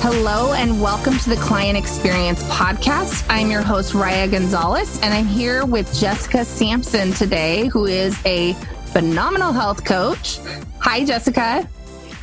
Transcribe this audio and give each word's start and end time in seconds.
Hello 0.00 0.52
and 0.52 0.80
welcome 0.80 1.18
to 1.18 1.28
the 1.28 1.36
Client 1.36 1.76
Experience 1.76 2.42
Podcast. 2.44 3.26
I'm 3.28 3.50
your 3.50 3.62
host, 3.62 3.94
Raya 3.94 4.30
Gonzalez, 4.30 5.00
and 5.02 5.12
I'm 5.12 5.26
here 5.26 5.66
with 5.66 5.92
Jessica 5.92 6.44
Sampson 6.44 7.12
today, 7.12 7.66
who 7.66 7.86
is 7.86 8.16
a 8.24 8.52
phenomenal 8.92 9.52
health 9.52 9.84
coach. 9.84 10.38
Hi, 10.78 11.04
Jessica. 11.04 11.68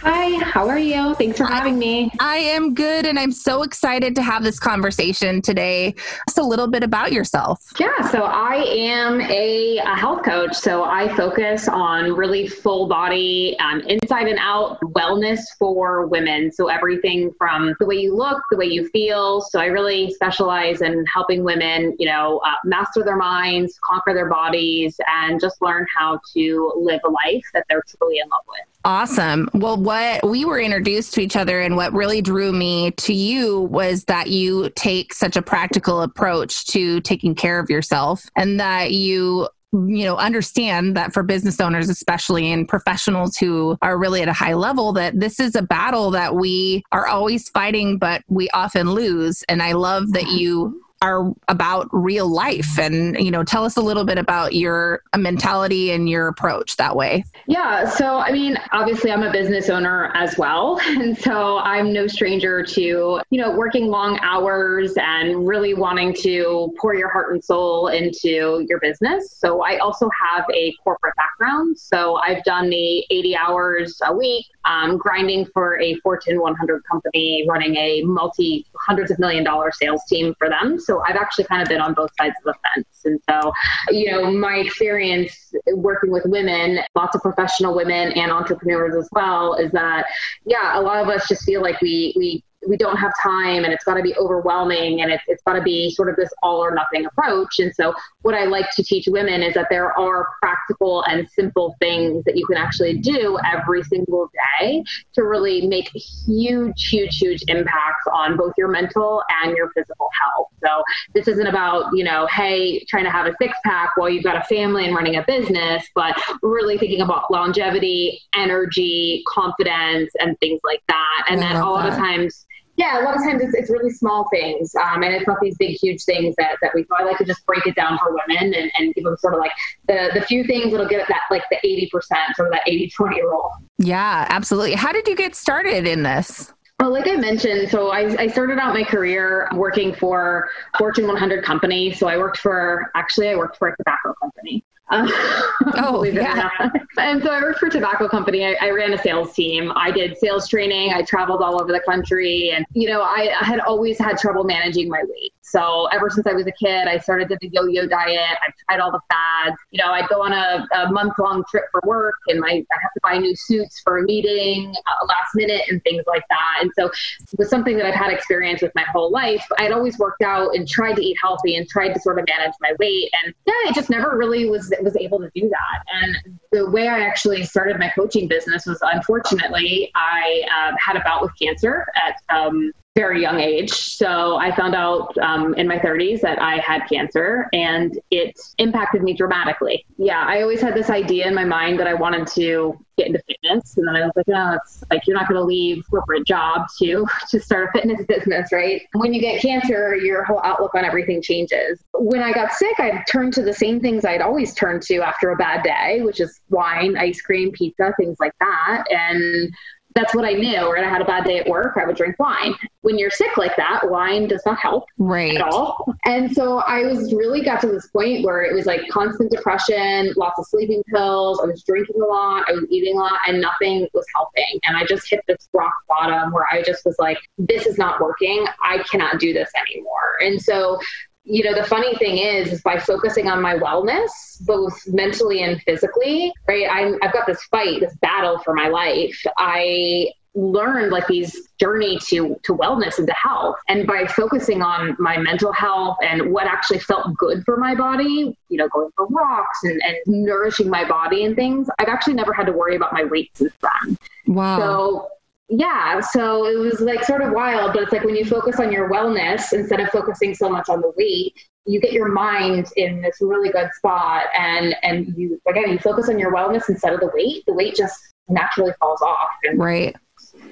Hi, 0.08 0.38
how 0.44 0.70
are 0.70 0.78
you? 0.78 1.16
Thanks 1.16 1.40
for 1.40 1.46
having 1.46 1.80
me. 1.80 2.12
I 2.20 2.38
am 2.38 2.76
good, 2.76 3.08
and 3.08 3.18
I'm 3.18 3.32
so 3.32 3.64
excited 3.64 4.14
to 4.18 4.22
have 4.22 4.44
this 4.44 4.60
conversation 4.60 5.42
today. 5.42 5.96
Just 6.28 6.38
a 6.38 6.44
little 6.44 6.68
bit 6.68 6.84
about 6.84 7.12
yourself. 7.12 7.74
Yeah, 7.80 8.08
so 8.12 8.22
I 8.22 8.58
am 8.68 9.20
a, 9.20 9.80
a 9.80 9.96
health 9.96 10.24
coach. 10.24 10.54
So 10.54 10.84
I 10.84 11.12
focus 11.16 11.68
on 11.68 12.14
really 12.14 12.48
full 12.48 12.88
body, 12.88 13.58
um, 13.60 13.82
inside 13.82 14.28
and 14.28 14.38
out 14.38 14.80
wellness 14.82 15.40
for 15.58 16.06
women. 16.06 16.52
So 16.52 16.68
everything 16.68 17.34
from 17.40 17.74
the 17.80 17.88
way 17.88 17.96
you 17.96 18.16
look, 18.16 18.44
the 18.52 18.58
way 18.58 18.68
you 18.68 18.88
feel. 18.90 19.42
So 19.42 19.60
I 19.60 19.66
really 19.66 20.14
specialize 20.14 20.82
in 20.82 21.04
helping 21.12 21.44
women, 21.44 21.96
you 21.98 22.06
know, 22.06 22.42
uh, 22.46 22.54
master 22.64 23.04
their 23.04 23.18
minds, 23.18 23.80
conquer 23.84 24.14
their 24.14 24.30
bodies, 24.30 25.00
and 25.08 25.42
just 25.42 25.60
learn 25.64 25.88
how 25.98 26.20
to 26.36 26.74
live 26.76 27.02
a 27.06 27.10
life 27.10 27.46
that 27.56 27.66
they're 27.70 27.84
truly 27.88 28.20
in 28.20 28.30
love 28.30 28.44
with. 28.48 28.75
Awesome. 28.86 29.50
Well, 29.56 29.78
what 29.78 30.24
we 30.24 30.46
were 30.46 30.60
introduced 30.60 31.16
to 31.16 31.22
each 31.22 31.36
other 31.36 31.60
and 31.60 31.76
what 31.76 31.92
really 31.92 32.22
drew 32.22 32.52
me 32.52 32.92
to 32.92 33.14
you 33.16 33.62
was 33.62 34.04
that 34.04 34.28
you 34.28 34.70
take 34.76 35.12
such 35.12 35.36
a 35.36 35.42
practical 35.42 36.04
approach 36.04 36.68
to 36.68 37.02
taking 37.02 37.34
care 37.34 37.60
of 37.60 37.68
yourself 37.68 38.24
and 38.36 38.60
that 38.60 38.92
you 38.92 39.50
you 39.74 40.06
know 40.06 40.16
understand 40.16 40.96
that 40.96 41.14
for 41.14 41.22
business 41.22 41.60
owners 41.60 41.90
especially 41.90 42.50
and 42.50 42.70
professionals 42.70 43.36
who 43.36 43.78
are 43.82 43.98
really 43.98 44.22
at 44.22 44.30
a 44.30 44.34
high 44.34 44.54
level 44.54 44.94
that 44.94 45.20
this 45.20 45.38
is 45.38 45.54
a 45.54 45.62
battle 45.62 46.12
that 46.12 46.34
we 46.34 46.82
are 46.94 47.08
always 47.08 47.50
fighting 47.50 47.98
but 47.98 48.22
we 48.30 48.48
often 48.52 48.92
lose 48.92 49.44
and 49.50 49.62
i 49.62 49.74
love 49.74 50.14
that 50.14 50.28
you 50.28 50.82
are 51.02 51.34
about 51.48 51.88
real 51.92 52.28
life. 52.28 52.80
And 52.80 53.18
you 53.20 53.32
know 53.32 53.44
tell 53.44 53.64
us 53.64 53.78
a 53.78 53.82
little 53.82 54.06
bit 54.06 54.18
about 54.18 54.54
your 54.54 55.02
mentality 55.16 55.92
and 55.92 56.10
your 56.10 56.28
approach 56.28 56.78
that 56.78 56.96
way. 56.96 57.24
Yeah 57.48 57.90
so 57.90 58.18
i 58.18 58.32
mean 58.32 58.58
obviously 58.72 59.12
i'm 59.12 59.24
a 59.24 59.32
business 59.32 59.70
owner 59.70 60.12
as 60.16 60.38
well. 60.38 60.80
And 60.96 61.18
so 61.18 61.58
i'm 61.60 61.92
no 61.92 62.08
stranger 62.08 62.64
to 62.64 62.82
you 62.82 63.42
know 63.42 63.56
working 63.56 63.88
long 63.88 64.18
hours 64.22 64.94
and 64.98 65.48
really 65.48 65.74
wanting 65.74 66.14
to 66.22 66.74
pour 66.80 66.96
your 66.96 67.10
heart 67.10 67.34
and 67.34 67.44
soul 67.44 67.88
into 67.88 68.66
your 68.68 68.80
business. 68.80 69.36
So 69.38 69.62
i 69.64 69.78
also 69.78 70.10
have 70.10 70.46
a 70.54 70.74
corporate 70.84 71.16
background. 71.16 71.78
So 71.78 72.16
i've 72.18 72.44
done 72.44 72.70
the 72.70 73.06
80 73.10 73.36
hours 73.36 74.00
a 74.06 74.16
week 74.16 74.46
um, 74.66 74.98
grinding 74.98 75.46
for 75.46 75.80
a 75.80 75.96
fortune 76.00 76.42
100 76.42 76.84
company 76.86 77.46
running 77.48 77.76
a 77.76 78.02
multi 78.02 78.66
hundreds 78.88 79.12
of 79.12 79.20
million 79.20 79.44
dollar 79.44 79.72
sales 79.72 80.02
team 80.10 80.34
for 80.38 80.50
them 80.50 80.80
so 80.86 81.02
I've 81.02 81.16
actually 81.16 81.46
kind 81.46 81.62
of 81.62 81.68
been 81.68 81.82
on 81.82 81.94
both 81.94 82.12
sides 82.20 82.36
of 82.46 82.54
the 82.54 82.56
fence. 82.76 82.88
And 83.06 83.20
so, 83.30 83.52
you 83.90 84.12
know, 84.12 84.32
my 84.32 84.58
experience 84.58 85.54
working 85.74 86.12
with 86.12 86.24
women, 86.26 86.80
lots 86.96 87.16
of 87.16 87.22
professional 87.22 87.76
women 87.76 88.12
and 88.14 88.32
entrepreneurs 88.32 88.96
as 88.96 89.10
well, 89.12 89.56
is 89.56 89.72
that, 89.72 90.06
yeah, 90.46 90.80
a 90.80 90.82
lot 90.82 91.02
of 91.02 91.10
us 91.10 91.28
just 91.28 91.44
feel 91.44 91.62
like 91.62 91.82
we, 91.82 92.14
we, 92.16 92.44
we 92.68 92.78
don't 92.78 92.98
have 92.98 93.12
time 93.22 93.64
and 93.64 93.74
it's 93.74 93.84
got 93.84 93.96
to 93.96 94.04
be 94.04 94.16
overwhelming 94.16 95.02
and 95.02 95.12
it's, 95.12 95.24
it's 95.28 95.44
got 95.44 95.54
to 95.54 95.62
be 95.62 95.92
sort 95.92 96.10
of 96.10 96.16
this 96.16 96.30
all 96.44 96.64
or 96.64 96.74
nothing 96.74 97.06
approach. 97.06 97.60
And 97.60 97.74
so, 97.76 97.94
what 98.22 98.36
I 98.36 98.46
like 98.46 98.70
to 98.76 98.84
teach 98.84 99.08
women 99.08 99.44
is 99.44 99.54
that 99.54 99.68
there 99.70 99.98
are 99.98 100.28
practical 100.42 101.04
and 101.04 101.30
simple 101.30 101.76
things 101.80 102.24
that 102.26 102.36
you 102.36 102.46
can 102.46 102.58
actually 102.58 102.98
do 102.98 103.38
every 103.46 103.84
single 103.84 104.30
day 104.60 104.84
to 105.14 105.24
really 105.24 105.68
make 105.68 105.90
huge, 106.26 106.88
huge, 106.88 107.18
huge 107.18 107.44
impacts 107.48 108.06
on 108.12 108.38
both 108.38 108.54
your 108.58 108.68
mental 108.68 109.24
and 109.44 109.56
your 109.56 109.70
physical 109.72 110.10
health. 110.20 110.48
So, 110.64 110.84
this 111.14 111.28
isn't 111.28 111.48
about, 111.48 111.92
you 111.94 112.04
know, 112.04 112.28
hey, 112.28 112.84
trying 112.90 113.06
to 113.06 113.12
have 113.12 113.28
a 113.28 113.36
six 113.42 113.58
pack 113.64 113.98
while 113.98 114.10
you've 114.10 114.24
got 114.24 114.38
a 114.38 114.44
family 114.44 114.86
and 114.86 114.96
running 114.96 115.16
a 115.16 115.24
business, 115.24 115.86
but 115.94 116.20
really 116.42 116.78
thinking 116.78 117.02
about 117.02 117.32
longevity, 117.32 118.22
energy, 118.36 119.24
confidence, 119.28 120.12
and 120.20 120.38
things 120.40 120.60
like 120.64 120.82
that. 120.88 121.26
And 121.30 121.42
then 121.42 121.56
all 121.58 121.78
that. 121.78 121.92
the 121.92 121.98
times, 121.98 122.46
yeah, 122.78 123.02
a 123.02 123.04
lot 123.04 123.16
of 123.16 123.24
times 123.24 123.42
it's, 123.42 123.54
it's 123.54 123.70
really 123.70 123.90
small 123.90 124.28
things, 124.30 124.76
um, 124.76 125.04
and 125.04 125.14
it's 125.14 125.28
not 125.28 125.38
these 125.42 125.58
big, 125.58 125.78
huge 125.78 126.04
things 126.04 126.36
that, 126.38 126.58
that 126.62 126.72
we. 126.74 126.84
So 126.84 126.96
I 126.98 127.04
like 127.04 127.18
to 127.20 127.26
just 127.26 127.46
break 127.46 127.66
it 127.66 127.76
down 127.76 127.98
for 128.00 128.10
women 128.10 128.54
and, 128.54 128.72
and 128.78 128.94
give 128.94 129.04
them 129.04 129.16
sort 129.18 129.34
of 129.34 129.40
like 129.40 129.52
the 129.88 130.12
the 130.14 130.22
few 130.22 130.44
things 130.44 130.72
that'll 130.72 130.88
get 130.88 131.08
that 131.08 131.22
like 131.32 131.44
the 131.52 131.58
eighty 131.64 131.90
percent 131.92 132.32
or 132.40 132.50
that 132.52 132.66
80-20 132.68 133.22
rule. 133.22 133.52
Yeah, 133.78 134.26
absolutely. 134.30 134.74
How 134.74 134.92
did 134.92 135.08
you 135.08 135.16
get 135.16 135.36
started 135.36 135.88
in 135.88 136.04
this? 136.04 136.54
Well, 136.80 136.92
like 136.92 137.08
I 137.08 137.16
mentioned, 137.16 137.70
so 137.70 137.90
I, 137.90 138.16
I, 138.20 138.28
started 138.28 138.60
out 138.60 138.74
my 138.74 138.84
career 138.84 139.48
working 139.54 139.94
for 139.94 140.50
Fortune 140.78 141.08
100 141.08 141.44
company. 141.44 141.94
So 141.94 142.08
I 142.08 142.18
worked 142.18 142.38
for, 142.38 142.92
actually, 142.96 143.30
I 143.30 143.36
worked 143.36 143.58
for 143.58 143.70
a 143.70 143.78
tobacco 143.78 144.14
company. 144.22 144.64
Uh, 144.90 145.08
oh, 145.78 146.04
yeah. 146.04 146.50
And 146.98 147.24
so 147.24 147.32
I 147.32 147.42
worked 147.42 147.60
for 147.60 147.68
a 147.68 147.72
tobacco 147.72 148.10
company. 148.10 148.46
I, 148.46 148.58
I, 148.62 148.70
ran 148.72 148.94
a 148.94 148.98
sales 148.98 149.34
team. 149.34 149.72
I 149.76 149.90
did 149.90 150.18
sales 150.18 150.50
training. 150.50 150.94
I 150.94 151.02
traveled 151.04 151.42
all 151.42 151.62
over 151.62 151.72
the 151.72 151.80
country. 151.80 152.52
And, 152.52 152.66
you 152.74 152.90
know, 152.90 153.02
I, 153.02 153.34
I 153.40 153.46
had 153.46 153.62
always 153.62 153.98
had 153.98 154.18
trouble 154.18 154.44
managing 154.44 154.90
my 154.90 155.02
weight. 155.08 155.34
So 155.48 155.88
ever 155.94 156.10
since 156.10 156.26
I 156.26 156.34
was 156.34 156.48
a 156.48 156.52
kid, 156.52 156.88
I 156.88 156.98
started 156.98 157.30
the 157.30 157.38
yo-yo 157.48 157.88
diet. 157.88 158.38
I've 158.46 158.54
tried 158.68 158.80
all 158.80 158.92
the 158.92 159.00
fads. 159.10 159.58
You 159.72 159.84
know, 159.84 159.92
I'd 159.92 160.10
go 160.10 160.24
on 160.24 160.34
a, 160.34 160.68
a 160.76 160.92
month-long 160.92 161.44
trip 161.52 161.66
for 161.72 161.82
work 161.86 162.16
and 162.28 162.40
my, 162.40 162.50
I 162.50 162.78
have 162.82 162.94
to 162.94 163.00
buy 163.04 163.18
new 163.20 163.36
suits 163.36 163.80
for 163.84 164.00
a 164.00 164.04
meeting 164.04 164.74
uh, 164.76 165.06
last 165.06 165.36
minute 165.36 165.62
and 165.70 165.82
things 165.84 166.04
like 166.08 166.24
that. 166.30 166.60
And 166.62 166.72
so 166.78 166.88
it 166.88 167.38
was 167.38 167.50
something 167.50 167.78
that 167.78 167.86
I've 167.86 167.94
had 167.94 168.12
experience 168.12 168.62
with 168.62 168.72
my 168.76 168.84
whole 168.92 169.12
life. 169.12 169.46
I'd 169.60 169.72
always 169.72 169.98
worked 170.00 170.24
out 170.24 170.56
and 170.56 170.68
tried 170.68 170.96
to 170.96 171.06
eat 171.06 171.18
healthy 171.22 171.56
and 171.56 171.68
tried 171.70 171.94
to 171.94 172.00
sort 172.00 172.20
of 172.20 172.26
manage 172.28 172.54
my 172.60 172.74
weight. 172.80 173.12
And 173.24 173.34
yeah, 173.46 173.70
it 173.70 173.76
just 173.76 173.90
never 173.90 174.18
really 174.18 174.50
was 174.50 174.74
was 174.82 174.98
able 174.98 175.20
to 175.20 175.30
do 175.36 175.48
that. 175.48 175.84
And 175.94 176.40
the 176.56 176.70
way 176.70 176.88
I 176.88 177.02
actually 177.02 177.44
started 177.44 177.78
my 177.78 177.90
coaching 177.90 178.30
business 178.30 178.66
was 178.66 178.80
unfortunately 178.82 179.92
I 179.94 180.44
um, 180.58 180.76
had 180.78 180.96
a 180.96 181.02
bout 181.02 181.22
with 181.22 181.32
cancer 181.38 181.86
at 181.96 182.16
um, 182.36 182.72
very 182.96 183.22
young 183.22 183.42
age. 183.42 183.72
So 183.72 184.38
I 184.38 184.56
found 184.56 184.74
out 184.74 185.18
um, 185.18 185.54
in 185.56 185.68
my 185.68 185.78
30s 185.78 186.22
that 186.22 186.42
I 186.42 186.60
had 186.60 186.88
cancer 186.88 187.50
and 187.52 188.00
it 188.10 188.40
impacted 188.58 189.04
me 189.04 189.14
dramatically. 189.14 189.86
Yeah, 189.98 190.24
I 190.26 190.42
always 190.42 190.62
had 190.62 190.76
this 190.76 190.90
idea 190.90 191.28
in 191.28 191.36
my 191.36 191.44
mind 191.44 191.78
that 191.80 191.88
I 191.88 191.94
wanted 191.94 192.26
to 192.28 192.80
get 192.98 193.08
into 193.08 193.22
fitness. 193.28 193.78
And 193.78 193.88
then 193.88 193.96
I 193.96 194.02
was 194.02 194.12
like, 194.16 194.28
no, 194.28 194.58
it's 194.62 194.84
like 194.92 195.06
you're 195.08 195.18
not 195.18 195.28
going 195.28 195.40
to 195.40 195.46
leave 195.46 195.84
corporate 195.90 196.26
job 196.26 196.68
to, 196.80 197.06
to 197.30 197.40
start 197.40 197.70
a 197.70 197.80
fitness 197.80 198.06
business, 198.08 198.52
right? 198.52 198.82
When 198.94 199.14
you 199.14 199.22
get 199.22 199.42
cancer, 199.42 199.96
your 199.96 200.24
whole 200.24 200.42
outlook 200.44 200.76
on 200.76 200.86
everything 200.86 201.22
changes. 201.22 201.80
When 201.94 202.22
I 202.22 202.32
got 202.32 202.52
sick, 202.54 202.80
I 202.80 203.04
turned 203.12 203.34
to 203.34 203.44
the 203.44 203.54
same 203.54 203.80
things 203.80 204.06
I'd 204.06 204.22
always 204.22 204.54
turned 204.54 204.82
to 204.84 204.98
after 205.02 205.32
a 205.32 205.36
bad 205.36 205.64
day, 205.64 206.02
which 206.02 206.20
is 206.20 206.42
wine, 206.50 206.98
ice 206.98 207.22
cream, 207.22 207.52
pizza, 207.52 207.94
things 207.98 208.18
like 208.20 208.34
that. 208.40 208.86
And 208.90 209.54
that's 209.96 210.14
what 210.14 210.26
I 210.26 210.34
knew. 210.34 210.70
When 210.70 210.84
I 210.84 210.90
had 210.90 211.02
a 211.02 211.06
bad 211.06 211.24
day 211.24 211.40
at 211.40 211.48
work, 211.48 211.78
I 211.82 211.86
would 211.86 211.96
drink 211.96 212.20
wine. 212.20 212.54
When 212.82 213.00
you're 213.00 213.10
sick 213.10 213.38
like 213.38 213.56
that, 213.56 213.90
wine 213.90 214.28
does 214.28 214.44
not 214.46 214.60
help 214.60 214.86
right. 214.98 215.36
at 215.36 215.42
all. 215.42 215.96
And 216.06 216.32
so 216.36 216.58
I 216.60 216.82
was 216.84 217.14
really 217.14 217.42
got 217.42 217.62
to 217.62 217.68
this 217.68 217.88
point 217.88 218.26
where 218.26 218.44
it 218.44 218.54
was 218.54 218.66
like 218.66 218.82
constant 218.90 219.32
depression, 219.32 220.14
lots 220.18 220.38
of 220.38 220.46
sleeping 220.48 220.84
pills. 220.94 221.40
I 221.42 221.48
was 221.48 221.64
drinking 221.64 222.02
a 222.02 222.06
lot, 222.06 222.44
I 222.50 222.52
was 222.52 222.66
eating 222.70 222.98
a 222.98 223.00
lot, 223.00 223.20
and 223.26 223.40
nothing 223.40 223.88
was 223.94 224.06
helping. 224.14 224.60
And 224.66 224.76
I 224.76 224.86
just 224.86 225.10
hit 225.10 225.22
this 225.28 225.48
rock 225.54 225.74
bottom 225.88 226.34
where 226.34 226.46
I 226.52 226.62
just 226.62 226.86
was 226.86 226.98
like, 227.00 227.18
this 227.38 227.66
is 227.66 227.78
not 227.78 228.02
working. 228.02 228.46
I 228.62 228.80
cannot 228.92 229.20
do 229.20 229.32
this 229.32 229.50
anymore. 229.58 230.20
And 230.22 230.42
so 230.42 230.78
you 231.26 231.44
know, 231.44 231.56
the 231.56 231.68
funny 231.68 231.96
thing 231.96 232.20
is, 232.20 232.54
is 232.54 232.62
by 232.62 232.78
focusing 232.78 233.28
on 233.28 233.42
my 233.42 233.56
wellness, 233.56 234.10
both 234.42 234.80
mentally 234.88 235.42
and 235.42 235.62
physically, 235.64 236.32
right? 236.48 236.68
I'm, 236.70 237.00
I've 237.02 237.14
got 237.14 237.26
this 237.26 237.44
fight, 237.46 237.80
this 237.80 237.96
battle 237.96 238.40
for 238.40 238.54
my 238.54 238.68
life. 238.68 239.20
I 239.38 240.12
learned 240.36 240.92
like 240.92 241.08
these 241.08 241.48
journey 241.60 241.98
to 241.98 242.36
to 242.44 242.54
wellness 242.54 242.98
and 242.98 243.08
to 243.08 243.14
health 243.14 243.56
and 243.70 243.88
by 243.88 244.06
focusing 244.06 244.62
on 244.62 244.94
my 245.00 245.18
mental 245.18 245.54
health 245.54 245.96
and 246.04 246.30
what 246.34 246.46
actually 246.46 246.78
felt 246.78 247.16
good 247.18 247.42
for 247.46 247.56
my 247.56 247.74
body 247.74 248.38
you 248.50 248.58
know 248.58 248.68
going 248.68 248.90
for 248.98 249.06
walks 249.06 249.64
and, 249.64 249.82
and 249.82 249.96
nourishing 250.08 250.70
my 250.70 250.86
body 250.86 251.24
and 251.24 251.38
things 251.38 251.70
i've 251.80 251.88
actually 251.88 252.14
never 252.14 252.34
had 252.34 252.46
to 252.46 252.52
worry 252.52 252.76
about 252.76 252.92
my 252.92 253.06
weight 253.06 253.32
since 253.34 253.54
then 253.62 253.98
wow 254.28 254.60
so 254.60 255.08
yeah, 255.48 256.00
so 256.00 256.48
it 256.48 256.58
was 256.58 256.82
like 256.82 257.04
sort 257.04 257.22
of 257.22 257.32
wild, 257.32 257.74
but 257.74 257.84
it's 257.84 257.92
like 257.92 258.04
when 258.04 258.16
you 258.16 258.26
focus 258.26 258.60
on 258.60 258.72
your 258.72 258.90
wellness 258.90 259.54
instead 259.54 259.80
of 259.80 259.90
focusing 259.90 260.34
so 260.34 260.50
much 260.50 260.70
on 260.70 260.82
the 260.82 260.92
weight, 260.98 261.34
you 261.68 261.80
get 261.80 261.94
your 261.94 262.12
mind 262.12 262.68
in 262.78 263.02
this 263.02 263.18
really 263.22 263.50
good 263.50 263.70
spot 263.76 264.26
and 264.38 264.76
and 264.84 265.16
you 265.18 265.40
again 265.48 265.70
you 265.70 265.80
focus 265.80 266.10
on 266.10 266.20
your 266.20 266.34
wellness 266.34 266.70
instead 266.70 266.94
of 266.94 267.00
the 267.00 267.12
weight. 267.14 267.44
The 267.46 267.54
weight 267.54 267.76
just 267.76 267.96
naturally 268.28 268.74
falls 268.80 269.02
off. 269.02 269.30
And, 269.44 269.60
right. 269.60 269.96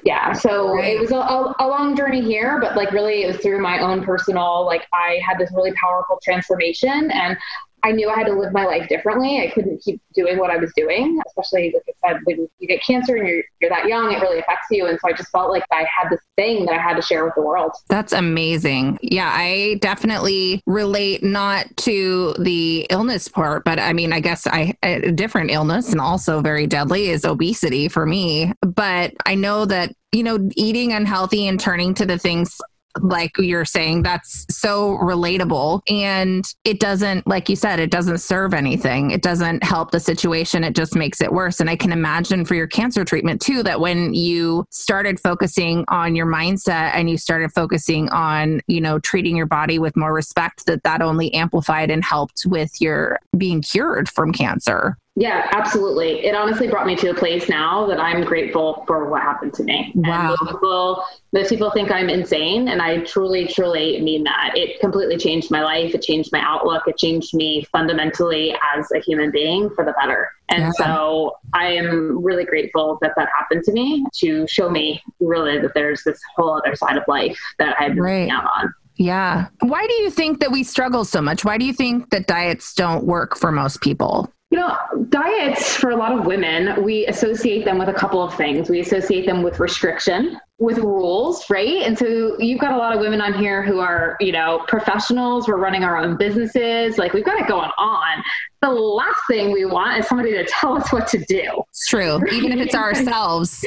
Yeah, 0.04 0.34
so 0.34 0.76
right. 0.76 0.96
it 0.96 1.00
was 1.00 1.12
a, 1.12 1.18
a, 1.18 1.56
a 1.60 1.68
long 1.68 1.96
journey 1.96 2.22
here, 2.22 2.60
but 2.60 2.76
like 2.76 2.92
really 2.92 3.24
it 3.24 3.28
was 3.28 3.38
through 3.38 3.62
my 3.62 3.80
own 3.80 4.04
personal 4.04 4.66
like 4.66 4.86
I 4.94 5.20
had 5.26 5.40
this 5.40 5.52
really 5.56 5.74
powerful 5.74 6.20
transformation 6.24 7.10
and 7.12 7.38
I 7.84 7.92
knew 7.92 8.10
I 8.10 8.16
had 8.16 8.28
to 8.28 8.34
live 8.34 8.54
my 8.54 8.66
life 8.66 8.88
differently. 8.88 9.42
I 9.42 9.52
couldn't 9.54 9.82
keep 9.84 10.02
doing 10.16 10.38
what 10.38 10.50
I 10.50 10.58
was 10.58 10.72
doing, 10.76 11.20
especially 11.28 11.74
like 11.74 11.84
I 12.04 12.14
said, 12.14 12.22
when 12.24 12.48
you 12.60 12.68
get 12.68 12.82
cancer 12.82 13.16
and 13.16 13.28
you're, 13.28 13.44
you're 13.60 13.70
that 13.70 13.88
young, 13.88 14.14
it 14.14 14.22
really 14.22 14.40
affects 14.40 14.68
you. 14.72 14.88
And 14.88 14.98
so 15.02 15.10
I 15.10 15.14
just 15.14 15.30
felt 15.32 15.52
like 15.52 15.64
I 15.72 15.80
had 15.80 16.10
this 16.10 16.22
thing 16.38 16.66
that 16.66 16.76
I 16.76 16.82
had 16.82 16.96
to 16.96 17.02
share 17.02 17.26
with 17.26 17.36
the 17.36 17.42
world. 17.42 17.72
That's 17.90 18.14
amazing. 18.14 19.00
Yeah, 19.02 19.30
I 19.32 19.80
definitely 19.82 20.62
relate 20.66 21.24
not 21.24 21.76
to 21.78 22.34
the 22.40 22.88
illness 22.90 23.28
part, 23.28 23.66
but 23.66 23.80
I 23.80 23.92
mean, 23.92 24.14
I 24.14 24.22
guess 24.22 24.48
I 24.48 24.76
a 24.82 25.12
different 25.12 25.52
illness 25.52 25.92
and 25.92 26.00
also 26.00 26.42
very 26.42 26.68
deadly 26.68 27.10
is 27.10 27.26
obesity 27.26 27.90
for 27.90 28.06
me. 28.06 28.54
But 28.62 29.14
I 29.26 29.36
know 29.36 29.66
that 29.66 29.94
you 30.14 30.24
know, 30.24 30.48
eating 30.56 30.94
unhealthy 30.94 31.48
and 31.48 31.60
turning 31.60 31.96
to 31.96 32.06
the 32.06 32.20
things 32.20 32.62
like 33.02 33.32
you're 33.38 33.66
saying 33.66 34.04
that's 34.04 34.46
so 34.50 34.98
relatable. 34.98 35.82
And 35.90 36.46
it 36.64 36.80
doesn't 36.80 37.26
like 37.28 37.50
you 37.50 37.56
said 37.56 37.80
it 37.80 37.92
doesn't 37.92 38.20
serve 38.20 38.54
anything. 38.54 39.12
It 39.12 39.22
doesn't 39.22 39.64
help 39.64 39.92
the 39.92 40.00
situation. 40.00 40.64
It 40.64 40.76
just 40.76 40.96
makes 40.96 41.22
it 41.22 41.32
worse. 41.32 41.60
And 41.60 41.70
i 41.70 41.76
can 41.76 41.92
imagine 41.92 42.46
for 42.46 42.56
your 42.56 42.68
cancer 42.68 43.04
treatment 43.04 43.42
too 43.42 43.64
that 43.64 43.80
when 43.80 44.14
you 44.14 44.66
started 44.70 45.20
focusing 45.20 45.86
on 45.88 46.16
your 46.16 46.26
mindset 46.26 46.92
and 46.94 47.10
you 47.10 47.18
started 47.18 47.52
focusing 47.52 48.10
on 48.10 48.62
you 48.68 48.82
know 48.82 49.00
treating 49.00 49.36
your 49.36 49.46
body 49.46 49.80
with 49.80 49.96
more 49.96 50.14
respect 50.14 50.66
that 50.66 50.84
that 50.84 51.02
only 51.02 51.34
amplified 51.34 51.90
and 51.90 52.04
helped 52.04 52.44
with 52.46 52.80
your 52.80 53.20
being 53.38 53.62
cured 53.62 54.10
from 54.10 54.32
cancer 54.32 54.98
yeah, 55.16 55.48
absolutely. 55.52 56.26
It 56.26 56.34
honestly 56.34 56.68
brought 56.68 56.88
me 56.88 56.96
to 56.96 57.12
a 57.12 57.14
place 57.14 57.48
now 57.48 57.86
that 57.86 58.00
I'm 58.00 58.24
grateful 58.24 58.84
for 58.88 59.10
what 59.10 59.22
happened 59.22 59.54
to 59.56 59.64
me. 59.64 59.92
Wow. 59.94 60.30
most 60.30 60.52
people, 60.52 61.04
most 61.34 61.50
people 61.50 61.70
think 61.70 61.92
I'm 61.92 62.10
insane, 62.10 62.68
and 62.68 62.82
I 62.82 62.98
truly, 63.04 63.46
truly 63.46 64.02
mean 64.02 64.24
that. 64.24 64.54
It 64.56 64.80
completely 64.80 65.18
changed 65.18 65.52
my 65.52 65.62
life. 65.62 65.94
It 65.94 66.02
changed 66.02 66.32
my 66.32 66.42
outlook. 66.42 66.84
It 66.88 66.98
changed 66.98 67.36
me 67.36 67.64
fundamentally 67.72 68.56
as 68.76 68.92
a 68.92 69.00
human 69.00 69.30
being 69.30 69.70
for 69.76 69.86
the 69.86 69.94
better. 70.02 70.32
And 70.50 70.64
yeah. 70.64 70.72
so 70.72 71.38
I 71.54 71.68
am 71.74 72.24
really 72.24 72.46
grateful 72.46 72.98
that 73.04 73.12
that 73.16 73.30
happened 73.38 73.64
to 73.66 73.72
me 73.72 74.04
to 74.16 74.48
show 74.48 74.68
me 74.68 75.00
really 75.20 75.60
that 75.60 75.76
there's 75.76 76.04
this 76.04 76.20
whole 76.36 76.58
other 76.58 76.76
side 76.76 76.98
of 76.98 77.04
life 77.08 77.38
that 77.60 77.76
I've 77.80 77.94
been 77.94 78.04
right. 78.04 78.30
out 78.32 78.46
on. 78.58 78.74
Yeah. 78.96 79.48
Why 79.60 79.86
do 79.86 79.94
you 79.94 80.10
think 80.10 80.40
that 80.40 80.52
we 80.52 80.64
struggle 80.64 81.06
so 81.06 81.22
much? 81.22 81.46
Why 81.46 81.60
do 81.60 81.66
you 81.66 81.74
think 81.74 82.10
that 82.10 82.26
diets 82.26 82.74
don't 82.74 83.06
work 83.06 83.38
for 83.38 83.52
most 83.52 83.82
people? 83.82 84.33
You 84.54 84.60
know, 84.60 84.78
diets 85.10 85.76
for 85.76 85.90
a 85.90 85.96
lot 85.96 86.12
of 86.12 86.28
women, 86.28 86.84
we 86.84 87.08
associate 87.08 87.66
them 87.66 87.80
with 87.80 87.90
a 87.90 87.94
couple 87.94 88.22
of 88.22 88.36
things. 88.36 88.70
We 88.70 88.82
associate 88.82 89.26
them 89.26 89.42
with 89.42 89.60
restriction, 89.60 90.40
with 90.60 90.78
rules, 90.78 91.50
right? 91.50 91.82
And 91.82 91.98
so 91.98 92.40
you've 92.40 92.60
got 92.60 92.72
a 92.72 92.78
lot 92.78 92.94
of 92.96 93.00
women 93.00 93.20
on 93.20 93.34
here 93.34 93.64
who 93.64 93.80
are, 93.80 94.16
you 94.20 94.32
know, 94.32 94.64
professionals. 94.68 95.48
We're 95.48 95.58
running 95.58 95.84
our 95.84 95.98
own 95.98 96.18
businesses. 96.18 97.00
Like 97.00 97.14
we've 97.14 97.26
got 97.26 97.42
it 97.42 97.48
going 97.48 97.72
on. 97.80 98.24
The 98.62 98.70
last 98.70 99.22
thing 99.28 99.52
we 99.52 99.66
want 99.66 99.98
is 99.98 100.08
somebody 100.08 100.34
to 100.34 100.46
tell 100.46 100.78
us 100.78 100.94
what 100.94 101.08
to 101.08 101.18
do. 101.18 101.64
It's 101.70 101.88
true, 101.88 102.22
even 102.32 102.52
if 102.52 102.68
it's 102.68 102.76
ourselves. 102.76 103.66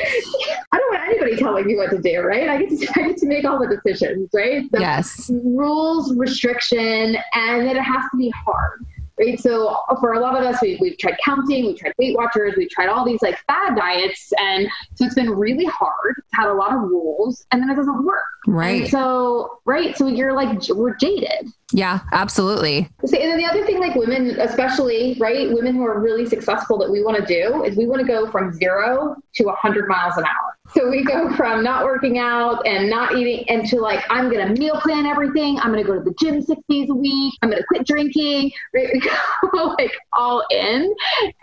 I 0.71 0.79
don't 0.79 0.95
want 0.95 1.09
anybody 1.09 1.35
telling 1.35 1.67
me 1.67 1.75
what 1.75 1.91
to 1.91 2.01
do, 2.01 2.21
right? 2.21 2.49
I 2.49 2.63
get 2.63 2.79
to, 2.79 2.93
I 3.01 3.09
get 3.09 3.17
to 3.17 3.27
make 3.27 3.45
all 3.45 3.59
the 3.59 3.77
decisions, 3.85 4.31
right? 4.33 4.63
So 4.73 4.79
yes. 4.79 5.33
Rules, 5.35 6.15
restriction, 6.15 7.17
and 7.35 7.67
then 7.67 7.77
it 7.77 7.83
has 7.83 8.05
to 8.13 8.17
be 8.17 8.31
hard 8.31 8.87
right? 9.19 9.41
So 9.41 9.77
for 10.01 10.15
a 10.15 10.21
lot 10.21 10.37
of 10.37 10.45
us, 10.45 10.61
we, 10.61 10.79
we've 10.81 10.99
tried 10.99 11.17
counting, 11.25 11.67
we've 11.67 11.79
tried 11.79 11.93
Weight 11.99 12.17
Watchers, 12.17 12.55
we've 12.57 12.71
tried 12.71 12.89
all 12.89 13.05
these 13.05 13.23
like 13.23 13.39
fad 13.47 13.77
diets. 13.77 14.33
And 14.39 14.69
so 14.95 15.05
it's 15.05 15.15
been 15.15 15.31
really 15.31 15.65
hard, 15.67 16.15
it's 16.19 16.29
had 16.35 16.49
a 16.49 16.55
lot 16.55 16.75
of 16.75 16.83
rules, 16.83 17.45
and 17.51 17.63
then 17.63 17.71
it 17.71 17.77
doesn't 17.77 18.05
work. 18.05 18.25
Right. 18.47 18.83
And 18.83 18.91
so, 18.91 19.61
right. 19.65 19.97
So 19.97 20.07
you're 20.07 20.33
like, 20.33 20.69
we're 20.69 20.97
jaded. 20.97 21.49
Yeah, 21.73 22.01
absolutely. 22.13 22.89
and 23.01 23.13
then 23.13 23.37
the 23.39 23.45
other 23.45 23.65
thing, 23.67 23.81
like 23.81 23.97
women, 23.97 24.39
especially, 24.41 25.17
right? 25.19 25.51
Women 25.53 25.75
who 25.75 25.85
are 25.85 25.99
really 25.99 26.27
successful 26.27 26.79
that 26.79 26.91
we 26.91 27.03
want 27.03 27.17
to 27.19 27.27
do 27.27 27.65
is 27.65 27.77
we 27.77 27.87
want 27.87 28.01
to 28.01 28.07
go 28.07 28.31
from 28.31 28.53
zero 28.53 29.17
to 29.35 29.45
100 29.45 29.89
miles 29.89 30.17
an 30.17 30.25
hour. 30.25 30.57
So 30.75 30.89
we 30.91 31.05
go 31.05 31.33
from 31.37 31.63
not 31.63 31.85
working 31.85 32.19
out 32.19 32.67
and 32.67 32.91
not 32.91 33.17
eating 33.17 33.49
and 33.49 33.67
to 33.69 33.81
like, 33.81 34.05
I'm 34.11 34.31
going 34.31 34.47
to 34.47 34.61
meal 34.61 34.81
plan 34.81 35.07
everything. 35.07 35.59
I'm 35.61 35.73
going 35.73 35.83
to 35.83 35.87
go 35.87 35.95
to 35.97 36.05
the 36.05 36.15
gym 36.21 36.43
six 36.43 36.61
days 36.69 36.91
a 36.91 36.95
week. 36.95 37.35
I'm 37.43 37.51
going 37.51 37.63
to 37.63 37.67
quit 37.67 37.87
drinking. 37.87 38.53
Right? 38.75 38.89
We 39.43 39.51
go 39.51 39.77
like 39.79 39.93
all 40.13 40.45
in. 40.51 40.95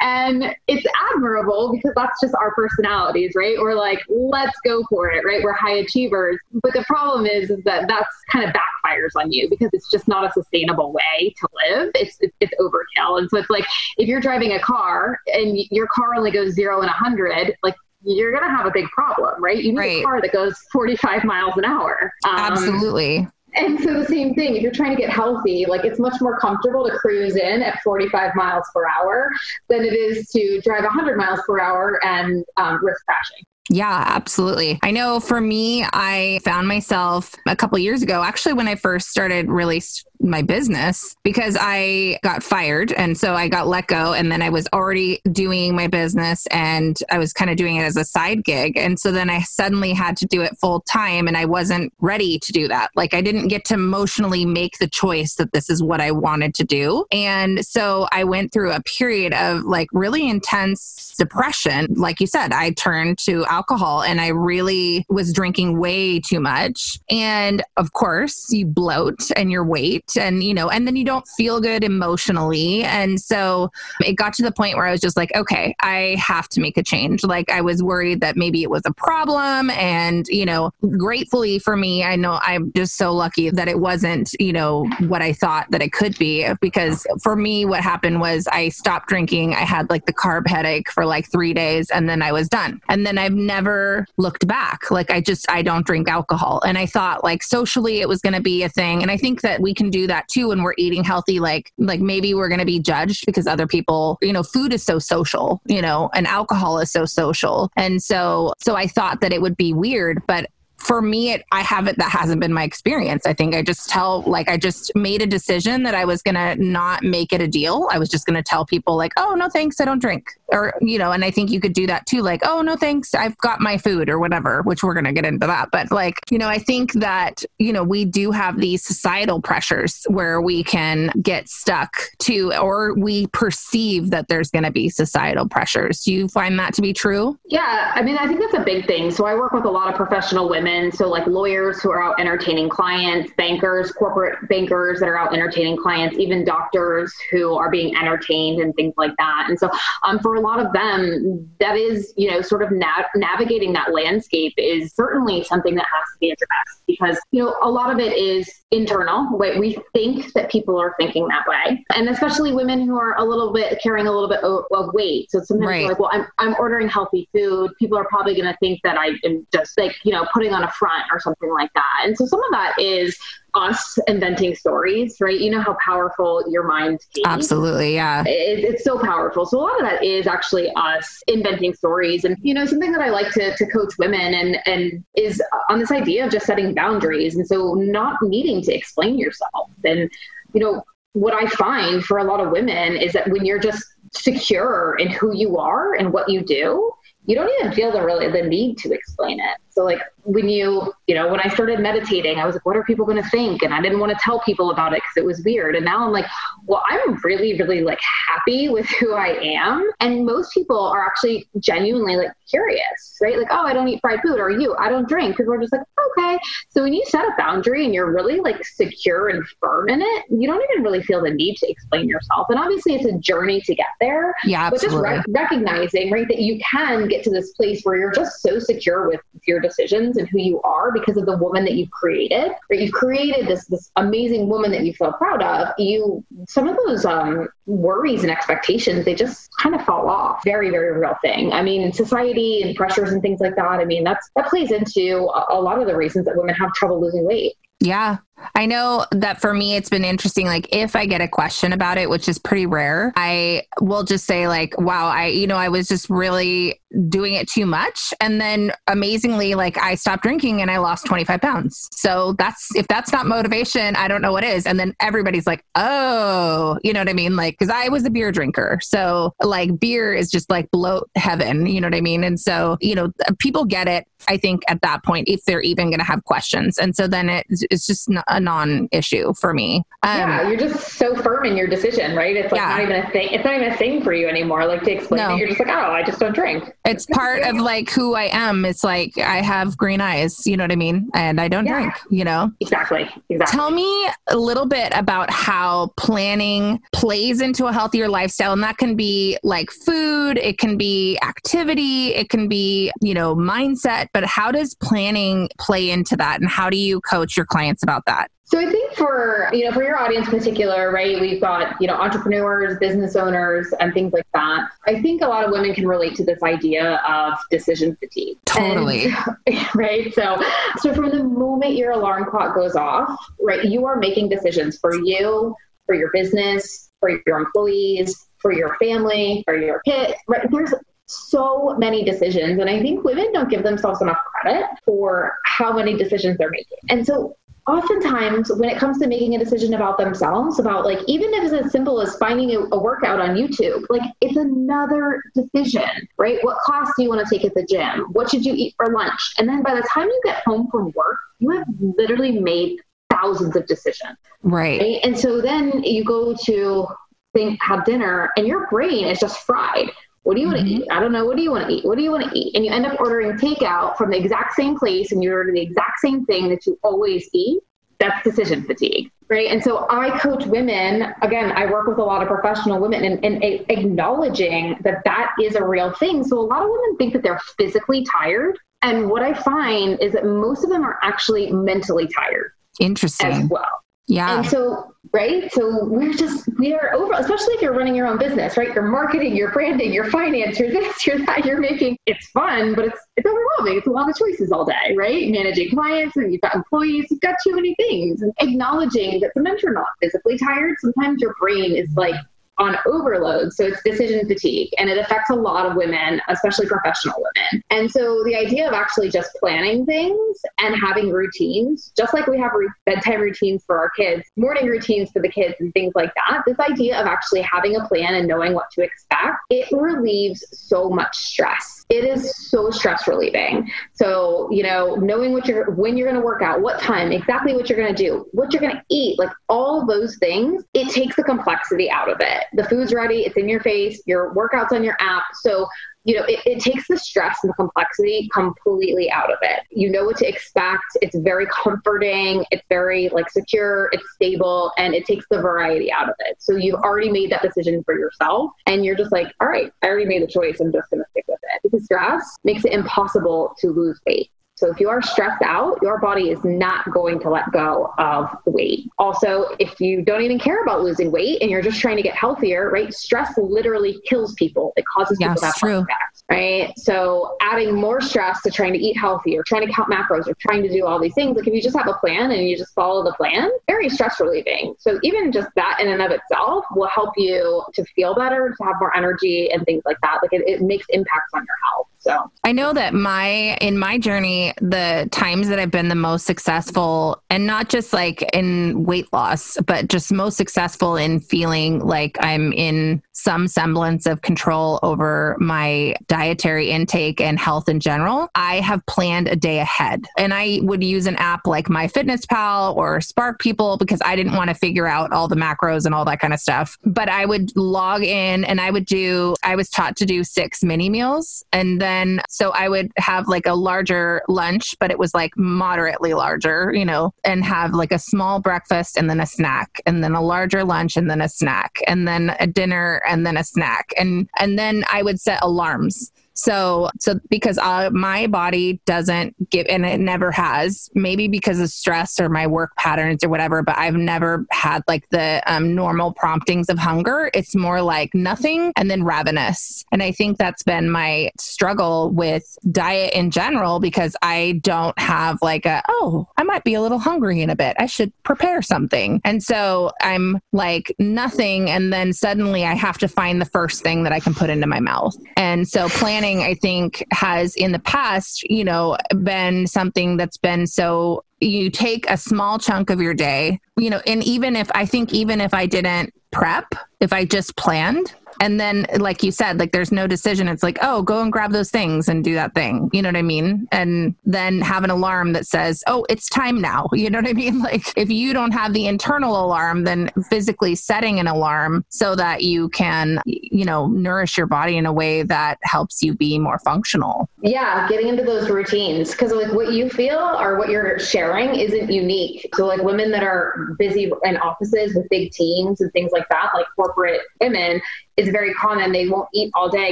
And 0.01 0.55
it's 0.67 0.85
admirable 1.13 1.71
because 1.71 1.93
that's 1.95 2.19
just 2.21 2.33
our 2.35 2.53
personalities, 2.53 3.33
right? 3.35 3.57
We're 3.57 3.75
like, 3.75 3.99
let's 4.09 4.57
go 4.65 4.83
for 4.89 5.09
it, 5.09 5.23
right? 5.25 5.41
We're 5.43 5.53
high 5.53 5.75
achievers. 5.75 6.37
But 6.61 6.73
the 6.73 6.83
problem 6.85 7.25
is, 7.25 7.49
is 7.49 7.63
that 7.63 7.87
that's 7.87 8.13
kind 8.31 8.45
of 8.45 8.53
backfires 8.53 9.11
on 9.15 9.31
you 9.31 9.49
because 9.49 9.69
it's 9.73 9.89
just 9.89 10.07
not 10.13 10.29
a 10.29 10.31
sustainable 10.31 10.93
way 10.93 11.33
to 11.39 11.47
live. 11.67 11.91
It's, 11.95 12.17
it's, 12.21 12.35
it's 12.39 12.53
overkill. 12.59 13.19
And 13.19 13.29
so 13.29 13.37
it's 13.37 13.49
like, 13.49 13.65
if 13.97 14.07
you're 14.07 14.21
driving 14.21 14.53
a 14.53 14.59
car 14.59 15.19
and 15.27 15.57
your 15.71 15.87
car 15.87 16.15
only 16.15 16.31
goes 16.31 16.53
zero 16.53 16.81
and 16.81 16.89
a 16.89 16.93
100, 16.93 17.55
like 17.63 17.75
you're 18.03 18.31
going 18.31 18.43
to 18.43 18.55
have 18.55 18.65
a 18.65 18.71
big 18.71 18.85
problem, 18.87 19.41
right? 19.41 19.57
You 19.57 19.71
need 19.71 19.79
right. 19.79 19.99
a 20.01 20.03
car 20.03 20.21
that 20.21 20.31
goes 20.31 20.57
45 20.71 21.23
miles 21.23 21.53
an 21.57 21.65
hour. 21.65 22.11
Um, 22.27 22.35
Absolutely. 22.37 23.27
And 23.55 23.79
so 23.79 23.93
the 23.93 24.05
same 24.05 24.33
thing, 24.33 24.55
if 24.55 24.63
you're 24.63 24.71
trying 24.71 24.95
to 24.95 25.01
get 25.01 25.11
healthy, 25.11 25.65
like 25.67 25.85
it's 25.85 25.99
much 25.99 26.19
more 26.21 26.39
comfortable 26.39 26.89
to 26.89 26.97
cruise 26.97 27.35
in 27.35 27.61
at 27.61 27.79
45 27.83 28.31
miles 28.35 28.65
per 28.73 28.83
hour 28.87 29.29
than 29.69 29.85
it 29.85 29.93
is 29.93 30.27
to 30.29 30.59
drive 30.61 30.83
100 30.83 31.17
miles 31.17 31.39
per 31.45 31.59
hour 31.59 31.99
and 32.03 32.43
um, 32.57 32.83
risk 32.83 33.05
crashing. 33.05 33.45
Yeah, 33.69 34.03
absolutely. 34.07 34.77
I 34.83 34.91
know 34.91 35.19
for 35.21 35.39
me, 35.39 35.85
I 35.93 36.41
found 36.43 36.67
myself 36.67 37.33
a 37.47 37.55
couple 37.55 37.77
years 37.79 38.03
ago, 38.03 38.21
actually, 38.21 38.53
when 38.53 38.67
I 38.67 38.75
first 38.75 39.09
started 39.09 39.49
really 39.49 39.81
my 40.23 40.41
business 40.41 41.15
because 41.23 41.57
I 41.59 42.19
got 42.23 42.43
fired. 42.43 42.91
And 42.93 43.17
so 43.17 43.35
I 43.35 43.47
got 43.47 43.67
let 43.67 43.87
go. 43.87 44.13
And 44.13 44.31
then 44.31 44.41
I 44.41 44.49
was 44.49 44.67
already 44.73 45.21
doing 45.31 45.75
my 45.75 45.87
business 45.87 46.47
and 46.47 46.97
I 47.11 47.17
was 47.17 47.33
kind 47.33 47.51
of 47.51 47.57
doing 47.57 47.75
it 47.75 47.83
as 47.83 47.97
a 47.97 48.05
side 48.05 48.43
gig. 48.43 48.77
And 48.77 48.99
so 48.99 49.11
then 49.11 49.29
I 49.29 49.41
suddenly 49.41 49.93
had 49.93 50.17
to 50.17 50.25
do 50.25 50.41
it 50.41 50.57
full 50.59 50.81
time 50.81 51.27
and 51.27 51.37
I 51.37 51.45
wasn't 51.45 51.93
ready 51.99 52.39
to 52.39 52.51
do 52.51 52.67
that. 52.69 52.89
Like 52.95 53.13
I 53.13 53.21
didn't 53.21 53.49
get 53.49 53.65
to 53.65 53.73
emotionally 53.73 54.45
make 54.45 54.77
the 54.77 54.87
choice 54.87 55.35
that 55.35 55.51
this 55.51 55.69
is 55.69 55.83
what 55.83 56.01
I 56.01 56.11
wanted 56.11 56.53
to 56.55 56.63
do. 56.63 57.05
And 57.11 57.65
so 57.65 58.07
I 58.11 58.23
went 58.23 58.53
through 58.53 58.71
a 58.71 58.81
period 58.81 59.33
of 59.33 59.63
like 59.63 59.89
really 59.91 60.29
intense 60.29 61.13
depression. 61.17 61.87
Like 61.95 62.19
you 62.19 62.27
said, 62.27 62.53
I 62.53 62.71
turned 62.71 63.17
to 63.19 63.45
alcohol 63.45 64.01
and 64.03 64.21
I 64.21 64.27
really 64.27 65.05
was 65.09 65.33
drinking 65.33 65.79
way 65.79 66.19
too 66.19 66.39
much. 66.39 66.99
And 67.09 67.63
of 67.77 67.93
course, 67.93 68.47
you 68.51 68.65
bloat 68.65 69.29
and 69.35 69.51
your 69.51 69.65
weight 69.65 70.12
and 70.17 70.43
you 70.43 70.53
know 70.53 70.69
and 70.69 70.87
then 70.87 70.95
you 70.95 71.05
don't 71.05 71.27
feel 71.27 71.59
good 71.59 71.83
emotionally. 71.83 72.83
And 72.83 73.19
so 73.19 73.71
it 74.01 74.13
got 74.13 74.33
to 74.33 74.43
the 74.43 74.51
point 74.51 74.75
where 74.75 74.85
i 74.85 74.91
was 74.91 75.01
just 75.01 75.17
like 75.17 75.33
okay 75.35 75.75
i 75.81 76.15
have 76.19 76.49
to 76.49 76.61
make 76.61 76.77
a 76.77 76.83
change. 76.83 77.23
Like 77.23 77.49
i 77.51 77.61
was 77.61 77.81
worried 77.81 78.21
that 78.21 78.35
maybe 78.35 78.63
it 78.63 78.69
was 78.69 78.83
a 78.85 78.93
problem. 78.93 79.69
And 79.71 80.27
you 80.27 80.45
know 80.45 80.71
gratefully 80.97 81.59
for 81.59 81.75
me 81.75 82.03
i 82.03 82.15
know 82.15 82.39
i'm 82.43 82.71
just 82.75 82.97
so 82.97 83.13
lucky 83.13 83.49
that 83.49 83.67
it 83.67 83.79
wasn't 83.79 84.33
you 84.39 84.53
know 84.53 84.85
what 85.07 85.21
i 85.21 85.33
thought 85.33 85.67
that 85.71 85.81
it 85.81 85.91
could 85.91 86.17
be. 86.17 86.47
Because 86.61 87.05
for 87.21 87.35
me 87.35 87.65
what 87.65 87.81
happened 87.81 88.19
was 88.19 88.47
i 88.51 88.69
stopped 88.69 89.07
drinking. 89.07 89.53
I 89.53 89.65
had 89.65 89.89
like 89.89 90.05
the 90.05 90.13
carb 90.13 90.47
headache 90.47 90.89
for 90.91 91.05
like 91.05 91.31
3 91.31 91.53
days 91.53 91.89
and 91.89 92.09
then 92.09 92.21
i 92.21 92.31
was 92.31 92.47
done. 92.49 92.81
And 92.89 93.05
then 93.05 93.17
i've 93.17 93.33
never 93.33 94.05
looked 94.17 94.47
back. 94.47 94.91
Like 94.91 95.11
i 95.11 95.21
just 95.21 95.49
i 95.49 95.61
don't 95.61 95.85
drink 95.85 96.09
alcohol. 96.09 96.61
And 96.65 96.77
i 96.77 96.85
thought 96.85 97.23
like 97.23 97.43
socially 97.43 98.01
it 98.01 98.09
was 98.09 98.21
going 98.21 98.33
to 98.33 98.41
be 98.41 98.63
a 98.63 98.69
thing. 98.69 99.01
And 99.01 99.11
i 99.11 99.17
think 99.17 99.41
that 99.41 99.61
we 99.61 99.73
can 99.73 99.89
do 99.89 100.02
that 100.07 100.27
too 100.27 100.49
when 100.49 100.63
we're 100.63 100.73
eating 100.77 101.03
healthy 101.03 101.39
like 101.39 101.71
like 101.77 101.99
maybe 101.99 102.33
we're 102.33 102.49
going 102.49 102.59
to 102.59 102.65
be 102.65 102.79
judged 102.79 103.25
because 103.25 103.47
other 103.47 103.67
people 103.67 104.17
you 104.21 104.33
know 104.33 104.43
food 104.43 104.73
is 104.73 104.83
so 104.83 104.99
social 104.99 105.61
you 105.65 105.81
know 105.81 106.09
and 106.13 106.27
alcohol 106.27 106.79
is 106.79 106.91
so 106.91 107.05
social. 107.05 107.71
And 107.75 108.01
so 108.01 108.53
so 108.59 108.75
i 108.75 108.87
thought 108.87 109.21
that 109.21 109.33
it 109.33 109.41
would 109.41 109.57
be 109.57 109.73
weird 109.73 110.21
but 110.27 110.49
for 110.83 111.01
me 111.01 111.31
it 111.31 111.43
i 111.51 111.61
haven't 111.61 111.97
that 111.97 112.11
hasn't 112.11 112.41
been 112.41 112.53
my 112.53 112.63
experience. 112.63 113.25
I 113.25 113.33
think 113.33 113.55
i 113.55 113.61
just 113.61 113.89
tell 113.89 114.21
like 114.23 114.49
i 114.49 114.57
just 114.57 114.95
made 114.95 115.21
a 115.21 115.25
decision 115.25 115.83
that 115.83 115.95
i 115.95 116.05
was 116.05 116.21
gonna 116.21 116.55
not 116.55 117.03
make 117.03 117.31
it 117.33 117.41
a 117.41 117.47
deal. 117.47 117.87
I 117.91 117.99
was 117.99 118.09
just 118.09 118.25
gonna 118.25 118.43
tell 118.43 118.65
people 118.65 118.95
like 118.95 119.13
oh 119.17 119.35
no 119.35 119.49
thanks 119.49 119.79
i 119.79 119.85
don't 119.85 119.99
drink. 119.99 120.27
Or 120.49 120.73
you 120.81 120.99
know 120.99 121.11
and 121.11 121.23
i 121.23 121.31
think 121.31 121.49
you 121.49 121.59
could 121.59 121.73
do 121.73 121.87
that 121.87 122.05
too 122.05 122.21
like 122.21 122.41
oh 122.45 122.61
no 122.61 122.75
thanks 122.75 123.13
i've 123.15 123.37
got 123.37 123.59
my 123.59 123.77
food 123.77 124.09
or 124.09 124.19
whatever 124.19 124.61
which 124.63 124.83
we're 124.83 124.93
gonna 124.93 125.13
get 125.13 125.25
into 125.25 125.47
that. 125.47 125.69
But 125.71 125.91
like 125.91 126.19
you 126.29 126.37
know 126.37 126.47
i 126.47 126.59
think 126.59 126.93
that 126.93 127.43
you 127.59 127.71
know 127.73 127.83
we 127.83 128.05
do 128.05 128.31
have 128.31 128.59
these 128.59 128.83
societal 128.83 129.41
pressures 129.41 130.05
where 130.09 130.41
we 130.41 130.63
can 130.63 131.11
get 131.21 131.49
stuck 131.49 131.97
to 132.19 132.53
or 132.61 132.93
we 132.95 133.27
perceive 133.27 134.09
that 134.09 134.27
there's 134.27 134.49
gonna 134.51 134.71
be 134.71 134.89
societal 134.89 135.47
pressures. 135.47 136.03
Do 136.03 136.13
you 136.13 136.27
find 136.27 136.59
that 136.59 136.73
to 136.75 136.81
be 136.81 136.93
true? 136.93 137.37
Yeah 137.45 137.91
i 137.95 138.01
mean 138.01 138.17
i 138.17 138.27
think 138.27 138.39
that's 138.41 138.55
a 138.55 138.65
big 138.65 138.85
thing. 138.85 139.11
So 139.11 139.25
i 139.25 139.33
work 139.33 139.53
with 139.53 139.65
a 139.65 139.71
lot 139.71 139.89
of 139.89 139.95
professional 139.95 140.49
women 140.49 140.72
women. 140.73 140.91
So, 140.91 141.09
like 141.09 141.25
lawyers 141.27 141.81
who 141.81 141.91
are 141.91 142.01
out 142.01 142.19
entertaining 142.19 142.69
clients, 142.69 143.31
bankers, 143.37 143.91
corporate 143.91 144.47
bankers 144.49 144.99
that 144.99 145.07
are 145.07 145.17
out 145.17 145.33
entertaining 145.33 145.77
clients, 145.77 146.17
even 146.17 146.43
doctors 146.45 147.13
who 147.31 147.55
are 147.55 147.69
being 147.69 147.95
entertained 147.95 148.61
and 148.61 148.73
things 148.75 148.93
like 148.97 149.11
that. 149.17 149.45
And 149.49 149.57
so, 149.57 149.69
um, 150.03 150.19
for 150.19 150.35
a 150.35 150.41
lot 150.41 150.59
of 150.59 150.71
them, 150.73 151.49
that 151.59 151.75
is, 151.75 152.13
you 152.17 152.29
know, 152.29 152.41
sort 152.41 152.63
of 152.63 152.71
nav- 152.71 153.05
navigating 153.15 153.73
that 153.73 153.93
landscape 153.93 154.53
is 154.57 154.93
certainly 154.93 155.43
something 155.43 155.75
that 155.75 155.85
has 155.85 156.13
to 156.13 156.19
be 156.19 156.31
addressed 156.31 156.83
because, 156.87 157.19
you 157.31 157.43
know, 157.43 157.55
a 157.61 157.69
lot 157.69 157.91
of 157.91 157.99
it 157.99 158.17
is 158.17 158.49
internal. 158.71 159.37
Right? 159.37 159.59
We 159.59 159.77
think 159.93 160.33
that 160.33 160.51
people 160.51 160.79
are 160.79 160.95
thinking 160.99 161.27
that 161.27 161.45
way. 161.47 161.83
And 161.95 162.09
especially 162.09 162.53
women 162.53 162.87
who 162.87 162.97
are 162.97 163.17
a 163.17 163.23
little 163.23 163.53
bit 163.53 163.79
carrying 163.81 164.07
a 164.07 164.11
little 164.11 164.29
bit 164.29 164.43
of, 164.43 164.65
of 164.71 164.93
weight. 164.93 165.31
So 165.31 165.41
sometimes 165.41 165.67
right. 165.67 165.87
like, 165.87 165.99
well, 165.99 166.09
I'm, 166.11 166.25
I'm 166.39 166.55
ordering 166.59 166.87
healthy 166.87 167.29
food. 167.33 167.71
People 167.79 167.97
are 167.97 168.05
probably 168.05 168.33
going 168.35 168.51
to 168.51 168.57
think 168.59 168.81
that 168.83 168.97
I 168.97 169.11
am 169.23 169.45
just 169.53 169.77
like, 169.77 169.95
you 170.03 170.11
know, 170.11 170.25
putting 170.33 170.53
on 170.53 170.62
a 170.63 170.71
front 170.71 171.03
or 171.11 171.19
something 171.19 171.51
like 171.51 171.71
that. 171.73 172.01
And 172.03 172.17
so 172.17 172.25
some 172.25 172.43
of 172.43 172.51
that 172.51 172.73
is 172.79 173.17
us 173.53 173.99
inventing 174.07 174.55
stories, 174.55 175.17
right? 175.19 175.39
You 175.39 175.51
know 175.51 175.61
how 175.61 175.77
powerful 175.83 176.43
your 176.49 176.63
mind 176.63 176.99
can 177.13 177.23
Absolutely, 177.25 177.93
yeah. 177.93 178.23
It, 178.25 178.63
it's 178.63 178.83
so 178.83 178.97
powerful. 178.99 179.45
So 179.45 179.59
a 179.59 179.61
lot 179.61 179.75
of 179.79 179.81
that 179.87 180.03
is 180.03 180.25
actually 180.25 180.71
us 180.75 181.21
inventing 181.27 181.75
stories. 181.75 182.23
And, 182.23 182.35
you 182.41 182.53
know, 182.53 182.65
something 182.65 182.91
that 182.91 183.01
I 183.01 183.09
like 183.09 183.31
to, 183.33 183.55
to 183.55 183.65
coach 183.67 183.93
women 183.99 184.33
and, 184.33 184.57
and 184.65 185.03
is 185.15 185.41
on 185.69 185.79
this 185.79 185.91
idea 185.91 186.25
of 186.25 186.31
just 186.31 186.45
setting 186.45 186.73
boundaries. 186.73 187.35
And 187.35 187.45
so 187.47 187.75
not 187.75 188.17
needing 188.23 188.61
to 188.63 188.73
explain 188.73 189.19
yourself. 189.19 189.69
And, 189.83 190.09
you 190.53 190.61
know, 190.61 190.83
what 191.13 191.33
I 191.35 191.47
find 191.47 192.03
for 192.03 192.17
a 192.17 192.23
lot 192.23 192.39
of 192.39 192.51
women 192.51 192.95
is 192.95 193.13
that 193.13 193.29
when 193.29 193.45
you're 193.45 193.59
just 193.59 193.85
secure 194.13 194.95
in 194.97 195.09
who 195.09 195.35
you 195.35 195.57
are 195.57 195.93
and 195.93 196.11
what 196.11 196.27
you 196.27 196.41
do, 196.41 196.91
you 197.25 197.35
don't 197.35 197.49
even 197.59 197.71
feel 197.71 197.91
the 197.91 198.03
really 198.03 198.29
the 198.29 198.47
need 198.47 198.77
to 198.79 198.91
explain 198.91 199.39
it. 199.39 199.57
So 199.73 199.83
like 199.83 199.99
when 200.25 200.47
you, 200.47 200.93
you 201.07 201.15
know, 201.15 201.29
when 201.29 201.39
I 201.39 201.49
started 201.49 201.79
meditating, 201.79 202.39
I 202.39 202.45
was 202.45 202.55
like, 202.55 202.65
what 202.65 202.77
are 202.77 202.83
people 202.83 203.05
going 203.05 203.21
to 203.21 203.29
think? 203.29 203.61
And 203.63 203.73
I 203.73 203.81
didn't 203.81 203.99
want 203.99 204.11
to 204.11 204.17
tell 204.21 204.39
people 204.41 204.71
about 204.71 204.93
it 204.93 204.97
because 204.97 205.17
it 205.17 205.25
was 205.25 205.43
weird. 205.43 205.75
And 205.75 205.83
now 205.83 206.05
I'm 206.05 206.11
like, 206.11 206.25
well, 206.65 206.83
I'm 206.87 207.19
really, 207.23 207.59
really 207.59 207.81
like 207.81 207.99
happy 208.27 208.69
with 208.73 208.87
who 208.99 209.13
I 209.13 209.37
am. 209.41 209.89
And 209.99 210.25
most 210.25 210.53
people 210.53 210.79
are 210.79 211.05
actually 211.05 211.47
genuinely 211.59 212.15
like 212.15 212.31
curious, 212.49 213.17
right? 213.21 213.37
Like, 213.37 213.47
oh, 213.49 213.65
I 213.65 213.73
don't 213.73 213.87
eat 213.87 213.99
fried 214.01 214.21
food, 214.21 214.39
or 214.39 214.49
you, 214.49 214.75
I 214.79 214.89
don't 214.89 215.07
drink. 215.07 215.37
People 215.37 215.53
are 215.53 215.59
just 215.59 215.73
like, 215.73 215.81
okay. 216.17 216.39
So 216.69 216.83
when 216.83 216.93
you 216.93 217.03
set 217.07 217.25
a 217.25 217.31
boundary 217.37 217.85
and 217.85 217.93
you're 217.93 218.11
really 218.11 218.39
like 218.39 218.63
secure 218.63 219.29
and 219.29 219.43
firm 219.59 219.89
in 219.89 220.01
it, 220.01 220.25
you 220.29 220.47
don't 220.47 220.63
even 220.71 220.83
really 220.83 221.01
feel 221.01 221.21
the 221.23 221.31
need 221.31 221.55
to 221.57 221.69
explain 221.69 222.07
yourself. 222.07 222.47
And 222.49 222.59
obviously, 222.59 222.95
it's 222.95 223.05
a 223.05 223.17
journey 223.17 223.61
to 223.61 223.75
get 223.75 223.87
there. 223.99 224.35
Yeah, 224.45 224.67
absolutely. 224.67 225.01
But 225.01 225.15
just 225.15 225.27
re- 225.27 225.33
recognizing, 225.33 226.11
right, 226.11 226.27
that 226.27 226.39
you 226.39 226.59
can 226.71 227.07
get 227.07 227.23
to 227.23 227.29
this 227.29 227.51
place 227.53 227.81
where 227.83 227.97
you're 227.97 228.11
just 228.11 228.41
so 228.41 228.59
secure 228.59 229.07
with 229.07 229.21
your 229.47 229.62
decisions 229.63 230.17
and 230.17 230.29
who 230.29 230.39
you 230.39 230.61
are 230.61 230.91
because 230.91 231.17
of 231.17 231.25
the 231.25 231.37
woman 231.37 231.65
that 231.65 231.73
you've 231.73 231.89
created. 231.89 232.51
Right? 232.69 232.79
You've 232.79 232.91
created 232.91 233.47
this 233.47 233.65
this 233.65 233.89
amazing 233.95 234.47
woman 234.49 234.71
that 234.71 234.83
you 234.83 234.93
feel 234.93 235.13
proud 235.13 235.41
of. 235.41 235.69
You 235.79 236.23
some 236.47 236.67
of 236.67 236.77
those 236.85 237.05
um, 237.05 237.47
worries 237.65 238.21
and 238.21 238.31
expectations 238.31 239.05
they 239.05 239.15
just 239.15 239.49
kind 239.59 239.73
of 239.73 239.83
fall 239.83 240.07
off. 240.07 240.43
Very 240.43 240.69
very 240.69 240.95
real 240.97 241.15
thing. 241.23 241.51
I 241.51 241.63
mean, 241.63 241.91
society 241.91 242.61
and 242.61 242.75
pressures 242.75 243.11
and 243.11 243.21
things 243.21 243.39
like 243.39 243.55
that. 243.55 243.65
I 243.65 243.85
mean, 243.85 244.03
that's 244.03 244.29
that 244.35 244.47
plays 244.47 244.71
into 244.71 245.29
a, 245.33 245.57
a 245.57 245.61
lot 245.61 245.81
of 245.81 245.87
the 245.87 245.95
reasons 245.95 246.25
that 246.25 246.37
women 246.37 246.53
have 246.55 246.73
trouble 246.73 247.01
losing 247.01 247.25
weight. 247.25 247.53
Yeah. 247.79 248.17
I 248.55 248.65
know 248.65 249.05
that 249.11 249.41
for 249.41 249.53
me, 249.53 249.75
it's 249.75 249.89
been 249.89 250.05
interesting. 250.05 250.47
Like, 250.47 250.67
if 250.71 250.95
I 250.95 251.05
get 251.05 251.21
a 251.21 251.27
question 251.27 251.73
about 251.73 251.97
it, 251.97 252.09
which 252.09 252.27
is 252.27 252.37
pretty 252.37 252.65
rare, 252.65 253.13
I 253.15 253.63
will 253.81 254.03
just 254.03 254.25
say, 254.25 254.47
like, 254.47 254.79
wow, 254.79 255.07
I, 255.07 255.27
you 255.27 255.47
know, 255.47 255.57
I 255.57 255.69
was 255.69 255.87
just 255.87 256.09
really 256.09 256.79
doing 257.09 257.33
it 257.33 257.49
too 257.49 257.65
much. 257.65 258.13
And 258.21 258.39
then 258.39 258.71
amazingly, 258.87 259.55
like, 259.55 259.77
I 259.77 259.95
stopped 259.95 260.23
drinking 260.23 260.61
and 260.61 260.69
I 260.69 260.77
lost 260.77 261.05
25 261.05 261.41
pounds. 261.41 261.89
So 261.91 262.33
that's, 262.37 262.75
if 262.75 262.87
that's 262.87 263.11
not 263.11 263.25
motivation, 263.25 263.95
I 263.95 264.07
don't 264.07 264.21
know 264.21 264.31
what 264.31 264.43
is. 264.43 264.67
And 264.67 264.79
then 264.79 264.93
everybody's 264.99 265.47
like, 265.47 265.63
oh, 265.75 266.77
you 266.83 266.93
know 266.93 266.99
what 266.99 267.09
I 267.09 267.13
mean? 267.13 267.35
Like, 267.35 267.57
cause 267.57 267.69
I 267.69 267.89
was 267.89 268.05
a 268.05 268.09
beer 268.09 268.31
drinker. 268.31 268.79
So, 268.81 269.33
like, 269.41 269.79
beer 269.79 270.13
is 270.13 270.29
just 270.29 270.49
like 270.49 270.69
bloat 270.71 271.09
heaven, 271.15 271.65
you 271.65 271.81
know 271.81 271.87
what 271.87 271.95
I 271.95 272.01
mean? 272.01 272.23
And 272.23 272.39
so, 272.39 272.77
you 272.79 272.95
know, 272.95 273.11
people 273.39 273.65
get 273.65 273.87
it, 273.87 274.05
I 274.27 274.37
think, 274.37 274.61
at 274.67 274.81
that 274.81 275.03
point, 275.03 275.27
if 275.27 275.43
they're 275.45 275.61
even 275.61 275.89
going 275.89 275.99
to 275.99 276.05
have 276.05 276.23
questions. 276.25 276.77
And 276.77 276.95
so 276.95 277.07
then 277.07 277.29
it, 277.29 277.45
it's 277.49 277.87
just 277.87 278.09
a 278.33 278.39
non-issue 278.39 279.33
for 279.39 279.53
me. 279.53 279.83
Um, 280.03 280.17
yeah, 280.17 280.47
you're 280.47 280.57
just 280.57 280.93
so 280.93 281.15
firm 281.15 281.45
in 281.45 281.55
your 281.55 281.67
decision, 281.67 282.15
right? 282.15 282.35
It's 282.35 282.51
like 282.51 282.59
yeah. 282.59 282.69
not 282.69 282.81
even 282.81 282.95
a 283.03 283.09
thing. 283.11 283.29
It's 283.31 283.45
not 283.45 283.55
even 283.55 283.71
a 283.71 283.77
thing 283.77 284.03
for 284.03 284.13
you 284.13 284.27
anymore. 284.27 284.65
Like 284.65 284.83
to 284.83 284.91
explain 284.91 285.21
no. 285.21 285.35
it, 285.35 285.37
you're 285.37 285.47
just 285.47 285.59
like, 285.59 285.69
oh, 285.69 285.91
I 285.91 286.03
just 286.03 286.19
don't 286.19 286.35
drink. 286.35 286.73
It's 286.85 287.05
part 287.05 287.43
of 287.43 287.55
like 287.55 287.89
who 287.89 288.15
I 288.15 288.29
am. 288.31 288.65
It's 288.65 288.83
like 288.83 289.17
I 289.17 289.41
have 289.41 289.77
green 289.77 290.01
eyes. 290.01 290.45
You 290.45 290.57
know 290.57 290.65
what 290.65 290.71
I 290.71 290.75
mean? 290.75 291.09
And 291.13 291.39
I 291.39 291.47
don't 291.47 291.65
yeah. 291.65 291.73
drink. 291.73 291.93
You 292.09 292.25
know 292.25 292.51
exactly. 292.59 293.09
Exactly. 293.29 293.57
Tell 293.57 293.71
me 293.71 294.09
a 294.27 294.37
little 294.37 294.65
bit 294.65 294.91
about 294.95 295.29
how 295.29 295.93
planning 295.97 296.81
plays 296.91 297.39
into 297.39 297.67
a 297.67 297.73
healthier 297.73 298.09
lifestyle, 298.09 298.53
and 298.53 298.63
that 298.63 298.77
can 298.77 298.95
be 298.95 299.37
like 299.43 299.71
food, 299.71 300.37
it 300.37 300.57
can 300.57 300.77
be 300.77 301.17
activity, 301.23 302.13
it 302.13 302.29
can 302.29 302.47
be 302.47 302.91
you 303.01 303.13
know 303.13 303.35
mindset. 303.35 304.07
But 304.13 304.25
how 304.25 304.51
does 304.51 304.75
planning 304.75 305.49
play 305.59 305.89
into 305.89 306.17
that, 306.17 306.41
and 306.41 306.49
how 306.49 306.69
do 306.69 306.77
you 306.77 306.99
coach 307.01 307.37
your 307.37 307.45
clients 307.45 307.83
about 307.83 308.05
that? 308.05 308.22
So 308.53 308.59
I 308.59 308.69
think 308.69 308.93
for 308.93 309.49
you 309.51 309.65
know 309.65 309.71
for 309.71 309.81
your 309.81 309.97
audience 309.97 310.27
in 310.27 310.37
particular, 310.37 310.91
right? 310.91 311.19
We've 311.19 311.41
got 311.41 311.81
you 311.81 311.87
know 311.87 311.95
entrepreneurs, 311.95 312.77
business 312.77 313.15
owners, 313.15 313.73
and 313.79 313.91
things 313.95 314.13
like 314.13 314.27
that. 314.35 314.69
I 314.85 315.01
think 315.01 315.23
a 315.23 315.27
lot 315.27 315.43
of 315.43 315.49
women 315.49 315.73
can 315.73 315.87
relate 315.87 316.13
to 316.17 316.23
this 316.23 316.43
idea 316.43 316.97
of 316.97 317.33
decision 317.49 317.95
fatigue. 317.95 318.37
Totally. 318.45 319.07
And, 319.47 319.65
right. 319.75 320.13
So 320.13 320.39
so 320.77 320.93
from 320.93 321.09
the 321.09 321.23
moment 321.23 321.77
your 321.77 321.93
alarm 321.93 322.29
clock 322.29 322.53
goes 322.53 322.75
off, 322.75 323.19
right, 323.41 323.65
you 323.65 323.87
are 323.87 323.95
making 323.95 324.29
decisions 324.29 324.77
for 324.77 324.93
you, 325.03 325.55
for 325.87 325.95
your 325.95 326.11
business, 326.13 326.91
for 326.99 327.09
your 327.25 327.39
employees, 327.39 328.27
for 328.37 328.51
your 328.51 328.77
family, 328.77 329.41
for 329.45 329.57
your 329.57 329.79
kids. 329.79 330.13
Right. 330.27 330.45
There's 330.51 330.75
so 331.05 331.75
many 331.77 332.03
decisions. 332.03 332.59
And 332.59 332.69
I 332.69 332.81
think 332.81 333.03
women 333.03 333.31
don't 333.33 333.49
give 333.49 333.63
themselves 333.63 334.01
enough 334.01 334.19
credit 334.41 334.65
for 334.85 335.37
how 335.45 335.73
many 335.73 335.97
decisions 335.97 336.37
they're 336.37 336.49
making. 336.49 336.77
And 336.89 337.05
so 337.05 337.35
oftentimes 337.67 338.51
when 338.53 338.69
it 338.69 338.77
comes 338.77 338.99
to 338.99 339.07
making 339.07 339.35
a 339.35 339.39
decision 339.39 339.73
about 339.73 339.97
themselves 339.97 340.59
about 340.59 340.83
like 340.83 340.99
even 341.07 341.33
if 341.33 341.43
it's 341.45 341.65
as 341.65 341.71
simple 341.71 342.01
as 342.01 342.15
finding 342.17 342.51
a, 342.51 342.59
a, 342.59 342.79
workout 342.79 343.21
on 343.21 343.35
youtube 343.35 343.85
like 343.89 344.01
it's 344.19 344.35
another 344.35 345.21
decision 345.33 346.07
right? 346.17 346.39
What 346.43 346.57
class 346.59 346.91
do 346.95 347.03
you 347.03 347.09
want 347.09 347.27
to 347.27 347.35
take 347.35 347.45
at 347.45 347.53
the 347.53 347.65
gym? 347.65 348.05
What 348.13 348.29
should 348.29 348.45
you 348.45 348.53
eat 348.55 348.75
for 348.77 348.93
lunch? 348.93 349.33
And 349.37 349.47
then 349.47 349.61
by 349.61 349.75
the 349.75 349.87
time 349.93 350.07
you 350.07 350.21
get 350.23 350.41
home 350.45 350.67
from 350.71 350.91
work 350.95 351.17
you 351.39 351.49
have 351.51 351.67
literally 351.79 352.39
made 352.39 352.79
thousands 353.09 353.55
of 353.55 353.65
decisions. 353.67 354.17
Right, 354.41 354.79
right? 354.79 354.99
and 355.03 355.17
so 355.17 355.41
then 355.41 355.83
you 355.83 356.03
go 356.03 356.35
to 356.45 356.87
think 357.33 357.59
have 357.61 357.83
dinner 357.85 358.31
and 358.37 358.47
your 358.47 358.67
brain 358.67 359.07
is 359.07 359.19
just 359.19 359.39
fried 359.45 359.89
what 360.23 360.35
do 360.35 360.41
you 360.41 360.47
want 360.47 360.59
to 360.59 360.65
mm-hmm. 360.65 360.83
eat? 360.83 360.87
I 360.89 360.99
don't 360.99 361.11
know. 361.11 361.25
What 361.25 361.37
do 361.37 361.43
you 361.43 361.51
want 361.51 361.67
to 361.67 361.73
eat? 361.73 361.85
What 361.85 361.97
do 361.97 362.03
you 362.03 362.11
want 362.11 362.29
to 362.29 362.37
eat? 362.37 362.55
And 362.55 362.65
you 362.65 362.71
end 362.71 362.85
up 362.85 362.99
ordering 362.99 363.37
takeout 363.37 363.97
from 363.97 364.11
the 364.11 364.17
exact 364.17 364.55
same 364.55 364.77
place 364.77 365.11
and 365.11 365.21
you 365.21 365.31
order 365.31 365.51
the 365.51 365.61
exact 365.61 365.99
same 365.99 366.25
thing 366.25 366.49
that 366.49 366.65
you 366.65 366.79
always 366.83 367.29
eat. 367.33 367.61
That's 367.99 368.23
decision 368.23 368.63
fatigue, 368.63 369.11
right? 369.29 369.47
And 369.47 369.63
so 369.63 369.85
I 369.89 370.17
coach 370.19 370.45
women. 370.45 371.13
Again, 371.21 371.51
I 371.51 371.69
work 371.69 371.87
with 371.87 371.99
a 371.99 372.03
lot 372.03 372.21
of 372.21 372.27
professional 372.27 372.81
women 372.81 373.03
and, 373.05 373.23
and 373.23 373.43
acknowledging 373.69 374.77
that 374.81 375.03
that 375.05 375.33
is 375.41 375.55
a 375.55 375.63
real 375.63 375.93
thing. 375.93 376.23
So 376.23 376.39
a 376.39 376.41
lot 376.41 376.63
of 376.63 376.69
women 376.69 376.97
think 376.97 377.13
that 377.13 377.23
they're 377.23 377.39
physically 377.57 378.05
tired. 378.05 378.57
And 378.81 379.09
what 379.09 379.23
I 379.23 379.33
find 379.33 380.01
is 380.01 380.13
that 380.13 380.25
most 380.25 380.63
of 380.63 380.69
them 380.69 380.83
are 380.83 380.99
actually 381.03 381.51
mentally 381.51 382.07
tired. 382.07 382.51
Interesting. 382.79 383.31
As 383.31 383.49
well. 383.49 383.82
Yeah. 384.07 384.37
And 384.37 384.45
so, 384.45 384.93
right? 385.13 385.51
So 385.53 385.85
we're 385.85 386.13
just, 386.13 386.49
we 386.59 386.73
are 386.73 386.93
over, 386.93 387.13
especially 387.13 387.53
if 387.53 387.61
you're 387.61 387.73
running 387.73 387.95
your 387.95 388.07
own 388.07 388.17
business, 388.17 388.57
right? 388.57 388.73
You're 388.73 388.83
marketing, 388.83 389.35
you're 389.35 389.51
branding, 389.51 389.93
your 389.93 390.09
finance, 390.09 390.59
you're 390.59 390.71
this, 390.71 391.07
you're 391.07 391.25
that, 391.25 391.45
you're 391.45 391.59
making, 391.59 391.97
it's 392.05 392.27
fun, 392.27 392.75
but 392.75 392.85
it's, 392.85 392.99
it's 393.15 393.25
overwhelming. 393.25 393.77
It's 393.77 393.87
a 393.87 393.91
lot 393.91 394.09
of 394.09 394.17
choices 394.17 394.51
all 394.51 394.65
day, 394.65 394.93
right? 394.97 395.29
Managing 395.29 395.69
clients 395.69 396.17
and 396.17 396.33
you've 396.33 396.41
got 396.41 396.53
employees, 396.53 397.05
you've 397.09 397.21
got 397.21 397.35
too 397.43 397.55
many 397.55 397.75
things 397.75 398.21
and 398.21 398.33
acknowledging 398.39 399.21
that 399.21 399.31
sometimes 399.33 399.63
you're 399.63 399.73
not 399.73 399.87
physically 400.01 400.37
tired. 400.37 400.75
Sometimes 400.79 401.21
your 401.21 401.33
brain 401.39 401.75
is 401.75 401.89
like 401.95 402.15
on 402.57 402.77
overload. 402.85 403.53
So 403.53 403.65
it's 403.65 403.81
decision 403.83 404.27
fatigue 404.27 404.69
and 404.77 404.89
it 404.89 404.97
affects 404.97 405.29
a 405.29 405.35
lot 405.35 405.65
of 405.65 405.75
women, 405.75 406.21
especially 406.29 406.67
professional 406.67 407.15
women. 407.17 407.63
And 407.69 407.89
so 407.89 408.23
the 408.23 408.35
idea 408.35 408.67
of 408.67 408.73
actually 408.73 409.09
just 409.09 409.31
planning 409.39 409.85
things 409.85 410.37
and 410.59 410.75
having 410.79 411.11
routines, 411.11 411.91
just 411.97 412.13
like 412.13 412.27
we 412.27 412.39
have 412.39 412.51
bedtime 412.85 413.21
routines 413.21 413.63
for 413.65 413.77
our 413.77 413.89
kids, 413.91 414.23
morning 414.35 414.67
routines 414.67 415.09
for 415.11 415.21
the 415.21 415.29
kids 415.29 415.55
and 415.59 415.73
things 415.73 415.93
like 415.95 416.13
that, 416.15 416.43
this 416.45 416.59
idea 416.59 416.99
of 416.99 417.07
actually 417.07 417.41
having 417.41 417.75
a 417.75 417.87
plan 417.87 418.15
and 418.15 418.27
knowing 418.27 418.53
what 418.53 418.69
to 418.71 418.83
expect, 418.83 419.37
it 419.49 419.67
relieves 419.71 420.43
so 420.51 420.89
much 420.89 421.15
stress. 421.15 421.82
It 421.89 422.05
is 422.05 422.49
so 422.49 422.69
stress 422.71 423.07
relieving. 423.07 423.69
So, 423.93 424.49
you 424.51 424.63
know, 424.63 424.95
knowing 424.95 425.33
what 425.33 425.47
you're 425.47 425.71
when 425.71 425.97
you're 425.97 426.07
going 426.07 426.19
to 426.19 426.25
work 426.25 426.41
out, 426.41 426.61
what 426.61 426.79
time, 426.79 427.11
exactly 427.11 427.53
what 427.53 427.69
you're 427.69 427.79
going 427.79 427.93
to 427.93 428.03
do, 428.03 428.25
what 428.31 428.53
you're 428.53 428.61
going 428.61 428.75
to 428.75 428.83
eat, 428.89 429.19
like 429.19 429.31
all 429.49 429.85
those 429.85 430.17
things, 430.17 430.63
it 430.73 430.89
takes 430.89 431.15
the 431.15 431.23
complexity 431.23 431.89
out 431.89 432.09
of 432.09 432.17
it 432.19 432.45
the 432.53 432.63
food's 432.65 432.93
ready, 432.93 433.25
it's 433.25 433.37
in 433.37 433.49
your 433.49 433.59
face, 433.61 434.01
your 434.05 434.33
workout's 434.33 434.73
on 434.73 434.83
your 434.83 434.95
app. 434.99 435.23
So, 435.41 435.67
you 436.05 436.15
know, 436.15 436.23
it, 436.25 436.39
it 436.45 436.59
takes 436.59 436.87
the 436.87 436.97
stress 436.97 437.39
and 437.43 437.49
the 437.49 437.53
complexity 437.53 438.29
completely 438.33 439.09
out 439.09 439.31
of 439.31 439.37
it. 439.41 439.61
You 439.71 439.89
know 439.89 440.03
what 440.03 440.17
to 440.17 440.27
expect. 440.27 440.83
It's 441.01 441.15
very 441.17 441.47
comforting. 441.47 442.45
It's 442.51 442.63
very 442.69 443.09
like 443.09 443.29
secure. 443.29 443.89
It's 443.93 444.03
stable 444.15 444.71
and 444.77 444.93
it 444.93 445.05
takes 445.05 445.25
the 445.29 445.39
variety 445.39 445.91
out 445.91 446.09
of 446.09 446.15
it. 446.19 446.37
So 446.39 446.55
you've 446.55 446.79
already 446.81 447.09
made 447.09 447.31
that 447.31 447.41
decision 447.41 447.83
for 447.85 447.97
yourself 447.97 448.51
and 448.65 448.83
you're 448.83 448.97
just 448.97 449.11
like, 449.11 449.33
all 449.39 449.47
right, 449.47 449.71
I 449.81 449.87
already 449.87 450.05
made 450.05 450.23
the 450.23 450.27
choice. 450.27 450.59
I'm 450.59 450.71
just 450.71 450.89
to 450.89 451.03
stick 451.11 451.25
with 451.27 451.39
it 451.41 451.61
because 451.63 451.85
stress 451.85 452.35
makes 452.43 452.65
it 452.65 452.73
impossible 452.73 453.55
to 453.59 453.67
lose 453.69 453.99
weight 454.05 454.29
So 454.55 454.69
if 454.69 454.79
you 454.79 454.87
are 454.87 455.01
stressed 455.01 455.41
out, 455.41 455.79
your 455.81 455.99
body 455.99 456.29
is 456.29 456.43
not 456.43 456.89
going 456.91 457.19
to 457.21 457.29
let 457.29 457.51
go 457.51 457.91
of 457.97 458.29
weight. 458.45 458.89
Also, 458.99 459.47
if 459.59 459.79
you 459.81 460.03
don't 460.03 460.21
even 460.21 460.37
care 460.37 460.61
about 460.61 460.81
losing 460.81 461.11
weight 461.11 461.41
and 461.41 461.49
you're 461.49 461.61
just 461.61 461.81
trying 461.81 461.97
to 461.97 462.03
get 462.03 462.15
healthier, 462.15 462.69
right? 462.69 462.93
Stress 462.93 463.33
literally 463.37 463.99
kills 464.05 464.33
people. 464.35 464.71
It 464.77 464.85
causes 464.95 465.17
yes, 465.19 465.29
people 465.29 465.39
to 465.39 465.45
have 465.47 465.55
true. 465.55 465.79
attacks, 465.79 466.23
right? 466.29 466.73
So 466.77 467.35
adding 467.41 467.73
more 467.73 467.99
stress 467.99 468.43
to 468.43 468.51
trying 468.51 468.73
to 468.73 468.79
eat 468.79 468.95
healthy 468.95 469.37
or 469.37 469.43
trying 469.43 469.65
to 469.65 469.73
count 469.73 469.89
macros 469.89 470.27
or 470.27 470.35
trying 470.39 470.61
to 470.61 470.69
do 470.69 470.85
all 470.85 470.99
these 470.99 471.15
things, 471.15 471.35
like 471.35 471.47
if 471.47 471.53
you 471.53 471.61
just 471.61 471.75
have 471.75 471.87
a 471.87 471.93
plan 471.95 472.29
and 472.31 472.47
you 472.47 472.55
just 472.55 472.75
follow 472.75 473.03
the 473.03 473.13
plan, 473.13 473.49
very 473.67 473.89
stress 473.89 474.19
relieving. 474.19 474.75
So 474.77 474.99
even 475.01 475.31
just 475.31 475.49
that 475.55 475.79
in 475.79 475.87
and 475.87 476.01
of 476.01 476.11
itself 476.11 476.65
will 476.75 476.89
help 476.93 477.13
you 477.17 477.63
to 477.73 477.83
feel 477.95 478.13
better, 478.13 478.53
to 478.55 478.63
have 478.63 478.75
more 478.79 478.95
energy 478.95 479.51
and 479.51 479.65
things 479.65 479.81
like 479.83 479.97
that. 480.01 480.19
Like 480.21 480.31
it, 480.31 480.47
it 480.47 480.61
makes 480.61 480.85
impacts 480.89 481.31
on 481.33 481.41
your 481.41 481.57
health. 481.69 481.87
So 482.03 482.29
I 482.43 482.51
know 482.51 482.73
that 482.73 482.93
my 482.93 483.57
in 483.61 483.79
my 483.79 483.97
journey, 483.97 484.53
the 484.59 485.07
times 485.11 485.47
that 485.47 485.57
I've 485.57 485.71
been 485.71 485.87
the 485.87 485.95
most 485.95 486.25
successful, 486.25 487.23
and 487.29 487.47
not 487.47 487.69
just 487.69 487.93
like 487.93 488.21
in 488.35 488.83
weight 488.83 489.07
loss, 489.13 489.57
but 489.65 489.87
just 489.87 490.11
most 490.11 490.35
successful 490.35 490.97
in 490.97 491.21
feeling 491.21 491.79
like 491.79 492.17
I'm 492.19 492.51
in 492.51 493.01
some 493.13 493.47
semblance 493.47 494.05
of 494.05 494.21
control 494.21 494.79
over 494.83 495.37
my 495.39 495.95
dietary 496.07 496.71
intake 496.71 497.21
and 497.21 497.39
health 497.39 497.69
in 497.69 497.79
general. 497.79 498.27
I 498.35 498.59
have 498.59 498.85
planned 498.85 499.29
a 499.29 499.37
day 499.37 499.59
ahead, 499.59 500.05
and 500.17 500.33
I 500.33 500.59
would 500.63 500.83
use 500.83 501.07
an 501.07 501.15
app 501.15 501.47
like 501.47 501.67
MyFitnessPal 501.67 502.75
or 502.75 502.99
Spark 502.99 503.39
People 503.39 503.77
because 503.77 504.01
I 504.03 504.17
didn't 504.17 504.35
want 504.35 504.49
to 504.49 504.55
figure 504.55 504.87
out 504.87 505.13
all 505.13 505.29
the 505.29 505.37
macros 505.37 505.85
and 505.85 505.95
all 505.95 506.03
that 506.03 506.19
kind 506.19 506.33
of 506.33 506.41
stuff. 506.41 506.77
But 506.83 507.07
I 507.07 507.25
would 507.25 507.55
log 507.55 508.03
in 508.03 508.43
and 508.43 508.59
I 508.59 508.71
would 508.71 508.85
do. 508.85 509.35
I 509.41 509.55
was 509.55 509.69
taught 509.69 509.95
to 509.97 510.05
do 510.05 510.25
six 510.25 510.63
mini 510.63 510.89
meals, 510.89 511.45
and 511.53 511.79
then 511.79 511.92
then 511.93 512.21
so 512.29 512.51
I 512.51 512.69
would 512.69 512.91
have 512.97 513.27
like 513.27 513.45
a 513.45 513.53
larger 513.53 514.21
lunch, 514.27 514.75
but 514.79 514.91
it 514.91 514.99
was 514.99 515.13
like 515.13 515.31
moderately 515.37 516.13
larger, 516.13 516.73
you 516.73 516.85
know, 516.85 517.13
and 517.23 517.43
have 517.45 517.73
like 517.73 517.91
a 517.91 517.99
small 517.99 518.39
breakfast 518.39 518.97
and 518.97 519.09
then 519.09 519.19
a 519.19 519.25
snack 519.25 519.81
and 519.85 520.03
then 520.03 520.13
a 520.13 520.21
larger 520.21 520.63
lunch 520.63 520.97
and 520.97 521.09
then 521.09 521.21
a 521.21 521.29
snack 521.29 521.79
and 521.87 522.07
then 522.07 522.35
a 522.39 522.47
dinner 522.47 523.01
and 523.07 523.25
then 523.25 523.37
a 523.37 523.43
snack. 523.43 523.93
And 523.97 524.29
and 524.39 524.57
then 524.57 524.83
I 524.91 525.03
would 525.03 525.19
set 525.19 525.39
alarms 525.41 526.11
so, 526.33 526.89
so 526.99 527.19
because 527.29 527.57
uh, 527.57 527.89
my 527.91 528.27
body 528.27 528.81
doesn't 528.85 529.35
give, 529.49 529.65
and 529.69 529.85
it 529.85 529.99
never 529.99 530.31
has, 530.31 530.89
maybe 530.93 531.27
because 531.27 531.59
of 531.59 531.69
stress 531.69 532.19
or 532.19 532.29
my 532.29 532.47
work 532.47 532.75
patterns 532.77 533.23
or 533.23 533.29
whatever, 533.29 533.61
but 533.61 533.77
I've 533.77 533.95
never 533.95 534.45
had 534.51 534.83
like 534.87 535.07
the 535.09 535.41
um, 535.45 535.75
normal 535.75 536.13
promptings 536.13 536.69
of 536.69 536.77
hunger. 536.77 537.29
It's 537.33 537.55
more 537.55 537.81
like 537.81 538.13
nothing 538.13 538.73
and 538.75 538.89
then 538.89 539.03
ravenous. 539.03 539.83
And 539.91 540.01
I 540.01 540.11
think 540.11 540.37
that's 540.37 540.63
been 540.63 540.89
my 540.89 541.31
struggle 541.39 542.09
with 542.11 542.57
diet 542.71 543.13
in 543.13 543.31
general 543.31 543.79
because 543.79 544.15
I 544.21 544.59
don't 544.61 544.97
have 544.99 545.37
like 545.41 545.65
a, 545.65 545.83
oh, 545.87 546.27
I 546.37 546.43
might 546.43 546.63
be 546.63 546.73
a 546.73 546.81
little 546.81 546.99
hungry 546.99 547.41
in 547.41 547.49
a 547.49 547.55
bit. 547.55 547.75
I 547.79 547.85
should 547.85 548.11
prepare 548.23 548.61
something. 548.61 549.21
And 549.23 549.43
so 549.43 549.91
I'm 550.01 550.39
like 550.51 550.95
nothing. 550.99 551.69
And 551.69 551.93
then 551.93 552.13
suddenly 552.13 552.65
I 552.65 552.73
have 552.73 552.97
to 552.99 553.07
find 553.07 553.39
the 553.41 553.45
first 553.45 553.83
thing 553.83 554.03
that 554.03 554.11
I 554.11 554.19
can 554.19 554.33
put 554.33 554.49
into 554.49 554.67
my 554.67 554.79
mouth. 554.79 555.15
And 555.37 555.67
so 555.67 555.89
planning 555.89 556.32
I 556.41 556.55
think, 556.55 557.05
has 557.11 557.55
in 557.55 557.71
the 557.71 557.79
past, 557.79 558.43
you 558.43 558.63
know, 558.63 558.97
been 559.23 559.67
something 559.67 560.17
that's 560.17 560.37
been 560.37 560.67
so 560.67 561.23
you 561.39 561.69
take 561.69 562.09
a 562.09 562.17
small 562.17 562.57
chunk 562.57 562.89
of 562.89 563.01
your 563.01 563.13
day, 563.13 563.59
you 563.77 563.89
know, 563.89 564.01
and 564.07 564.23
even 564.23 564.55
if 564.55 564.71
I 564.73 564.85
think, 564.85 565.13
even 565.13 565.41
if 565.41 565.53
I 565.53 565.65
didn't 565.65 566.13
prep, 566.31 566.73
if 566.99 567.11
I 567.13 567.25
just 567.25 567.55
planned, 567.57 568.13
and 568.39 568.59
then, 568.59 568.85
like 568.97 569.23
you 569.23 569.31
said, 569.31 569.59
like 569.59 569.71
there's 569.71 569.91
no 569.91 570.07
decision. 570.07 570.47
It's 570.47 570.63
like, 570.63 570.77
oh, 570.81 571.01
go 571.01 571.21
and 571.21 571.31
grab 571.31 571.51
those 571.51 571.71
things 571.71 572.07
and 572.07 572.23
do 572.23 572.33
that 572.35 572.53
thing. 572.53 572.89
You 572.93 573.01
know 573.01 573.09
what 573.09 573.15
I 573.15 573.21
mean? 573.21 573.67
And 573.71 574.15
then 574.25 574.61
have 574.61 574.83
an 574.83 574.89
alarm 574.89 575.33
that 575.33 575.47
says, 575.47 575.83
oh, 575.87 576.05
it's 576.09 576.29
time 576.29 576.59
now. 576.59 576.87
You 577.03 577.09
know 577.09 577.19
what 577.19 577.27
I 577.27 577.33
mean? 577.33 577.59
Like 577.59 577.91
if 577.97 578.09
you 578.09 578.31
don't 578.31 578.53
have 578.53 578.71
the 578.71 578.87
internal 578.87 579.43
alarm, 579.43 579.83
then 579.83 580.09
physically 580.29 580.73
setting 580.73 581.19
an 581.19 581.27
alarm 581.27 581.83
so 581.89 582.15
that 582.15 582.43
you 582.43 582.69
can, 582.69 583.19
you 583.25 583.65
know, 583.65 583.87
nourish 583.87 584.37
your 584.37 584.47
body 584.47 584.77
in 584.77 584.85
a 584.85 584.93
way 584.93 585.23
that 585.23 585.57
helps 585.63 586.01
you 586.01 586.13
be 586.13 586.39
more 586.39 586.59
functional. 586.59 587.27
Yeah, 587.41 587.89
getting 587.89 588.07
into 588.07 588.23
those 588.23 588.49
routines 588.49 589.11
because 589.11 589.33
like 589.33 589.51
what 589.51 589.73
you 589.73 589.89
feel 589.89 590.17
or 590.17 590.57
what 590.57 590.69
you're 590.69 590.97
sharing 590.97 591.55
isn't 591.55 591.91
unique. 591.91 592.49
So 592.55 592.65
like 592.65 592.81
women 592.81 593.11
that 593.11 593.23
are 593.23 593.75
busy 593.77 594.09
in 594.23 594.37
offices 594.37 594.95
with 594.95 595.09
big 595.09 595.31
teams 595.31 595.81
and 595.81 595.91
things 595.91 596.11
like 596.13 596.27
that, 596.29 596.51
like 596.53 596.67
corporate 596.75 597.21
women, 597.41 597.81
is 598.17 598.29
very 598.29 598.53
common. 598.53 598.91
They 598.91 599.07
won't 599.07 599.29
eat 599.33 599.51
all 599.55 599.69
day 599.69 599.91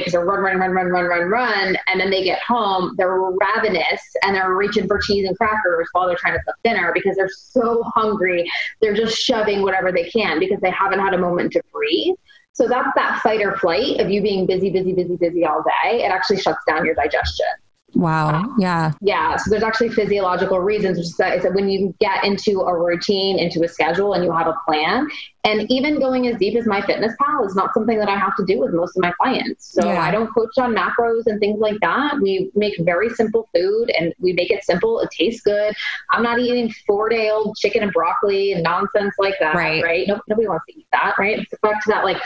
because 0.00 0.12
they're 0.12 0.24
run, 0.24 0.40
run, 0.40 0.58
run, 0.58 0.70
run, 0.70 0.86
run, 0.86 1.04
run, 1.04 1.28
run. 1.28 1.76
And 1.88 2.00
then 2.00 2.10
they 2.10 2.22
get 2.22 2.40
home, 2.42 2.94
they're 2.96 3.18
ravenous 3.54 4.00
and 4.22 4.34
they're 4.34 4.54
reaching 4.54 4.86
for 4.86 4.98
cheese 4.98 5.26
and 5.26 5.36
crackers 5.36 5.88
while 5.92 6.06
they're 6.06 6.16
trying 6.16 6.34
to 6.34 6.44
cook 6.44 6.56
dinner 6.62 6.92
because 6.94 7.16
they're 7.16 7.28
so 7.28 7.82
hungry. 7.94 8.48
They're 8.80 8.94
just 8.94 9.16
shoving 9.16 9.62
whatever 9.62 9.92
they 9.92 10.08
can 10.08 10.38
because 10.38 10.60
they 10.60 10.70
haven't 10.70 11.00
had 11.00 11.14
a 11.14 11.18
moment 11.18 11.52
to 11.52 11.62
breathe. 11.72 12.14
So 12.52 12.68
that's 12.68 12.90
that 12.96 13.20
fight 13.22 13.42
or 13.42 13.56
flight 13.56 13.98
of 13.98 14.10
you 14.10 14.22
being 14.22 14.46
busy, 14.46 14.70
busy, 14.70 14.92
busy, 14.92 15.16
busy 15.16 15.46
all 15.46 15.62
day. 15.62 16.04
It 16.04 16.10
actually 16.10 16.38
shuts 16.38 16.60
down 16.66 16.84
your 16.84 16.94
digestion. 16.94 17.46
Wow. 17.94 18.54
Yeah. 18.58 18.92
Yeah. 19.00 19.36
So 19.36 19.50
there's 19.50 19.62
actually 19.62 19.90
physiological 19.90 20.60
reasons, 20.60 20.98
which 20.98 21.08
is 21.08 21.16
that, 21.16 21.36
is 21.36 21.42
that 21.42 21.54
when 21.54 21.68
you 21.68 21.94
get 22.00 22.24
into 22.24 22.60
a 22.60 22.78
routine, 22.78 23.38
into 23.38 23.62
a 23.64 23.68
schedule, 23.68 24.14
and 24.14 24.24
you 24.24 24.32
have 24.32 24.46
a 24.46 24.56
plan, 24.66 25.08
and 25.44 25.70
even 25.70 25.98
going 25.98 26.26
as 26.28 26.36
deep 26.36 26.56
as 26.56 26.66
MyFitnessPal 26.66 27.46
is 27.46 27.54
not 27.54 27.74
something 27.74 27.98
that 27.98 28.08
I 28.08 28.16
have 28.16 28.36
to 28.36 28.44
do 28.44 28.60
with 28.60 28.72
most 28.72 28.96
of 28.96 29.02
my 29.02 29.12
clients. 29.20 29.72
So 29.72 29.84
yeah. 29.84 30.00
I 30.00 30.10
don't 30.10 30.32
coach 30.32 30.56
on 30.56 30.74
macros 30.74 31.24
and 31.26 31.40
things 31.40 31.58
like 31.58 31.78
that. 31.80 32.20
We 32.20 32.50
make 32.54 32.74
very 32.80 33.10
simple 33.10 33.48
food 33.54 33.90
and 33.98 34.14
we 34.20 34.32
make 34.32 34.50
it 34.50 34.64
simple. 34.64 35.00
It 35.00 35.10
tastes 35.10 35.42
good. 35.42 35.74
I'm 36.10 36.22
not 36.22 36.38
eating 36.38 36.72
four 36.86 37.08
day 37.08 37.30
old 37.30 37.56
chicken 37.56 37.82
and 37.82 37.92
broccoli 37.92 38.52
and 38.52 38.62
nonsense 38.62 39.14
like 39.18 39.34
that. 39.40 39.54
Right. 39.54 39.82
Right. 39.82 40.08
nobody 40.28 40.46
wants 40.46 40.66
to 40.66 40.78
eat 40.78 40.86
that. 40.92 41.14
Right. 41.18 41.40
It's 41.40 41.60
back 41.60 41.82
to 41.84 41.90
that 41.90 42.04
like 42.04 42.18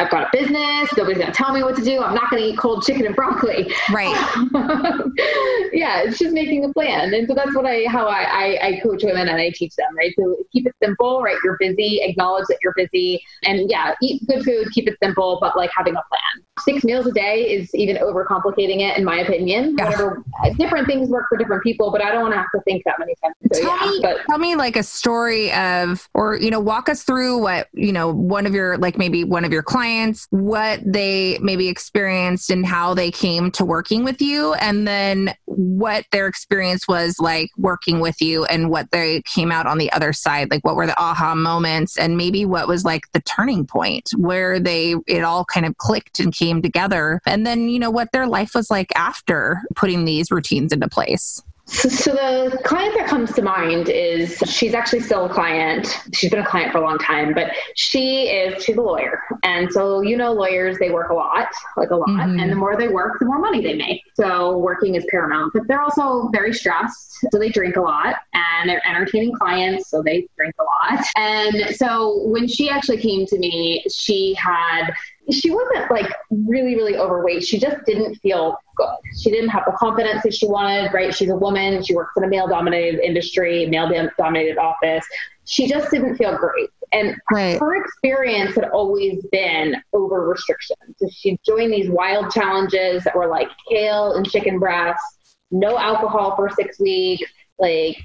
I've 0.00 0.10
got 0.10 0.22
a 0.22 0.28
business. 0.32 0.88
Nobody's 0.96 1.18
going 1.18 1.30
to 1.30 1.36
tell 1.36 1.52
me 1.52 1.62
what 1.62 1.76
to 1.76 1.84
do. 1.84 2.02
I'm 2.02 2.14
not 2.14 2.30
going 2.30 2.42
to 2.42 2.48
eat 2.48 2.58
cold 2.58 2.84
chicken 2.84 3.04
and 3.04 3.14
broccoli. 3.14 3.70
Right. 3.92 4.16
yeah, 5.74 6.00
it's 6.00 6.18
just 6.18 6.32
making 6.32 6.64
a 6.64 6.72
plan. 6.72 7.12
And 7.12 7.28
so 7.28 7.34
that's 7.34 7.54
what 7.54 7.66
I, 7.66 7.84
how 7.86 8.06
I, 8.06 8.22
I, 8.22 8.58
I, 8.62 8.80
coach 8.82 9.04
women 9.04 9.28
and 9.28 9.36
I 9.36 9.50
teach 9.54 9.76
them, 9.76 9.94
right? 9.94 10.14
So 10.18 10.38
keep 10.52 10.66
it 10.66 10.74
simple, 10.82 11.20
right? 11.20 11.36
You're 11.44 11.58
busy, 11.60 12.00
acknowledge 12.02 12.46
that 12.48 12.56
you're 12.62 12.72
busy. 12.76 13.22
And 13.44 13.70
yeah, 13.70 13.94
eat 14.00 14.26
good 14.26 14.42
food, 14.42 14.68
keep 14.72 14.88
it 14.88 14.96
simple, 15.02 15.36
but 15.38 15.54
like 15.54 15.70
having 15.76 15.94
a 15.94 16.02
plan. 16.08 16.46
Six 16.60 16.82
meals 16.82 17.06
a 17.06 17.12
day 17.12 17.50
is 17.50 17.74
even 17.74 17.96
overcomplicating 17.96 18.80
it, 18.80 18.96
in 18.96 19.04
my 19.04 19.18
opinion. 19.18 19.76
Yeah. 19.76 19.84
Whatever, 19.84 20.24
uh, 20.42 20.50
different 20.54 20.86
things 20.86 21.10
work 21.10 21.26
for 21.28 21.36
different 21.36 21.62
people, 21.62 21.90
but 21.90 22.02
I 22.02 22.10
don't 22.10 22.22
want 22.22 22.32
to 22.32 22.38
have 22.38 22.50
to 22.54 22.62
think 22.62 22.84
that 22.86 22.98
many 22.98 23.14
times. 23.22 23.34
So, 23.52 23.60
tell, 23.60 23.76
yeah, 23.76 23.90
me, 23.90 23.98
but, 24.00 24.18
tell 24.28 24.38
me 24.38 24.56
like 24.56 24.76
a 24.76 24.82
story 24.82 25.52
of, 25.52 26.08
or, 26.14 26.36
you 26.36 26.50
know, 26.50 26.60
walk 26.60 26.88
us 26.88 27.02
through 27.02 27.38
what, 27.38 27.68
you 27.74 27.92
know, 27.92 28.10
one 28.10 28.46
of 28.46 28.54
your, 28.54 28.78
like 28.78 28.96
maybe 28.96 29.24
one 29.24 29.44
of 29.44 29.52
your 29.52 29.62
clients 29.62 29.89
clients, 29.90 30.26
what 30.30 30.80
they 30.84 31.38
maybe 31.40 31.68
experienced 31.68 32.50
and 32.50 32.64
how 32.64 32.94
they 32.94 33.10
came 33.10 33.50
to 33.52 33.64
working 33.64 34.04
with 34.04 34.22
you, 34.22 34.54
and 34.54 34.86
then 34.86 35.34
what 35.46 36.04
their 36.12 36.26
experience 36.26 36.86
was 36.86 37.16
like 37.18 37.50
working 37.56 38.00
with 38.00 38.20
you 38.20 38.44
and 38.44 38.70
what 38.70 38.90
they 38.92 39.22
came 39.22 39.50
out 39.50 39.66
on 39.66 39.78
the 39.78 39.92
other 39.92 40.12
side. 40.12 40.50
Like, 40.50 40.64
what 40.64 40.76
were 40.76 40.86
the 40.86 40.98
aha 41.00 41.34
moments, 41.34 41.98
and 41.98 42.16
maybe 42.16 42.44
what 42.44 42.68
was 42.68 42.84
like 42.84 43.10
the 43.12 43.20
turning 43.22 43.66
point 43.66 44.10
where 44.16 44.60
they, 44.60 44.94
it 45.06 45.24
all 45.24 45.44
kind 45.44 45.66
of 45.66 45.76
clicked 45.78 46.20
and 46.20 46.32
came 46.32 46.62
together. 46.62 47.20
And 47.26 47.46
then, 47.46 47.68
you 47.68 47.78
know, 47.78 47.90
what 47.90 48.12
their 48.12 48.26
life 48.26 48.54
was 48.54 48.70
like 48.70 48.92
after 48.96 49.60
putting 49.74 50.04
these 50.04 50.30
routines 50.30 50.72
into 50.72 50.88
place. 50.88 51.42
So, 51.72 52.50
the 52.50 52.58
client 52.64 52.96
that 52.98 53.08
comes 53.08 53.32
to 53.34 53.42
mind 53.42 53.88
is 53.88 54.36
she's 54.46 54.74
actually 54.74 55.00
still 55.00 55.26
a 55.26 55.28
client. 55.28 55.86
She's 56.12 56.28
been 56.28 56.40
a 56.40 56.46
client 56.46 56.72
for 56.72 56.78
a 56.78 56.80
long 56.82 56.98
time, 56.98 57.32
but 57.32 57.52
she 57.76 58.24
is 58.24 58.64
she's 58.64 58.76
a 58.76 58.82
lawyer, 58.82 59.22
and 59.44 59.72
so 59.72 60.00
you 60.00 60.16
know 60.16 60.32
lawyers 60.32 60.78
they 60.78 60.90
work 60.90 61.10
a 61.10 61.14
lot, 61.14 61.46
like 61.76 61.90
a 61.90 61.96
lot, 61.96 62.08
mm-hmm. 62.08 62.40
and 62.40 62.50
the 62.50 62.56
more 62.56 62.76
they 62.76 62.88
work, 62.88 63.20
the 63.20 63.24
more 63.24 63.38
money 63.38 63.62
they 63.62 63.74
make. 63.74 64.02
So 64.14 64.58
working 64.58 64.96
is 64.96 65.06
paramount, 65.10 65.52
but 65.54 65.68
they're 65.68 65.80
also 65.80 66.28
very 66.32 66.52
stressed, 66.52 67.18
so 67.30 67.38
they 67.38 67.50
drink 67.50 67.76
a 67.76 67.82
lot, 67.82 68.16
and 68.34 68.68
they're 68.68 68.86
entertaining 68.86 69.32
clients, 69.32 69.90
so 69.90 70.02
they 70.02 70.26
drink 70.36 70.54
a 70.58 70.64
lot. 70.64 71.04
And 71.16 71.76
so 71.76 72.24
when 72.24 72.48
she 72.48 72.68
actually 72.68 72.98
came 72.98 73.26
to 73.26 73.38
me, 73.38 73.84
she 73.88 74.34
had 74.34 74.92
she 75.34 75.50
wasn't 75.50 75.90
like 75.90 76.10
really, 76.30 76.74
really 76.76 76.96
overweight. 76.96 77.42
She 77.42 77.58
just 77.58 77.76
didn't 77.86 78.16
feel 78.16 78.56
good. 78.76 78.88
She 79.20 79.30
didn't 79.30 79.50
have 79.50 79.64
the 79.66 79.72
confidence 79.72 80.22
that 80.22 80.34
she 80.34 80.46
wanted, 80.46 80.92
right? 80.92 81.14
She's 81.14 81.30
a 81.30 81.36
woman. 81.36 81.82
She 81.82 81.94
works 81.94 82.12
in 82.16 82.24
a 82.24 82.28
male 82.28 82.48
dominated 82.48 83.00
industry, 83.00 83.66
male 83.66 83.90
dominated 84.18 84.58
office. 84.58 85.04
She 85.44 85.66
just 85.66 85.90
didn't 85.90 86.16
feel 86.16 86.36
great. 86.36 86.70
And 86.92 87.16
right. 87.32 87.58
her 87.60 87.76
experience 87.76 88.54
had 88.54 88.64
always 88.70 89.24
been 89.30 89.76
over 89.92 90.28
restriction. 90.28 90.76
So 90.96 91.08
she 91.12 91.38
joined 91.46 91.72
these 91.72 91.88
wild 91.88 92.32
challenges 92.32 93.04
that 93.04 93.14
were 93.14 93.28
like 93.28 93.48
kale 93.68 94.14
and 94.14 94.28
chicken 94.28 94.58
breasts, 94.58 95.36
no 95.50 95.78
alcohol 95.78 96.34
for 96.36 96.50
six 96.50 96.80
weeks. 96.80 97.30
Like 97.58 97.98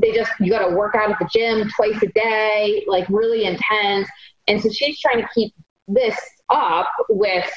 they 0.00 0.12
just, 0.12 0.30
you 0.38 0.50
got 0.50 0.68
to 0.68 0.76
work 0.76 0.94
out 0.94 1.10
at 1.10 1.18
the 1.18 1.28
gym 1.32 1.68
twice 1.74 2.00
a 2.02 2.08
day, 2.08 2.84
like 2.86 3.08
really 3.08 3.44
intense. 3.44 4.08
And 4.46 4.60
so 4.60 4.70
she's 4.70 5.00
trying 5.00 5.20
to 5.20 5.28
keep 5.34 5.54
this 5.88 6.16
up 6.50 6.90
with 7.08 7.50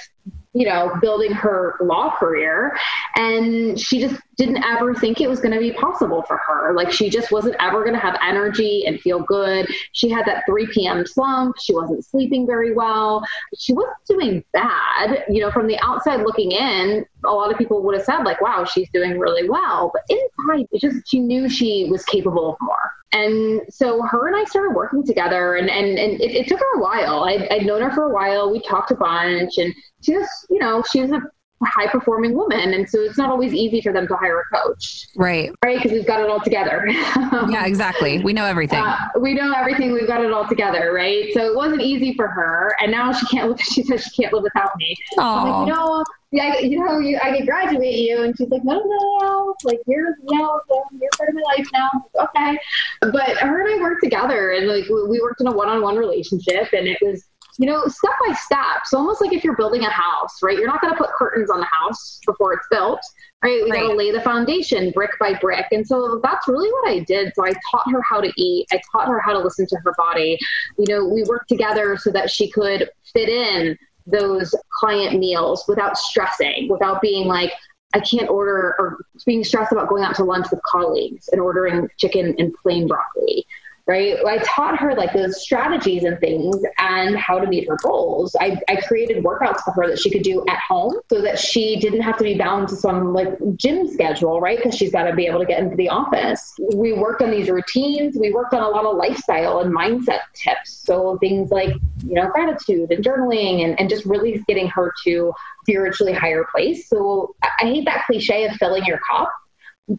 you 0.54 0.68
know, 0.68 0.94
building 1.02 1.32
her 1.32 1.78
law 1.82 2.14
career. 2.18 2.78
And 3.16 3.80
she 3.80 4.02
just 4.02 4.20
didn't 4.36 4.64
ever 4.64 4.94
think 4.94 5.22
it 5.22 5.30
was 5.30 5.40
going 5.40 5.54
to 5.54 5.60
be 5.60 5.72
possible 5.72 6.24
for 6.24 6.38
her. 6.38 6.74
Like 6.74 6.92
she 6.92 7.10
just 7.10 7.32
wasn't 7.32 7.56
ever 7.60 7.84
going 7.84 7.94
to 7.94 8.00
have 8.00 8.18
energy 8.22 8.84
and 8.86 9.00
feel 9.00 9.20
good. 9.20 9.68
She 9.94 10.10
had 10.10 10.26
that 10.26 10.44
3 10.46 10.68
p.m. 10.74 11.06
slump. 11.06 11.56
She 11.60 11.74
wasn't 11.74 12.06
sleeping 12.06 12.46
very 12.46 12.74
well. 12.74 13.24
She 13.58 13.74
wasn't 13.74 13.96
doing 14.08 14.44
bad. 14.52 15.24
You 15.30 15.42
know, 15.42 15.52
from 15.52 15.68
the 15.68 15.80
outside 15.82 16.22
looking 16.22 16.52
in, 16.52 17.06
a 17.26 17.32
lot 17.32 17.52
of 17.52 17.58
people 17.58 17.82
would 17.84 17.96
have 17.96 18.06
said, 18.06 18.24
like, 18.24 18.42
wow, 18.42 18.66
she's 18.66 18.90
doing 18.92 19.20
really 19.20 19.50
well. 19.50 19.92
But 19.94 20.04
inside, 20.10 20.68
it 20.72 20.82
just, 20.82 21.10
she 21.10 21.20
knew 21.20 21.50
she 21.50 21.88
was 21.90 22.04
capable 22.06 22.54
of 22.54 22.58
more. 22.62 22.92
And 23.14 23.62
so 23.70 24.02
her 24.04 24.28
and 24.28 24.38
I 24.38 24.46
started 24.46 24.74
working 24.74 25.06
together 25.06 25.56
and, 25.56 25.70
and, 25.70 26.00
and 26.00 26.22
it, 26.22 26.32
it 26.32 26.48
took 26.48 26.60
her 26.60 26.78
a 26.78 26.82
while. 26.82 27.26
I'd, 27.26 27.48
I'd 27.52 27.66
known 27.66 27.82
her 27.82 27.92
for 27.92 28.06
a 28.06 28.14
while. 28.14 28.52
We 28.52 28.62
talked 28.62 28.92
a 28.92 28.96
bunch 28.96 29.58
and 29.58 29.74
she 30.02 30.16
was, 30.18 30.28
you 30.50 30.60
know, 30.60 30.82
she 30.90 31.02
was 31.02 31.12
a 31.12 31.22
high 31.64 31.88
performing 31.88 32.34
woman. 32.34 32.74
And 32.74 32.90
so 32.90 33.02
it's 33.02 33.18
not 33.18 33.30
always 33.30 33.54
easy 33.54 33.82
for 33.82 33.94
them 33.94 34.08
to 34.08 34.16
hire 34.16 34.40
a 34.40 34.56
coach. 34.56 35.08
Right. 35.16 35.52
Right. 35.64 35.78
Because 35.78 35.92
we've 35.92 36.08
got 36.08 36.22
it 36.22 36.30
all 36.30 36.40
together. 36.40 36.86
yeah, 36.90 37.66
exactly. 37.66 38.24
We 38.24 38.34
know 38.34 38.46
everything. 38.46 38.84
Uh, 38.84 38.98
we 39.20 39.34
know 39.34 39.52
everything. 39.54 39.92
We've 39.92 40.08
got 40.08 40.24
it 40.24 40.32
all 40.32 40.48
together. 40.48 40.94
Right. 40.94 41.34
So 41.34 41.46
it 41.46 41.56
wasn't 41.56 41.82
easy 41.82 42.14
for 42.14 42.28
her. 42.28 42.76
And 42.82 42.92
now 42.92 43.12
she 43.12 43.26
can't 43.28 43.50
live, 43.50 43.60
she 43.74 43.84
says 43.84 44.04
she 44.04 44.22
can't 44.22 44.34
live 44.34 44.44
without 44.44 44.72
me. 44.78 44.96
I'm 45.18 45.50
like, 45.50 45.68
you 45.68 45.74
know, 45.74 46.04
yeah, 46.32 46.60
you 46.60 46.80
know, 46.80 47.00
you, 47.00 47.20
I 47.22 47.36
can 47.36 47.46
graduate 47.46 48.00
you. 48.00 48.24
And 48.24 48.36
she's 48.38 48.50
like, 48.50 48.64
no, 48.64 48.80
no, 48.80 49.18
no, 49.22 49.56
like 49.66 49.80
you're, 49.86 50.16
you 50.30 50.38
know, 50.38 50.62
you're 51.00 51.10
part 51.18 51.30
of 51.30 51.36
my 51.36 51.42
life 51.58 51.68
now. 51.74 51.90
Okay. 52.22 52.58
But 53.02 53.38
her 53.38 53.68
and 53.68 53.80
I 53.80 53.84
worked 53.84 54.04
together 54.04 54.52
and 54.52 54.68
like 54.68 54.86
we 54.88 55.20
worked 55.22 55.42
in 55.42 55.48
a 55.48 55.52
one-on-one 55.52 55.98
relationship 55.98 56.72
and 56.72 56.88
it 56.88 56.98
was, 57.02 57.26
you 57.62 57.68
know, 57.68 57.86
step 57.86 58.14
by 58.26 58.34
step. 58.34 58.86
So 58.86 58.98
almost 58.98 59.22
like 59.22 59.34
if 59.34 59.44
you're 59.44 59.56
building 59.56 59.84
a 59.84 59.90
house, 59.92 60.42
right? 60.42 60.58
You're 60.58 60.66
not 60.66 60.82
going 60.82 60.94
to 60.94 60.98
put 60.98 61.12
curtains 61.12 61.52
on 61.52 61.60
the 61.60 61.68
house 61.68 62.20
before 62.26 62.54
it's 62.54 62.66
built, 62.72 63.00
right? 63.44 63.64
We 63.64 63.70
right. 63.70 63.82
got 63.82 63.90
to 63.90 63.94
lay 63.94 64.10
the 64.10 64.22
foundation 64.22 64.90
brick 64.90 65.12
by 65.20 65.36
brick. 65.36 65.68
And 65.70 65.86
so 65.86 66.20
that's 66.24 66.48
really 66.48 66.72
what 66.72 66.90
I 66.90 67.02
did. 67.02 67.32
So 67.36 67.46
I 67.46 67.54
taught 67.70 67.92
her 67.92 68.02
how 68.02 68.20
to 68.20 68.34
eat. 68.36 68.66
I 68.72 68.82
taught 68.92 69.08
her 69.08 69.20
how 69.20 69.34
to 69.34 69.38
listen 69.38 69.68
to 69.68 69.78
her 69.86 69.94
body. 69.96 70.40
You 70.80 70.86
know, 70.90 71.06
we 71.06 71.24
worked 71.26 71.50
together 71.50 71.98
so 71.98 72.10
that 72.10 72.32
she 72.32 72.50
could 72.50 72.90
fit 73.14 73.30
in 73.30 73.78
those 74.08 74.56
client 74.80 75.20
meals 75.20 75.64
without 75.68 76.00
stressing, 76.00 76.68
without 76.68 77.00
being 77.00 77.28
like, 77.28 77.54
I 77.94 78.00
can't 78.00 78.28
order 78.28 78.74
or 78.80 79.06
being 79.24 79.44
stressed 79.44 79.72
about 79.72 79.88
going 79.88 80.04
out 80.04 80.16
to 80.16 80.24
lunch 80.24 80.48
with 80.50 80.62
colleagues 80.64 81.30
and 81.32 81.40
ordering 81.40 81.88
chicken 81.98 82.34
and 82.40 82.56
plain 82.64 82.88
broccoli 82.88 83.46
right? 83.92 84.18
I 84.26 84.38
taught 84.38 84.80
her 84.80 84.96
like 84.96 85.12
those 85.12 85.42
strategies 85.42 86.06
and 86.06 86.18
things 86.20 86.56
and 86.78 87.18
how 87.18 87.40
to 87.40 87.48
meet 87.48 87.68
her 87.68 87.76
goals. 87.76 88.36
I, 88.40 88.58
I 88.70 88.78
created 88.78 89.22
workouts 89.22 89.62
for 89.64 89.72
her 89.72 89.88
that 89.90 90.00
she 90.00 90.10
could 90.10 90.24
do 90.24 90.46
at 90.48 90.60
home 90.60 90.96
so 91.10 91.22
that 91.22 91.38
she 91.38 91.78
didn't 91.78 92.02
have 92.02 92.18
to 92.18 92.24
be 92.24 92.38
bound 92.38 92.70
to 92.70 92.78
some 92.78 93.14
like 93.14 93.38
gym 93.58 93.90
schedule, 93.92 94.40
right? 94.40 94.58
Because 94.58 94.76
she's 94.76 94.94
got 94.94 95.04
to 95.04 95.14
be 95.14 95.26
able 95.26 95.40
to 95.40 95.46
get 95.46 95.60
into 95.60 95.76
the 95.76 95.90
office. 95.90 96.54
We 96.74 96.94
worked 96.94 97.22
on 97.22 97.32
these 97.32 97.50
routines. 97.50 98.16
We 98.18 98.32
worked 98.32 98.54
on 98.54 98.64
a 98.64 98.70
lot 98.70 98.86
of 98.86 98.96
lifestyle 98.96 99.60
and 99.60 99.76
mindset 99.76 100.22
tips. 100.34 100.72
So 100.72 101.18
things 101.18 101.52
like, 101.52 101.76
you 102.06 102.14
know, 102.14 102.30
gratitude 102.30 102.92
and 102.92 103.04
journaling 103.04 103.66
and, 103.66 103.78
and 103.78 103.90
just 103.90 104.06
really 104.06 104.42
getting 104.48 104.68
her 104.70 104.94
to 105.04 105.34
spiritually 105.64 106.14
higher 106.14 106.46
place. 106.50 106.88
So 106.88 107.36
I 107.44 107.64
hate 107.64 107.86
that 107.86 108.06
cliche 108.06 108.46
of 108.46 108.56
filling 108.56 108.86
your 108.86 109.00
cup 109.00 109.30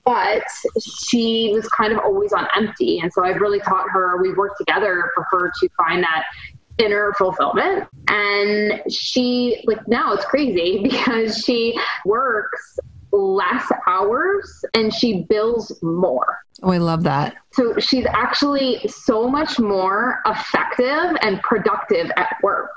but 0.05 0.42
she 0.81 1.51
was 1.53 1.68
kind 1.68 1.92
of 1.92 1.99
always 1.99 2.33
on 2.33 2.47
empty. 2.57 3.01
And 3.01 3.12
so 3.12 3.25
I've 3.25 3.40
really 3.40 3.61
taught 3.61 3.90
her, 3.90 4.21
We've 4.23 4.37
worked 4.37 4.59
together 4.59 5.11
for 5.14 5.27
her 5.31 5.53
to 5.61 5.68
find 5.77 6.03
that 6.03 6.25
inner 6.79 7.12
fulfillment. 7.18 7.88
And 8.09 8.83
she, 8.90 9.62
like, 9.66 9.87
now 9.88 10.12
it's 10.12 10.25
crazy 10.25 10.81
because 10.83 11.38
she 11.38 11.79
works 12.05 12.79
less 13.12 13.71
hours 13.87 14.64
and 14.75 14.92
she 14.92 15.25
bills 15.25 15.79
more. 15.83 16.38
Oh, 16.62 16.71
I 16.71 16.79
love 16.79 17.03
that. 17.03 17.35
So 17.53 17.79
she's 17.79 18.07
actually 18.07 18.87
so 18.88 19.29
much 19.29 19.59
more 19.59 20.21
effective 20.27 21.16
and 21.21 21.42
productive 21.42 22.11
at 22.16 22.37
work. 22.42 22.71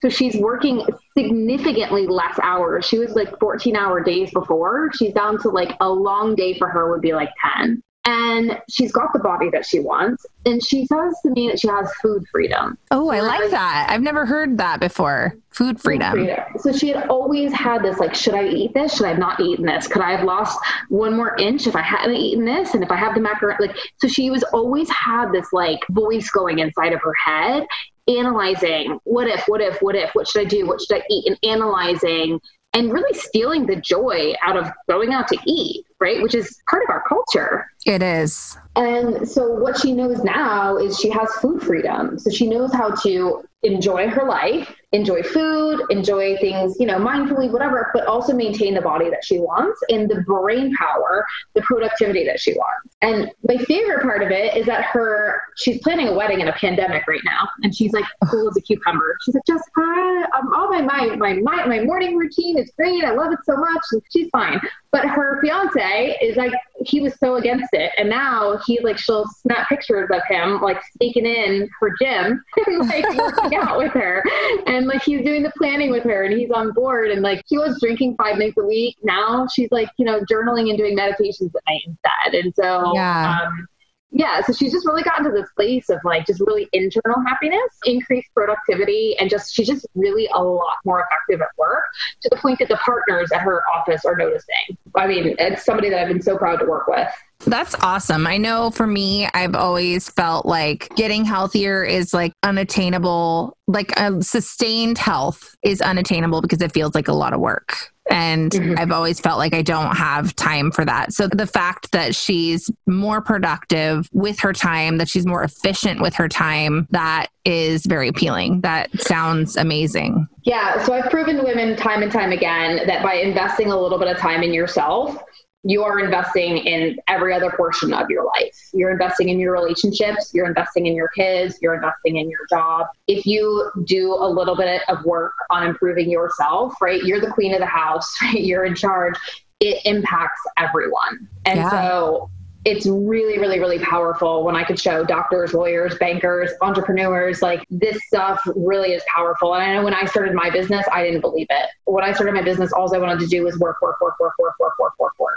So 0.00 0.08
she's 0.08 0.36
working 0.36 0.84
significantly 1.16 2.06
less 2.06 2.38
hours. 2.40 2.84
She 2.84 2.98
was 2.98 3.16
like 3.16 3.36
14 3.40 3.74
hour 3.74 4.02
days 4.02 4.30
before. 4.32 4.90
She's 4.94 5.12
down 5.12 5.40
to 5.42 5.48
like 5.48 5.76
a 5.80 5.88
long 5.88 6.36
day 6.36 6.56
for 6.56 6.68
her 6.68 6.90
would 6.90 7.00
be 7.00 7.12
like 7.12 7.30
10 7.56 7.82
and 8.08 8.58
she's 8.70 8.90
got 8.90 9.12
the 9.12 9.18
body 9.18 9.50
that 9.50 9.66
she 9.66 9.80
wants 9.80 10.24
and 10.46 10.64
she 10.64 10.86
says 10.86 11.14
to 11.22 11.30
me 11.30 11.48
that 11.48 11.60
she 11.60 11.68
has 11.68 11.92
food 12.00 12.24
freedom. 12.32 12.78
Oh 12.90 13.10
i 13.10 13.20
like 13.20 13.50
that. 13.50 13.86
I've 13.90 14.00
never 14.00 14.24
heard 14.24 14.56
that 14.56 14.80
before. 14.80 15.36
Food 15.50 15.78
freedom. 15.78 16.12
food 16.12 16.26
freedom. 16.26 16.44
so 16.58 16.72
she 16.72 16.88
had 16.88 17.08
always 17.08 17.52
had 17.52 17.82
this 17.82 17.98
like 17.98 18.14
should 18.14 18.34
i 18.34 18.46
eat 18.48 18.72
this? 18.72 18.96
Should 18.96 19.04
i 19.04 19.10
have 19.10 19.18
not 19.18 19.38
eaten 19.40 19.66
this? 19.66 19.86
Could 19.86 20.00
i 20.00 20.12
have 20.12 20.24
lost 20.24 20.58
one 20.88 21.14
more 21.14 21.36
inch 21.36 21.66
if 21.66 21.76
i 21.76 21.82
hadn't 21.82 22.16
eaten 22.16 22.46
this? 22.46 22.72
And 22.72 22.82
if 22.82 22.90
i 22.90 22.96
have 22.96 23.14
the 23.14 23.20
macaroni 23.20 23.66
like 23.66 23.76
so 23.98 24.08
she 24.08 24.30
was 24.30 24.42
always 24.54 24.88
had 24.88 25.30
this 25.30 25.52
like 25.52 25.80
voice 25.90 26.30
going 26.30 26.60
inside 26.60 26.94
of 26.94 27.00
her 27.02 27.14
head 27.22 27.66
analyzing 28.08 28.98
what 29.04 29.26
if 29.26 29.44
what 29.48 29.60
if 29.60 29.82
what 29.82 29.94
if 29.94 30.08
what 30.14 30.26
should 30.26 30.40
i 30.40 30.44
do? 30.46 30.66
What 30.66 30.80
should 30.80 30.96
i 30.96 31.02
eat? 31.10 31.26
And 31.26 31.38
analyzing 31.42 32.40
and 32.74 32.92
really 32.92 33.18
stealing 33.18 33.66
the 33.66 33.76
joy 33.76 34.34
out 34.42 34.56
of 34.56 34.70
going 34.88 35.12
out 35.12 35.28
to 35.28 35.38
eat, 35.46 35.86
right? 36.00 36.22
Which 36.22 36.34
is 36.34 36.60
part 36.68 36.82
of 36.84 36.90
our 36.90 37.02
culture. 37.08 37.70
It 37.86 38.02
is. 38.02 38.56
And 38.76 39.28
so 39.28 39.54
what 39.54 39.80
she 39.80 39.92
knows 39.92 40.22
now 40.22 40.76
is 40.76 40.98
she 40.98 41.08
has 41.10 41.30
food 41.40 41.62
freedom. 41.62 42.18
So 42.18 42.30
she 42.30 42.46
knows 42.48 42.72
how 42.72 42.90
to 42.90 43.47
enjoy 43.62 44.08
her 44.08 44.24
life, 44.24 44.72
enjoy 44.92 45.22
food, 45.22 45.80
enjoy 45.90 46.36
things, 46.38 46.76
you 46.78 46.86
know, 46.86 46.96
mindfully, 46.96 47.50
whatever, 47.50 47.90
but 47.92 48.06
also 48.06 48.32
maintain 48.32 48.72
the 48.72 48.80
body 48.80 49.10
that 49.10 49.24
she 49.24 49.38
wants 49.38 49.80
and 49.90 50.08
the 50.08 50.22
brain 50.22 50.74
power, 50.76 51.26
the 51.54 51.62
productivity 51.62 52.24
that 52.24 52.40
she 52.40 52.52
wants. 52.52 52.96
And 53.02 53.30
my 53.42 53.56
favorite 53.64 54.02
part 54.02 54.22
of 54.22 54.30
it 54.30 54.56
is 54.56 54.66
that 54.66 54.84
her, 54.84 55.42
she's 55.56 55.80
planning 55.82 56.08
a 56.08 56.14
wedding 56.14 56.40
in 56.40 56.48
a 56.48 56.52
pandemic 56.52 57.06
right 57.06 57.20
now. 57.24 57.48
And 57.62 57.74
she's 57.74 57.92
like 57.92 58.04
cool 58.30 58.48
as 58.48 58.56
a 58.56 58.60
cucumber. 58.60 59.16
She's 59.24 59.34
like, 59.34 59.44
Jessica, 59.46 60.28
um, 60.36 60.54
all 60.54 60.70
my, 60.70 60.80
my, 60.80 61.16
my, 61.16 61.34
my, 61.34 61.66
my 61.66 61.84
morning 61.84 62.16
routine 62.16 62.58
is 62.58 62.70
great. 62.76 63.04
I 63.04 63.10
love 63.10 63.32
it 63.32 63.40
so 63.44 63.56
much. 63.56 63.82
And 63.92 64.02
she's 64.10 64.28
fine. 64.30 64.60
But 64.90 65.04
her 65.04 65.40
fiance 65.42 66.16
is 66.22 66.36
like, 66.36 66.52
he 66.86 67.00
was 67.00 67.14
so 67.18 67.34
against 67.36 67.68
it. 67.72 67.92
And 67.98 68.08
now 68.08 68.58
he 68.66 68.80
like, 68.80 68.98
she'll 68.98 69.26
snap 69.42 69.68
pictures 69.68 70.08
of 70.12 70.22
him 70.28 70.60
like 70.60 70.80
sneaking 70.96 71.26
in 71.26 71.68
her 71.80 71.92
gym 72.00 72.42
and 72.66 72.88
like 72.88 73.04
working 73.50 73.68
out 73.68 73.78
with 73.78 73.92
her. 73.92 74.22
And 74.66 74.86
like, 74.86 75.02
he's 75.02 75.24
doing 75.24 75.42
the 75.42 75.52
planning 75.56 75.90
with 75.90 76.04
her 76.04 76.24
and 76.24 76.38
he's 76.38 76.50
on 76.50 76.72
board. 76.72 77.10
And 77.10 77.22
like, 77.22 77.42
he 77.46 77.58
was 77.58 77.78
drinking 77.80 78.16
five 78.16 78.38
nights 78.38 78.56
a 78.58 78.64
week. 78.64 78.96
Now 79.02 79.46
she's 79.46 79.70
like, 79.70 79.88
you 79.96 80.04
know, 80.04 80.20
journaling 80.30 80.68
and 80.68 80.78
doing 80.78 80.94
meditations 80.94 81.52
at 81.54 81.62
night 81.68 81.82
instead. 81.86 82.44
And 82.44 82.54
so, 82.54 82.92
yeah. 82.94 83.40
Um, 83.46 83.68
yeah, 84.10 84.40
so 84.40 84.52
she's 84.52 84.72
just 84.72 84.86
really 84.86 85.02
gotten 85.02 85.24
to 85.24 85.30
this 85.30 85.50
place 85.54 85.90
of 85.90 85.98
like 86.02 86.26
just 86.26 86.40
really 86.40 86.68
internal 86.72 87.20
happiness, 87.26 87.70
increased 87.84 88.28
productivity, 88.34 89.16
and 89.20 89.28
just 89.28 89.54
she's 89.54 89.66
just 89.66 89.86
really 89.94 90.28
a 90.34 90.42
lot 90.42 90.76
more 90.84 91.00
effective 91.04 91.42
at 91.42 91.48
work 91.58 91.84
to 92.22 92.28
the 92.30 92.36
point 92.36 92.58
that 92.60 92.68
the 92.68 92.76
partners 92.76 93.30
at 93.32 93.40
her 93.40 93.62
office 93.74 94.04
are 94.06 94.16
noticing. 94.16 94.78
I 94.94 95.06
mean, 95.06 95.34
it's 95.38 95.64
somebody 95.64 95.90
that 95.90 96.00
I've 96.00 96.08
been 96.08 96.22
so 96.22 96.38
proud 96.38 96.56
to 96.60 96.66
work 96.66 96.86
with. 96.88 97.08
That's 97.46 97.74
awesome. 97.76 98.26
I 98.26 98.36
know 98.38 98.70
for 98.70 98.86
me, 98.86 99.28
I've 99.32 99.54
always 99.54 100.08
felt 100.08 100.46
like 100.46 100.88
getting 100.96 101.24
healthier 101.24 101.84
is 101.84 102.12
like 102.12 102.32
unattainable, 102.42 103.56
like 103.68 103.92
a 103.96 104.20
sustained 104.22 104.98
health 104.98 105.54
is 105.62 105.80
unattainable 105.80 106.40
because 106.40 106.62
it 106.62 106.72
feels 106.72 106.94
like 106.94 107.08
a 107.08 107.12
lot 107.12 107.32
of 107.32 107.40
work. 107.40 107.92
And 108.10 108.52
mm-hmm. 108.52 108.78
I've 108.78 108.92
always 108.92 109.20
felt 109.20 109.38
like 109.38 109.54
I 109.54 109.62
don't 109.62 109.96
have 109.96 110.34
time 110.36 110.70
for 110.70 110.84
that. 110.84 111.12
So 111.12 111.28
the 111.28 111.46
fact 111.46 111.92
that 111.92 112.14
she's 112.14 112.70
more 112.86 113.20
productive 113.20 114.08
with 114.12 114.38
her 114.40 114.52
time, 114.52 114.98
that 114.98 115.08
she's 115.08 115.26
more 115.26 115.42
efficient 115.42 116.00
with 116.00 116.14
her 116.14 116.28
time, 116.28 116.86
that 116.90 117.28
is 117.44 117.84
very 117.86 118.08
appealing. 118.08 118.60
That 118.62 118.88
sounds 119.00 119.56
amazing. 119.56 120.26
Yeah. 120.42 120.82
So 120.84 120.92
I've 120.92 121.10
proven 121.10 121.36
to 121.36 121.42
women 121.42 121.76
time 121.76 122.02
and 122.02 122.10
time 122.10 122.32
again 122.32 122.86
that 122.86 123.02
by 123.02 123.14
investing 123.14 123.70
a 123.70 123.78
little 123.78 123.98
bit 123.98 124.08
of 124.08 124.18
time 124.18 124.42
in 124.42 124.52
yourself, 124.54 125.22
you 125.68 125.84
are 125.84 126.00
investing 126.00 126.56
in 126.56 126.98
every 127.08 127.34
other 127.34 127.50
portion 127.50 127.92
of 127.92 128.08
your 128.08 128.24
life. 128.24 128.58
You're 128.72 128.90
investing 128.90 129.28
in 129.28 129.38
your 129.38 129.52
relationships, 129.52 130.32
you're 130.32 130.46
investing 130.46 130.86
in 130.86 130.94
your 130.94 131.08
kids, 131.08 131.58
you're 131.60 131.74
investing 131.74 132.16
in 132.16 132.30
your 132.30 132.40
job. 132.48 132.86
If 133.06 133.26
you 133.26 133.70
do 133.84 134.14
a 134.14 134.26
little 134.26 134.56
bit 134.56 134.80
of 134.88 135.04
work 135.04 135.34
on 135.50 135.66
improving 135.66 136.10
yourself, 136.10 136.72
right, 136.80 137.02
you're 137.02 137.20
the 137.20 137.30
queen 137.30 137.52
of 137.52 137.60
the 137.60 137.66
house, 137.66 138.10
right? 138.22 138.42
You're 138.42 138.64
in 138.64 138.74
charge. 138.74 139.14
It 139.60 139.84
impacts 139.84 140.40
everyone. 140.56 141.28
And 141.44 141.58
yeah. 141.58 141.70
so 141.70 142.30
it's 142.64 142.86
really, 142.86 143.38
really, 143.38 143.60
really 143.60 143.78
powerful 143.78 144.44
when 144.44 144.56
I 144.56 144.64
could 144.64 144.78
show 144.78 145.04
doctors, 145.04 145.54
lawyers, 145.54 145.96
bankers, 145.98 146.50
entrepreneurs, 146.60 147.40
like 147.40 147.64
this 147.70 147.98
stuff 148.06 148.40
really 148.56 148.92
is 148.92 149.02
powerful. 149.14 149.54
And 149.54 149.62
I 149.62 149.74
know 149.74 149.84
when 149.84 149.94
I 149.94 150.04
started 150.06 150.34
my 150.34 150.50
business, 150.50 150.84
I 150.92 151.04
didn't 151.04 151.20
believe 151.20 151.46
it. 151.50 151.70
When 151.84 152.04
I 152.04 152.12
started 152.12 152.34
my 152.34 152.42
business, 152.42 152.72
all 152.72 152.92
I 152.94 152.98
wanted 152.98 153.20
to 153.20 153.26
do 153.26 153.44
was 153.44 153.58
work, 153.58 153.80
work, 153.80 154.00
work, 154.00 154.18
work, 154.18 154.34
work, 154.38 154.54
work, 154.58 154.78
work, 154.78 154.92
work, 154.98 155.18
work. 155.18 155.36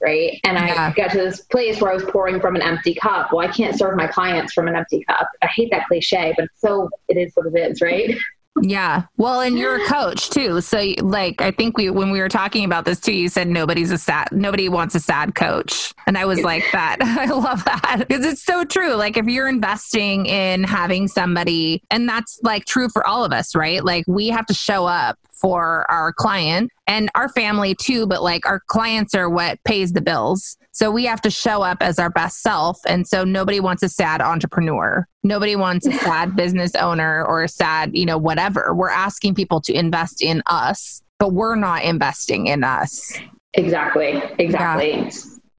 Right. 0.00 0.40
And 0.44 0.56
yeah. 0.56 0.90
I 0.90 0.92
got 0.92 1.10
to 1.12 1.18
this 1.18 1.40
place 1.42 1.80
where 1.80 1.90
I 1.90 1.94
was 1.94 2.04
pouring 2.04 2.40
from 2.40 2.56
an 2.56 2.62
empty 2.62 2.94
cup. 2.94 3.32
Well, 3.32 3.46
I 3.46 3.50
can't 3.50 3.76
serve 3.76 3.96
my 3.96 4.06
clients 4.06 4.52
from 4.52 4.68
an 4.68 4.76
empty 4.76 5.04
cup. 5.04 5.28
I 5.42 5.46
hate 5.46 5.70
that 5.72 5.86
cliche, 5.88 6.34
but 6.36 6.48
so 6.56 6.90
it 7.08 7.16
is 7.16 7.32
what 7.34 7.46
it 7.46 7.58
is, 7.58 7.80
right? 7.80 8.16
Yeah. 8.60 9.04
Well, 9.16 9.40
and 9.40 9.56
you're 9.56 9.82
a 9.82 9.86
coach 9.86 10.30
too. 10.30 10.60
So 10.60 10.92
like 11.02 11.40
I 11.40 11.50
think 11.50 11.76
we 11.76 11.88
when 11.90 12.10
we 12.10 12.20
were 12.20 12.28
talking 12.28 12.64
about 12.64 12.84
this 12.84 12.98
too, 12.98 13.12
you 13.12 13.28
said 13.28 13.48
nobody's 13.48 13.90
a 13.92 13.98
sad 13.98 14.28
nobody 14.32 14.68
wants 14.68 14.94
a 14.94 15.00
sad 15.00 15.34
coach. 15.34 15.94
And 16.06 16.18
I 16.18 16.24
was 16.24 16.42
like 16.42 16.64
that. 16.72 16.98
I 17.00 17.26
love 17.26 17.64
that. 17.64 18.04
Because 18.06 18.24
it's 18.24 18.42
so 18.42 18.64
true. 18.64 18.94
Like 18.94 19.16
if 19.16 19.26
you're 19.26 19.48
investing 19.48 20.26
in 20.26 20.64
having 20.64 21.06
somebody 21.06 21.82
and 21.90 22.08
that's 22.08 22.40
like 22.42 22.64
true 22.64 22.88
for 22.88 23.06
all 23.06 23.24
of 23.24 23.32
us, 23.32 23.54
right? 23.54 23.84
Like 23.84 24.04
we 24.08 24.28
have 24.28 24.46
to 24.46 24.54
show 24.54 24.84
up 24.84 25.16
for 25.40 25.90
our 25.90 26.12
client 26.12 26.70
and 26.86 27.10
our 27.14 27.28
family 27.30 27.74
too, 27.74 28.06
but 28.06 28.22
like 28.22 28.46
our 28.46 28.60
clients 28.66 29.14
are 29.14 29.30
what 29.30 29.62
pays 29.64 29.92
the 29.92 30.00
bills. 30.00 30.56
So 30.72 30.90
we 30.90 31.04
have 31.04 31.20
to 31.22 31.30
show 31.30 31.62
up 31.62 31.78
as 31.80 31.98
our 31.98 32.10
best 32.10 32.42
self. 32.42 32.78
And 32.86 33.06
so 33.06 33.24
nobody 33.24 33.60
wants 33.60 33.82
a 33.82 33.88
sad 33.88 34.20
entrepreneur. 34.20 35.06
Nobody 35.22 35.56
wants 35.56 35.86
a 35.86 35.92
sad 35.92 36.36
business 36.36 36.74
owner 36.74 37.24
or 37.24 37.42
a 37.42 37.48
sad, 37.48 37.90
you 37.94 38.06
know, 38.06 38.18
whatever. 38.18 38.74
We're 38.74 38.90
asking 38.90 39.34
people 39.34 39.60
to 39.62 39.72
invest 39.72 40.22
in 40.22 40.42
us, 40.46 41.02
but 41.18 41.32
we're 41.32 41.56
not 41.56 41.82
investing 41.82 42.46
in 42.46 42.64
us. 42.64 43.12
Exactly. 43.54 44.22
Exactly. 44.38 44.92
Yeah 44.92 45.10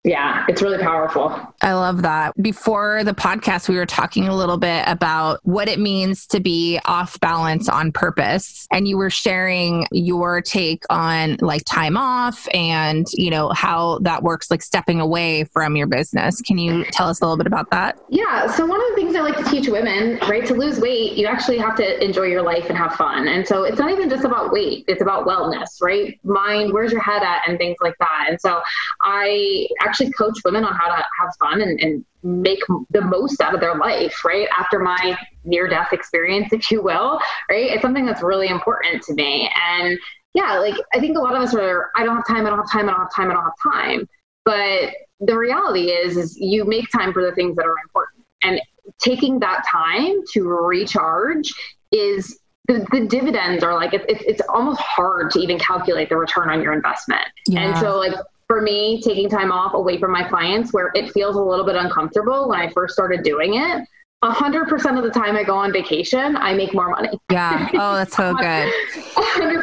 yeah, 0.04 0.46
it's 0.50 0.64
really 0.64 0.80
powerful. 0.80 1.32
I 1.62 1.74
love 1.74 2.02
that. 2.02 2.34
Before 2.42 3.04
the 3.04 3.14
podcast, 3.14 3.70
we 3.70 3.78
were 3.78 3.86
talking 3.86 4.28
a 4.28 4.36
little 4.36 4.58
bit 4.58 4.84
about 4.88 5.40
what 5.44 5.68
it 5.68 5.80
means 5.80 6.26
to 6.28 6.40
be 6.40 6.80
off 6.86 7.20
balance 7.20 7.70
on 7.70 7.92
purpose. 7.92 8.68
And 8.72 8.88
you 8.88 8.98
were 8.98 9.12
sharing 9.12 9.86
your 9.92 10.42
take 10.42 10.84
on 10.90 11.38
like 11.40 11.64
time 11.66 11.98
off 11.98 12.48
and, 12.52 13.06
you 13.14 13.30
know, 13.30 13.50
how 13.50 14.00
that 14.00 14.24
works, 14.24 14.50
like 14.50 14.64
stepping 14.64 15.00
away 15.00 15.44
from 15.44 15.76
your 15.76 15.86
business. 15.86 16.42
Can 16.42 16.58
you 16.58 16.84
tell 16.86 17.08
us 17.08 17.22
a 17.22 17.24
little 17.24 17.38
bit 17.38 17.46
about 17.46 17.70
that? 17.70 18.00
Yeah. 18.10 18.48
So, 18.48 18.66
one 18.66 18.82
of 18.82 18.88
the 18.90 18.96
things 18.96 19.16
I 19.16 19.22
like 19.22 19.38
to 19.38 19.44
teach 19.44 19.68
women, 19.68 20.18
right, 20.28 20.46
to 20.48 20.56
lose 20.56 20.80
weight, 20.80 21.14
you 21.14 21.28
actually 21.28 21.60
have 21.60 21.76
to 21.76 22.04
enjoy 22.04 22.24
your 22.24 22.42
life 22.42 22.70
and 22.70 22.78
have 22.78 22.94
fun. 22.94 23.28
And 23.28 23.48
so, 23.48 23.66
it's 23.66 23.78
not 23.78 23.92
even 23.92 24.10
just 24.10 24.24
about 24.24 24.52
weight, 24.52 24.84
it's 24.88 25.02
about 25.04 25.28
wellness, 25.28 25.80
right? 25.80 26.20
Mind, 26.24 26.74
where's 26.74 26.92
your 26.92 27.02
head 27.02 27.22
at, 27.22 27.48
and 27.48 27.60
things 27.60 27.78
like 27.82 27.96
that. 28.00 28.26
And 28.28 28.42
so, 28.42 28.62
I 29.02 29.68
actually 29.80 29.91
actually 29.92 30.12
coach 30.12 30.40
women 30.46 30.64
on 30.64 30.74
how 30.74 30.88
to 30.88 30.96
have 31.20 31.36
fun 31.38 31.62
and, 31.62 31.78
and 31.82 32.06
make 32.24 32.60
the 32.92 33.02
most 33.02 33.42
out 33.42 33.54
of 33.54 33.60
their 33.60 33.76
life, 33.76 34.24
right? 34.24 34.48
After 34.58 34.80
my 34.80 35.18
near 35.44 35.68
death 35.68 35.92
experience, 35.92 36.54
if 36.54 36.72
you 36.72 36.82
will, 36.82 37.20
right? 37.50 37.72
It's 37.72 37.82
something 37.82 38.06
that's 38.06 38.24
really 38.24 38.48
important 38.48 39.04
to 39.04 39.14
me. 39.14 39.52
And 39.74 40.00
yeah, 40.34 40.60
like 40.60 40.76
I 40.94 41.00
think 41.00 41.18
a 41.18 41.22
lot 41.22 41.36
of 41.36 41.42
us 41.42 41.54
are, 41.54 41.92
I 41.98 42.06
don't 42.06 42.16
have 42.16 42.28
time, 42.28 42.46
I 42.46 42.50
don't 42.50 42.60
have 42.60 42.72
time, 42.72 42.88
I 42.88 42.94
don't 42.94 43.02
have 43.02 43.14
time, 43.14 43.32
I 43.32 43.34
don't 43.34 43.44
have 43.44 43.74
time. 43.74 44.10
But 44.46 44.94
the 45.20 45.38
reality 45.38 45.92
is, 45.92 46.16
is 46.16 46.38
you 46.38 46.64
make 46.64 46.90
time 46.90 47.12
for 47.12 47.22
the 47.24 47.34
things 47.34 47.58
that 47.58 47.66
are 47.66 47.76
important. 47.84 48.26
And 48.44 48.62
taking 49.00 49.40
that 49.40 49.66
time 49.70 50.22
to 50.34 50.48
recharge 50.48 51.52
is 51.92 52.40
the, 52.68 52.86
the 52.92 53.06
dividends 53.08 53.64
are 53.64 53.76
like 53.76 53.94
it, 53.94 54.10
it, 54.10 54.22
it's 54.22 54.42
almost 54.48 54.80
hard 54.80 55.32
to 55.32 55.40
even 55.40 55.60
calculate 55.60 56.10
the 56.10 56.16
return 56.16 56.50
on 56.50 56.62
your 56.62 56.74
investment 56.74 57.26
yeah. 57.48 57.62
and 57.62 57.78
so 57.78 57.98
like 57.98 58.14
for 58.52 58.62
me, 58.62 59.02
taking 59.02 59.30
time 59.30 59.50
off 59.50 59.74
away 59.76 59.98
from 59.98 60.12
my 60.12 60.28
clients 60.28 60.74
where 60.74 60.92
it 60.94 61.10
feels 61.14 61.38
a 61.38 61.42
little 61.42 61.64
bit 61.64 61.78
uncomfortable 61.78 62.50
when 62.50 62.60
I 62.60 62.70
first 62.74 62.94
started 62.94 63.24
doing 63.24 63.54
it, 63.54 63.88
100% 64.24 64.98
of 64.98 65.04
the 65.06 65.10
time 65.10 65.38
I 65.38 65.44
go 65.46 65.56
on 65.56 65.72
vacation, 65.72 66.36
I 66.36 66.54
make 66.54 66.74
more 66.74 66.90
money. 66.90 67.10
Yeah. 67.32 67.70
Oh, 67.74 67.96
that's 67.96 68.16
so 68.16 68.34
good. 68.36 68.72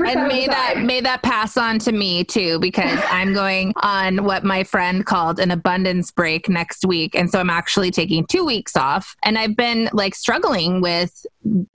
and 0.09 0.27
may 0.27 0.47
that 0.47 0.79
may 0.79 1.03
that 1.03 1.23
pass 1.23 1.59
on 1.59 1.79
to 1.81 1.93
me 1.93 2.25
too 2.25 2.59
because 2.61 2.99
I'm 3.11 3.35
going 3.35 3.75
on 3.77 4.25
what 4.25 4.43
my 4.43 4.65
friend 4.65 5.05
called 5.05 5.39
an 5.39 5.51
abundance 5.51 6.11
break 6.11 6.49
next 6.49 6.87
week 6.87 7.15
and 7.15 7.31
so 7.31 7.39
I'm 7.39 7.51
actually 7.51 7.91
taking 7.91 8.27
2 8.27 8.45
weeks 8.45 8.75
off 8.75 9.15
and 9.23 9.39
I've 9.39 9.57
been 9.57 9.91
like 9.93 10.15
struggling 10.15 10.81
with 10.81 11.27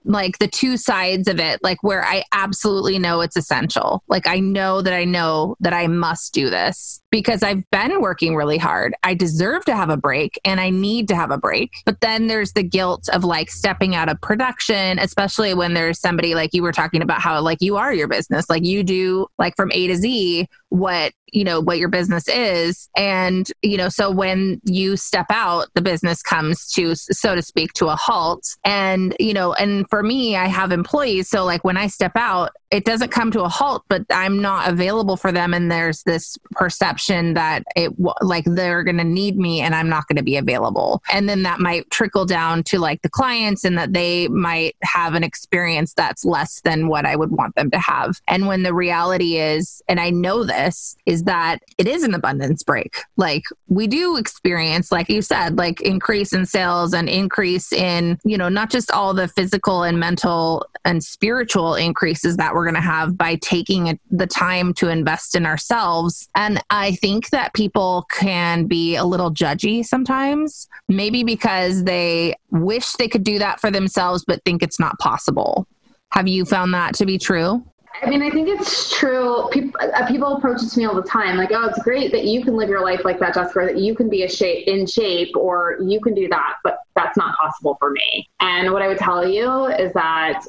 like 0.05 0.37
the 0.39 0.47
two 0.47 0.77
sides 0.77 1.27
of 1.27 1.39
it 1.39 1.59
like 1.63 1.81
where 1.83 2.03
I 2.05 2.23
absolutely 2.33 2.99
know 2.99 3.21
it's 3.21 3.37
essential. 3.37 4.03
Like 4.07 4.27
I 4.27 4.39
know 4.39 4.81
that 4.81 4.93
I 4.93 5.05
know 5.05 5.55
that 5.61 5.73
I 5.73 5.87
must 5.87 6.33
do 6.33 6.49
this 6.49 7.01
because 7.11 7.43
I've 7.43 7.69
been 7.71 8.01
working 8.01 8.35
really 8.35 8.57
hard. 8.57 8.93
I 9.03 9.13
deserve 9.13 9.65
to 9.65 9.75
have 9.75 9.89
a 9.89 9.97
break 9.97 10.39
and 10.43 10.59
I 10.59 10.69
need 10.69 11.07
to 11.09 11.15
have 11.15 11.31
a 11.31 11.37
break. 11.37 11.71
But 11.85 12.01
then 12.01 12.27
there's 12.27 12.53
the 12.53 12.63
guilt 12.63 13.07
of 13.09 13.23
like 13.23 13.49
stepping 13.49 13.95
out 13.95 14.09
of 14.09 14.19
production, 14.21 14.99
especially 14.99 15.53
when 15.53 15.73
there's 15.73 15.99
somebody 15.99 16.35
like 16.35 16.53
you 16.53 16.63
were 16.63 16.71
talking 16.71 17.01
about 17.01 17.21
how 17.21 17.39
like 17.41 17.61
you 17.61 17.77
are 17.77 17.93
your 17.93 18.07
business, 18.07 18.49
like 18.49 18.63
you 18.63 18.83
do 18.83 19.27
like 19.37 19.55
from 19.55 19.71
A 19.73 19.87
to 19.87 19.95
Z 19.95 20.47
what 20.73 21.13
you 21.31 21.43
know 21.43 21.61
what 21.61 21.77
your 21.77 21.87
business 21.87 22.27
is. 22.27 22.89
And 22.97 23.47
you 23.61 23.77
know 23.77 23.89
so 23.89 24.09
when 24.09 24.59
you 24.63 24.97
step 24.97 25.27
out 25.29 25.67
the 25.75 25.83
business 25.83 26.23
comes 26.23 26.67
to 26.71 26.95
so 26.95 27.35
to 27.35 27.43
speak 27.43 27.73
to 27.73 27.89
a 27.89 27.95
halt. 27.95 28.43
And 28.65 29.15
you 29.19 29.35
know 29.35 29.53
and 29.53 29.87
for 29.87 30.01
me 30.01 30.35
i 30.35 30.47
have 30.47 30.71
employees. 30.71 31.29
So 31.29 31.45
like 31.45 31.63
when 31.63 31.77
i 31.77 31.85
step 31.85 32.13
out 32.15 32.53
it 32.73 32.85
doesn't 32.85 33.11
come 33.11 33.29
to 33.29 33.43
a 33.43 33.49
halt 33.49 33.83
but 33.87 34.03
i'm 34.09 34.41
not 34.41 34.67
available 34.67 35.15
for 35.15 35.31
them. 35.31 35.53
And 35.53 35.71
there's 35.71 36.03
this 36.03 36.37
perception 36.51 37.35
that 37.35 37.63
it 37.75 37.91
like 38.21 38.45
they're 38.45 38.83
going 38.83 38.97
to 38.97 39.03
need 39.03 39.37
me 39.37 39.61
and 39.61 39.75
i'm 39.75 39.89
not 39.89 40.07
going 40.07 40.17
to 40.17 40.23
be 40.23 40.37
available. 40.37 41.01
And 41.11 41.29
then 41.29 41.43
that 41.43 41.59
might 41.59 41.89
trickle 41.91 42.25
down 42.25 42.63
to 42.63 42.79
like 42.79 43.01
the 43.01 43.09
clients 43.09 43.63
and 43.63 43.77
that 43.77 43.93
they 43.93 44.27
might 44.27 44.75
have 44.83 45.13
an 45.13 45.23
experience 45.23 45.93
that's 45.93 46.25
less 46.25 46.61
than 46.61 46.87
what 46.87 47.05
i 47.05 47.15
would 47.15 47.31
want 47.31 47.55
them 47.55 47.69
to 47.71 47.79
have. 47.79 48.19
And 48.27 48.47
when 48.47 48.63
the 48.63 48.73
reality 48.73 49.37
is 49.37 49.81
and 49.87 49.99
i 49.99 50.09
know 50.09 50.43
this 50.43 50.95
is 51.05 51.23
that 51.23 51.59
it 51.77 51.87
is 51.87 52.03
an 52.03 52.13
abundance 52.13 52.63
break. 52.63 52.97
Like 53.17 53.43
we 53.67 53.87
do 53.87 54.17
experience 54.17 54.91
like 54.91 55.09
you 55.09 55.21
said 55.21 55.57
like 55.57 55.79
increase 55.81 56.33
in 56.33 56.45
sales 56.45 56.93
and 56.93 57.07
increase 57.07 57.71
in 57.71 58.17
you 58.23 58.37
know 58.37 58.49
not 58.49 58.71
just 58.71 58.91
all 58.91 59.13
the 59.13 59.27
physical 59.27 59.83
and 59.83 59.99
mental 59.99 60.65
and 60.85 61.03
spiritual 61.03 61.75
increases 61.75 62.37
that 62.37 62.53
we're 62.53 62.62
we're 62.63 62.71
going 62.71 62.81
to 62.81 62.89
have 62.89 63.17
by 63.17 63.35
taking 63.35 63.99
the 64.09 64.25
time 64.25 64.73
to 64.75 64.87
invest 64.87 65.35
in 65.35 65.45
ourselves. 65.45 66.29
And 66.33 66.63
I 66.69 66.93
think 66.93 67.29
that 67.31 67.53
people 67.53 68.05
can 68.09 68.67
be 68.67 68.95
a 68.95 69.03
little 69.03 69.33
judgy 69.33 69.85
sometimes, 69.85 70.69
maybe 70.87 71.25
because 71.25 71.83
they 71.83 72.35
wish 72.51 72.93
they 72.93 73.09
could 73.09 73.25
do 73.25 73.37
that 73.39 73.59
for 73.59 73.69
themselves, 73.69 74.23
but 74.25 74.41
think 74.45 74.63
it's 74.63 74.79
not 74.79 74.97
possible. 74.99 75.67
Have 76.11 76.29
you 76.29 76.45
found 76.45 76.73
that 76.73 76.95
to 76.95 77.05
be 77.05 77.17
true? 77.17 77.61
I 78.01 78.09
mean, 78.09 78.21
I 78.21 78.29
think 78.29 78.47
it's 78.47 78.97
true. 78.97 79.49
People, 79.51 79.73
uh, 79.81 80.07
people 80.07 80.37
approach 80.37 80.63
it 80.63 80.69
to 80.69 80.79
me 80.79 80.85
all 80.85 80.95
the 80.95 81.07
time, 81.07 81.37
like, 81.37 81.51
"Oh, 81.51 81.65
it's 81.67 81.81
great 81.83 82.11
that 82.13 82.23
you 82.23 82.43
can 82.43 82.55
live 82.55 82.69
your 82.69 82.81
life 82.81 83.01
like 83.03 83.19
that, 83.19 83.35
Jessica. 83.35 83.65
That 83.65 83.77
you 83.77 83.93
can 83.93 84.09
be 84.09 84.23
a 84.23 84.29
shape 84.29 84.67
in 84.67 84.87
shape, 84.87 85.35
or 85.35 85.77
you 85.81 85.99
can 86.01 86.13
do 86.13 86.27
that, 86.29 86.55
but 86.63 86.79
that's 86.95 87.17
not 87.17 87.35
possible 87.37 87.77
for 87.79 87.91
me." 87.91 88.27
And 88.39 88.71
what 88.71 88.81
I 88.81 88.87
would 88.87 88.97
tell 88.97 89.27
you 89.27 89.65
is 89.65 89.93
that 89.93 90.41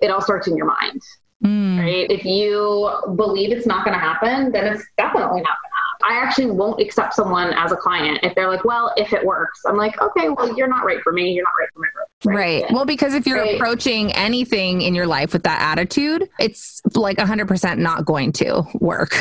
it 0.00 0.10
all 0.10 0.20
starts 0.22 0.48
in 0.48 0.56
your 0.56 0.66
mind. 0.66 1.02
Mm. 1.44 1.78
Right? 1.78 2.10
If 2.10 2.24
you 2.24 2.90
believe 3.14 3.52
it's 3.52 3.66
not 3.66 3.84
going 3.84 3.94
to 3.94 4.00
happen, 4.00 4.52
then 4.52 4.66
it's 4.72 4.84
definitely 4.96 5.42
not 5.42 5.56
going 5.62 5.70
to 5.70 5.75
I 6.02 6.14
actually 6.14 6.50
won't 6.50 6.80
accept 6.80 7.14
someone 7.14 7.52
as 7.54 7.72
a 7.72 7.76
client 7.76 8.20
if 8.22 8.34
they're 8.34 8.48
like, 8.48 8.64
well, 8.64 8.92
if 8.96 9.12
it 9.12 9.24
works. 9.24 9.60
I'm 9.66 9.76
like, 9.76 10.00
okay, 10.00 10.28
well, 10.28 10.56
you're 10.56 10.68
not 10.68 10.84
right 10.84 11.00
for 11.02 11.12
me. 11.12 11.32
You're 11.32 11.44
not 11.44 11.54
right 11.58 11.68
for 11.72 11.80
my 11.80 11.88
growth. 11.94 12.06
Right. 12.24 12.62
right. 12.62 12.72
Well, 12.72 12.84
because 12.84 13.14
if 13.14 13.26
you're 13.26 13.38
right. 13.40 13.56
approaching 13.56 14.12
anything 14.12 14.82
in 14.82 14.94
your 14.94 15.06
life 15.06 15.32
with 15.32 15.42
that 15.44 15.60
attitude, 15.60 16.28
it's 16.38 16.80
like 16.94 17.18
100% 17.18 17.78
not 17.78 18.04
going 18.04 18.32
to 18.32 18.64
work. 18.80 19.14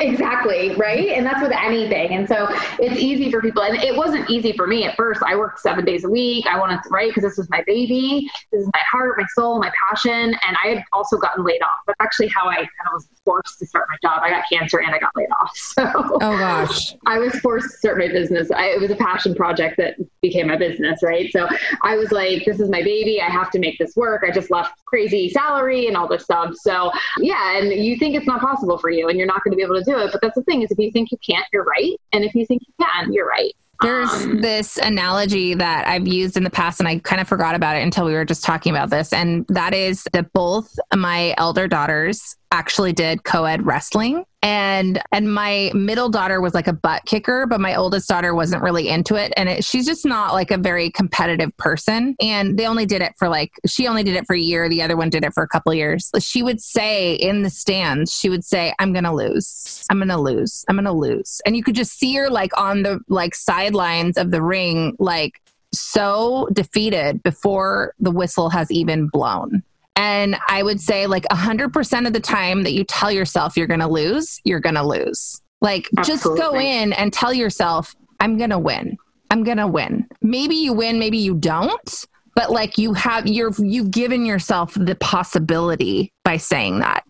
Exactly. 0.00 0.74
Right. 0.76 1.08
And 1.08 1.26
that's 1.26 1.42
with 1.42 1.52
anything. 1.52 2.12
And 2.12 2.28
so 2.28 2.48
it's 2.78 3.00
easy 3.00 3.30
for 3.30 3.40
people. 3.40 3.62
And 3.62 3.76
it 3.82 3.96
wasn't 3.96 4.28
easy 4.30 4.52
for 4.52 4.66
me 4.66 4.84
at 4.84 4.96
first. 4.96 5.22
I 5.26 5.34
worked 5.36 5.60
seven 5.60 5.84
days 5.84 6.04
a 6.04 6.10
week. 6.10 6.46
I 6.46 6.58
wanted 6.58 6.82
to 6.84 6.88
write 6.90 7.08
because 7.08 7.24
this 7.24 7.36
was 7.36 7.48
my 7.50 7.62
baby. 7.66 8.28
This 8.52 8.62
is 8.62 8.70
my 8.72 8.82
heart, 8.90 9.14
my 9.18 9.26
soul, 9.34 9.58
my 9.58 9.72
passion. 9.88 10.12
And 10.46 10.56
I 10.64 10.68
had 10.68 10.84
also 10.92 11.16
gotten 11.16 11.44
laid 11.44 11.62
off. 11.62 11.78
That's 11.86 11.96
actually 12.00 12.28
how 12.28 12.48
I 12.48 12.56
kind 12.56 12.68
of 12.86 12.92
was 12.94 13.08
forced 13.28 13.58
to 13.58 13.66
start 13.66 13.86
my 13.90 13.96
job. 14.08 14.22
I 14.24 14.30
got 14.30 14.44
cancer 14.50 14.78
and 14.78 14.94
I 14.94 14.98
got 14.98 15.10
laid 15.14 15.28
off. 15.40 15.50
So 15.78 15.84
Oh 15.94 16.18
gosh. 16.18 16.94
I 17.06 17.18
was 17.18 17.34
forced 17.40 17.70
to 17.70 17.76
start 17.76 17.98
my 17.98 18.08
business. 18.08 18.50
I, 18.50 18.68
it 18.68 18.80
was 18.80 18.90
a 18.90 18.96
passion 18.96 19.34
project 19.34 19.76
that 19.76 19.96
became 20.22 20.48
my 20.48 20.56
business, 20.56 21.00
right? 21.02 21.30
So 21.30 21.46
I 21.82 21.96
was 21.96 22.10
like, 22.10 22.44
this 22.46 22.58
is 22.58 22.70
my 22.70 22.82
baby. 22.82 23.20
I 23.20 23.28
have 23.30 23.50
to 23.50 23.58
make 23.58 23.78
this 23.78 23.94
work. 23.96 24.24
I 24.26 24.30
just 24.30 24.50
left 24.50 24.82
crazy 24.86 25.28
salary 25.28 25.86
and 25.86 25.96
all 25.96 26.08
this 26.08 26.24
stuff. 26.24 26.54
So 26.54 26.90
yeah, 27.18 27.58
and 27.58 27.72
you 27.72 27.98
think 27.98 28.14
it's 28.14 28.26
not 28.26 28.40
possible 28.40 28.78
for 28.78 28.90
you 28.90 29.08
and 29.08 29.18
you're 29.18 29.26
not 29.26 29.44
going 29.44 29.52
to 29.52 29.56
be 29.56 29.62
able 29.62 29.76
to 29.76 29.84
do 29.84 29.98
it. 29.98 30.10
But 30.10 30.22
that's 30.22 30.34
the 30.34 30.42
thing 30.44 30.62
is 30.62 30.70
if 30.70 30.78
you 30.78 30.90
think 30.90 31.12
you 31.12 31.18
can't, 31.18 31.44
you're 31.52 31.64
right. 31.64 31.94
And 32.12 32.24
if 32.24 32.34
you 32.34 32.46
think 32.46 32.62
you 32.66 32.84
can, 32.84 33.12
you're 33.12 33.28
right. 33.28 33.54
There's 33.80 34.10
um, 34.10 34.40
this 34.40 34.76
analogy 34.78 35.54
that 35.54 35.86
I've 35.86 36.08
used 36.08 36.36
in 36.36 36.42
the 36.42 36.50
past, 36.50 36.80
and 36.80 36.88
I 36.88 36.98
kind 36.98 37.20
of 37.20 37.28
forgot 37.28 37.54
about 37.54 37.76
it 37.76 37.82
until 37.82 38.04
we 38.04 38.12
were 38.12 38.24
just 38.24 38.42
talking 38.42 38.72
about 38.72 38.90
this. 38.90 39.12
And 39.12 39.46
that 39.48 39.72
is 39.72 40.04
that 40.12 40.32
both 40.32 40.76
my 40.96 41.34
elder 41.38 41.68
daughters 41.68 42.36
actually 42.50 42.92
did 42.92 43.24
co-ed 43.24 43.64
wrestling. 43.66 44.24
And 44.40 45.02
and 45.10 45.32
my 45.32 45.72
middle 45.74 46.08
daughter 46.08 46.40
was 46.40 46.54
like 46.54 46.68
a 46.68 46.72
butt 46.72 47.04
kicker 47.06 47.44
but 47.46 47.60
my 47.60 47.74
oldest 47.74 48.08
daughter 48.08 48.34
wasn't 48.34 48.62
really 48.62 48.88
into 48.88 49.16
it. 49.16 49.32
And 49.36 49.48
it, 49.48 49.64
she's 49.64 49.84
just 49.84 50.06
not 50.06 50.32
like 50.32 50.50
a 50.50 50.58
very 50.58 50.90
competitive 50.90 51.56
person. 51.56 52.14
And 52.20 52.56
they 52.56 52.66
only 52.66 52.86
did 52.86 53.02
it 53.02 53.14
for 53.18 53.28
like 53.28 53.50
she 53.66 53.88
only 53.88 54.04
did 54.04 54.14
it 54.14 54.26
for 54.26 54.36
a 54.36 54.40
year. 54.40 54.68
The 54.68 54.82
other 54.82 54.96
one 54.96 55.10
did 55.10 55.24
it 55.24 55.34
for 55.34 55.42
a 55.42 55.48
couple 55.48 55.74
years. 55.74 56.10
She 56.20 56.42
would 56.42 56.60
say 56.60 57.14
in 57.14 57.42
the 57.42 57.50
stands 57.50 58.12
she 58.12 58.28
would 58.30 58.44
say 58.44 58.72
i'm 58.78 58.92
gonna 58.92 59.14
lose. 59.14 59.84
I'm 59.90 59.98
gonna 59.98 60.20
lose. 60.20 60.64
I'm 60.68 60.76
gonna 60.76 60.92
lose. 60.92 61.40
And 61.44 61.56
you 61.56 61.64
could 61.64 61.74
just 61.74 61.98
see 61.98 62.14
her 62.14 62.30
like 62.30 62.56
on 62.56 62.82
the 62.82 63.00
like 63.08 63.34
sidelines 63.34 64.16
of 64.16 64.30
the 64.30 64.42
ring 64.42 64.94
like 64.98 65.40
so 65.72 66.48
defeated 66.52 67.22
before 67.22 67.94
the 67.98 68.10
whistle 68.10 68.50
has 68.50 68.70
even 68.70 69.08
blown 69.08 69.62
And 69.98 70.36
I 70.48 70.62
would 70.62 70.80
say, 70.80 71.08
like, 71.08 71.24
100% 71.24 72.06
of 72.06 72.12
the 72.12 72.20
time 72.20 72.62
that 72.62 72.72
you 72.72 72.84
tell 72.84 73.10
yourself 73.10 73.56
you're 73.56 73.66
going 73.66 73.80
to 73.80 73.88
lose, 73.88 74.40
you're 74.44 74.60
going 74.60 74.76
to 74.76 74.86
lose. 74.86 75.42
Like, 75.60 75.88
Absolutely. 75.98 76.38
just 76.38 76.52
go 76.52 76.56
in 76.56 76.92
and 76.92 77.12
tell 77.12 77.34
yourself, 77.34 77.96
I'm 78.20 78.38
going 78.38 78.50
to 78.50 78.60
win. 78.60 78.96
I'm 79.32 79.42
going 79.42 79.58
to 79.58 79.66
win. 79.66 80.06
Maybe 80.22 80.54
you 80.54 80.72
win, 80.72 81.00
maybe 81.00 81.18
you 81.18 81.34
don't, 81.34 82.06
but 82.36 82.52
like 82.52 82.78
you 82.78 82.92
have 82.92 83.26
you're 83.26 83.50
you've 83.58 83.90
given 83.90 84.24
yourself 84.24 84.72
the 84.74 84.94
possibility 84.94 86.12
by 86.28 86.36
saying 86.36 86.78
that. 86.80 87.04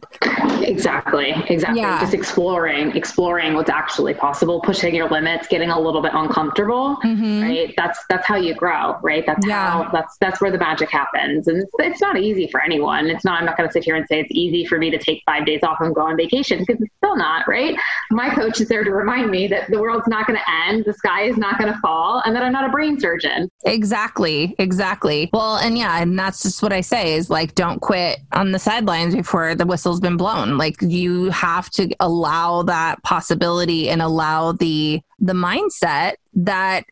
Exactly 0.63 1.31
exactly. 1.49 1.81
Yeah. 1.81 2.01
just 2.01 2.15
exploring 2.15 2.95
exploring 2.97 3.55
what's 3.55 3.71
actually 3.71 4.15
possible 4.15 4.61
pushing 4.61 4.95
your 4.95 5.09
limits 5.09 5.49
getting 5.49 5.71
a 5.71 5.81
little 5.81 6.01
bit 6.01 6.13
uncomfortable 6.15 6.97
mm-hmm. 7.03 7.43
right? 7.43 7.75
That's 7.77 7.99
that's 8.09 8.27
how 8.27 8.37
you 8.37 8.55
grow 8.55 8.97
right? 9.03 9.25
That's 9.27 9.47
yeah. 9.47 9.71
how 9.71 9.91
that's 9.91 10.17
that's 10.19 10.41
where 10.41 10.51
the 10.53 10.59
magic 10.59 10.91
happens. 10.91 11.49
And 11.49 11.63
it's, 11.63 11.73
it's 11.79 12.01
not 12.01 12.17
easy 12.19 12.47
for 12.49 12.63
anyone. 12.63 13.07
It's 13.07 13.25
not 13.25 13.41
i'm 13.41 13.47
not 13.47 13.57
going 13.57 13.69
to 13.69 13.73
sit 13.73 13.83
here 13.83 13.97
and 13.97 14.07
say 14.07 14.21
it's 14.21 14.31
easy 14.31 14.65
for 14.67 14.79
me 14.79 14.91
to 14.91 14.99
take 14.99 15.23
five 15.27 15.45
days 15.47 15.65
off 15.65 15.79
and 15.81 15.95
go 15.95 16.03
on 16.03 16.17
vacation 16.17 16.61
because 16.61 16.81
it's 16.81 16.95
still 16.99 17.17
not 17.17 17.49
right? 17.49 17.77
My 18.11 18.33
coach 18.33 18.61
is 18.61 18.69
there 18.69 18.85
to 18.85 18.93
remind 18.93 19.31
me 19.31 19.49
that 19.49 19.69
the 19.71 19.81
world's 19.81 20.07
not 20.07 20.27
going 20.29 20.39
to 20.39 20.51
end 20.69 20.85
the 20.85 20.95
sky 20.95 21.23
is 21.23 21.37
not 21.37 21.59
going 21.59 21.73
to 21.73 21.79
fall 21.81 22.23
and 22.25 22.37
that 22.37 22.43
i'm 22.43 22.53
not 22.53 22.65
a 22.65 22.69
brain 22.69 23.01
surgeon. 23.01 23.51
Exactly 23.65 24.55
exactly. 24.59 25.29
Well 25.33 25.57
and 25.57 25.77
yeah 25.77 26.01
and 26.01 26.17
that's 26.19 26.43
just 26.43 26.63
what 26.63 26.73
i 26.73 26.81
say 26.81 27.15
is 27.15 27.31
like 27.31 27.55
don't 27.55 27.81
quit 27.81 28.21
on 28.33 28.53
the 28.53 28.59
sidelines 28.59 29.08
before 29.15 29.55
the 29.55 29.67
whistle's 29.67 30.01
been 30.01 30.17
blown. 30.17 30.59
Like 30.59 30.77
you 30.81 31.31
have 31.31 31.71
to 31.71 31.89
allow 32.01 32.63
that 32.65 33.03
possibility 33.03 33.89
and 33.89 34.03
allow 34.03 34.53
the 34.53 35.01
the 35.19 35.33
mindset 35.33 36.15
that 36.35 36.85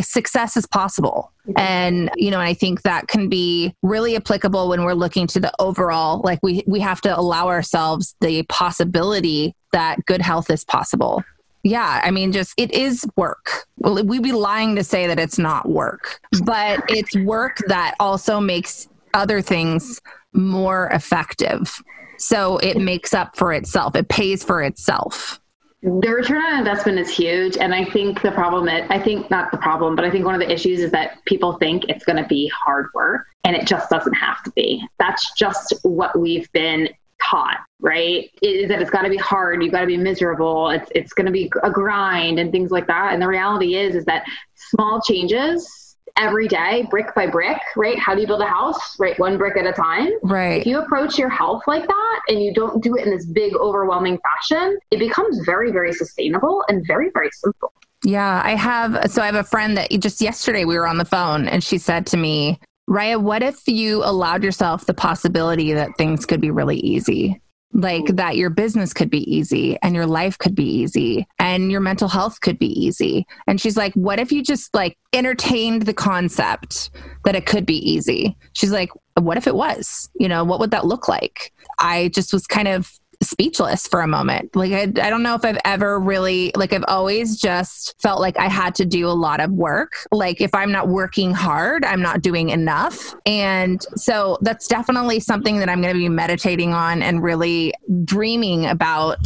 success 0.00 0.56
is 0.56 0.66
possible. 0.66 1.32
Mm-hmm. 1.48 1.58
And 1.58 2.10
you 2.16 2.30
know, 2.30 2.40
I 2.40 2.54
think 2.54 2.82
that 2.82 3.08
can 3.08 3.28
be 3.28 3.74
really 3.82 4.16
applicable 4.16 4.68
when 4.68 4.84
we're 4.84 4.94
looking 4.94 5.26
to 5.28 5.40
the 5.40 5.52
overall 5.58 6.20
like 6.24 6.40
we 6.42 6.62
we 6.66 6.80
have 6.80 7.00
to 7.02 7.18
allow 7.18 7.48
ourselves 7.48 8.14
the 8.20 8.42
possibility 8.44 9.54
that 9.72 10.04
good 10.06 10.22
health 10.22 10.50
is 10.50 10.64
possible. 10.64 11.22
Yeah, 11.62 12.00
I 12.04 12.12
mean, 12.12 12.30
just 12.30 12.54
it 12.56 12.70
is 12.72 13.04
work. 13.16 13.66
Well, 13.78 14.04
we'd 14.04 14.22
be 14.22 14.32
lying 14.32 14.76
to 14.76 14.84
say 14.84 15.08
that 15.08 15.18
it's 15.18 15.38
not 15.38 15.68
work, 15.68 16.20
but 16.44 16.80
it's 16.88 17.16
work 17.16 17.58
that 17.66 17.96
also 17.98 18.38
makes 18.38 18.88
other 19.14 19.40
things 19.40 20.00
more 20.32 20.88
effective. 20.88 21.82
So 22.18 22.58
it 22.58 22.78
makes 22.78 23.14
up 23.14 23.36
for 23.36 23.52
itself, 23.52 23.94
it 23.96 24.08
pays 24.08 24.42
for 24.42 24.62
itself. 24.62 25.40
The 25.82 26.08
return 26.08 26.42
on 26.42 26.58
investment 26.58 26.98
is 26.98 27.14
huge. 27.14 27.56
And 27.58 27.74
I 27.74 27.84
think 27.84 28.20
the 28.22 28.32
problem, 28.32 28.66
is, 28.68 28.84
I 28.90 28.98
think 28.98 29.30
not 29.30 29.50
the 29.52 29.58
problem, 29.58 29.94
but 29.94 30.04
I 30.04 30.10
think 30.10 30.24
one 30.24 30.34
of 30.34 30.40
the 30.40 30.50
issues 30.50 30.80
is 30.80 30.90
that 30.90 31.24
people 31.26 31.58
think 31.58 31.84
it's 31.88 32.04
going 32.04 32.20
to 32.20 32.26
be 32.26 32.48
hard 32.48 32.86
work 32.94 33.26
and 33.44 33.54
it 33.54 33.66
just 33.66 33.88
doesn't 33.88 34.14
have 34.14 34.42
to 34.44 34.50
be. 34.52 34.84
That's 34.98 35.32
just 35.34 35.74
what 35.82 36.18
we've 36.18 36.50
been 36.52 36.88
taught, 37.22 37.60
right? 37.80 38.30
Is 38.42 38.68
that 38.68 38.80
it's 38.80 38.90
got 38.90 39.02
to 39.02 39.10
be 39.10 39.16
hard, 39.16 39.62
you've 39.62 39.72
got 39.72 39.82
to 39.82 39.86
be 39.86 39.96
miserable, 39.96 40.70
it's 40.70 40.90
it's 40.94 41.12
going 41.12 41.26
to 41.26 41.32
be 41.32 41.50
a 41.62 41.70
grind 41.70 42.38
and 42.38 42.50
things 42.50 42.70
like 42.70 42.86
that. 42.88 43.12
And 43.12 43.22
the 43.22 43.28
reality 43.28 43.76
is 43.76 43.94
is 43.94 44.04
that 44.06 44.24
small 44.54 45.00
changes 45.00 45.85
every 46.16 46.48
day, 46.48 46.86
brick 46.90 47.14
by 47.14 47.26
brick, 47.26 47.58
right? 47.76 47.98
How 47.98 48.14
do 48.14 48.20
you 48.20 48.26
build 48.26 48.40
a 48.40 48.46
house, 48.46 48.98
right? 48.98 49.18
One 49.18 49.38
brick 49.38 49.56
at 49.56 49.66
a 49.66 49.72
time. 49.72 50.10
Right. 50.22 50.60
If 50.60 50.66
you 50.66 50.78
approach 50.78 51.18
your 51.18 51.28
health 51.28 51.62
like 51.66 51.86
that 51.86 52.20
and 52.28 52.42
you 52.42 52.54
don't 52.54 52.82
do 52.82 52.96
it 52.96 53.04
in 53.04 53.10
this 53.10 53.26
big, 53.26 53.54
overwhelming 53.54 54.18
fashion, 54.18 54.78
it 54.90 54.98
becomes 54.98 55.40
very, 55.44 55.72
very 55.72 55.92
sustainable 55.92 56.64
and 56.68 56.86
very, 56.86 57.10
very 57.12 57.30
simple. 57.32 57.72
Yeah, 58.04 58.40
I 58.44 58.54
have. 58.54 59.10
So 59.10 59.22
I 59.22 59.26
have 59.26 59.34
a 59.34 59.44
friend 59.44 59.76
that 59.76 59.90
just 60.00 60.20
yesterday 60.20 60.64
we 60.64 60.76
were 60.76 60.86
on 60.86 60.98
the 60.98 61.04
phone 61.04 61.48
and 61.48 61.62
she 61.62 61.78
said 61.78 62.06
to 62.08 62.16
me, 62.16 62.60
Raya, 62.88 63.20
what 63.20 63.42
if 63.42 63.66
you 63.66 64.04
allowed 64.04 64.44
yourself 64.44 64.86
the 64.86 64.94
possibility 64.94 65.72
that 65.72 65.90
things 65.98 66.24
could 66.24 66.40
be 66.40 66.50
really 66.50 66.78
easy? 66.78 67.40
Like 67.72 68.06
that 68.06 68.36
your 68.36 68.50
business 68.50 68.94
could 68.94 69.10
be 69.10 69.30
easy 69.32 69.76
and 69.82 69.94
your 69.94 70.06
life 70.06 70.38
could 70.38 70.54
be 70.54 70.64
easy 70.64 71.26
and 71.38 71.70
your 71.70 71.80
mental 71.80 72.08
health 72.08 72.40
could 72.40 72.58
be 72.58 72.68
easy. 72.68 73.26
And 73.46 73.60
she's 73.60 73.76
like, 73.76 73.92
what 73.94 74.18
if 74.18 74.32
you 74.32 74.42
just 74.42 74.74
like 74.74 74.96
entertained 75.12 75.82
the 75.82 75.92
concept 75.92 76.90
that 77.24 77.36
it 77.36 77.44
could 77.44 77.66
be 77.66 77.76
easy? 77.76 78.36
She's 78.54 78.72
like, 78.72 78.90
what 79.14 79.36
if 79.36 79.46
it 79.46 79.54
was? 79.54 80.08
You 80.18 80.28
know, 80.28 80.44
what 80.44 80.60
would 80.60 80.70
that 80.70 80.86
look 80.86 81.08
like? 81.08 81.52
I 81.78 82.08
just 82.08 82.32
was 82.32 82.46
kind 82.46 82.68
of 82.68 82.90
speechless 83.22 83.86
for 83.86 84.00
a 84.00 84.06
moment. 84.06 84.54
Like, 84.54 84.72
I, 84.72 84.82
I 84.82 85.10
don't 85.10 85.22
know 85.22 85.34
if 85.34 85.44
I've 85.44 85.58
ever 85.64 85.98
really, 85.98 86.52
like, 86.56 86.72
I've 86.72 86.84
always 86.88 87.38
just 87.40 87.94
felt 88.00 88.20
like 88.20 88.38
I 88.38 88.48
had 88.48 88.74
to 88.76 88.84
do 88.84 89.06
a 89.06 89.10
lot 89.10 89.40
of 89.40 89.50
work. 89.50 89.92
Like, 90.12 90.40
if 90.40 90.54
I'm 90.54 90.72
not 90.72 90.88
working 90.88 91.32
hard, 91.32 91.84
I'm 91.84 92.02
not 92.02 92.22
doing 92.22 92.50
enough. 92.50 93.14
And 93.26 93.82
so 93.96 94.38
that's 94.42 94.66
definitely 94.68 95.20
something 95.20 95.58
that 95.58 95.68
I'm 95.68 95.80
going 95.80 95.94
to 95.94 95.98
be 95.98 96.08
meditating 96.08 96.72
on 96.72 97.02
and 97.02 97.22
really 97.22 97.72
dreaming 98.04 98.66
about 98.66 99.18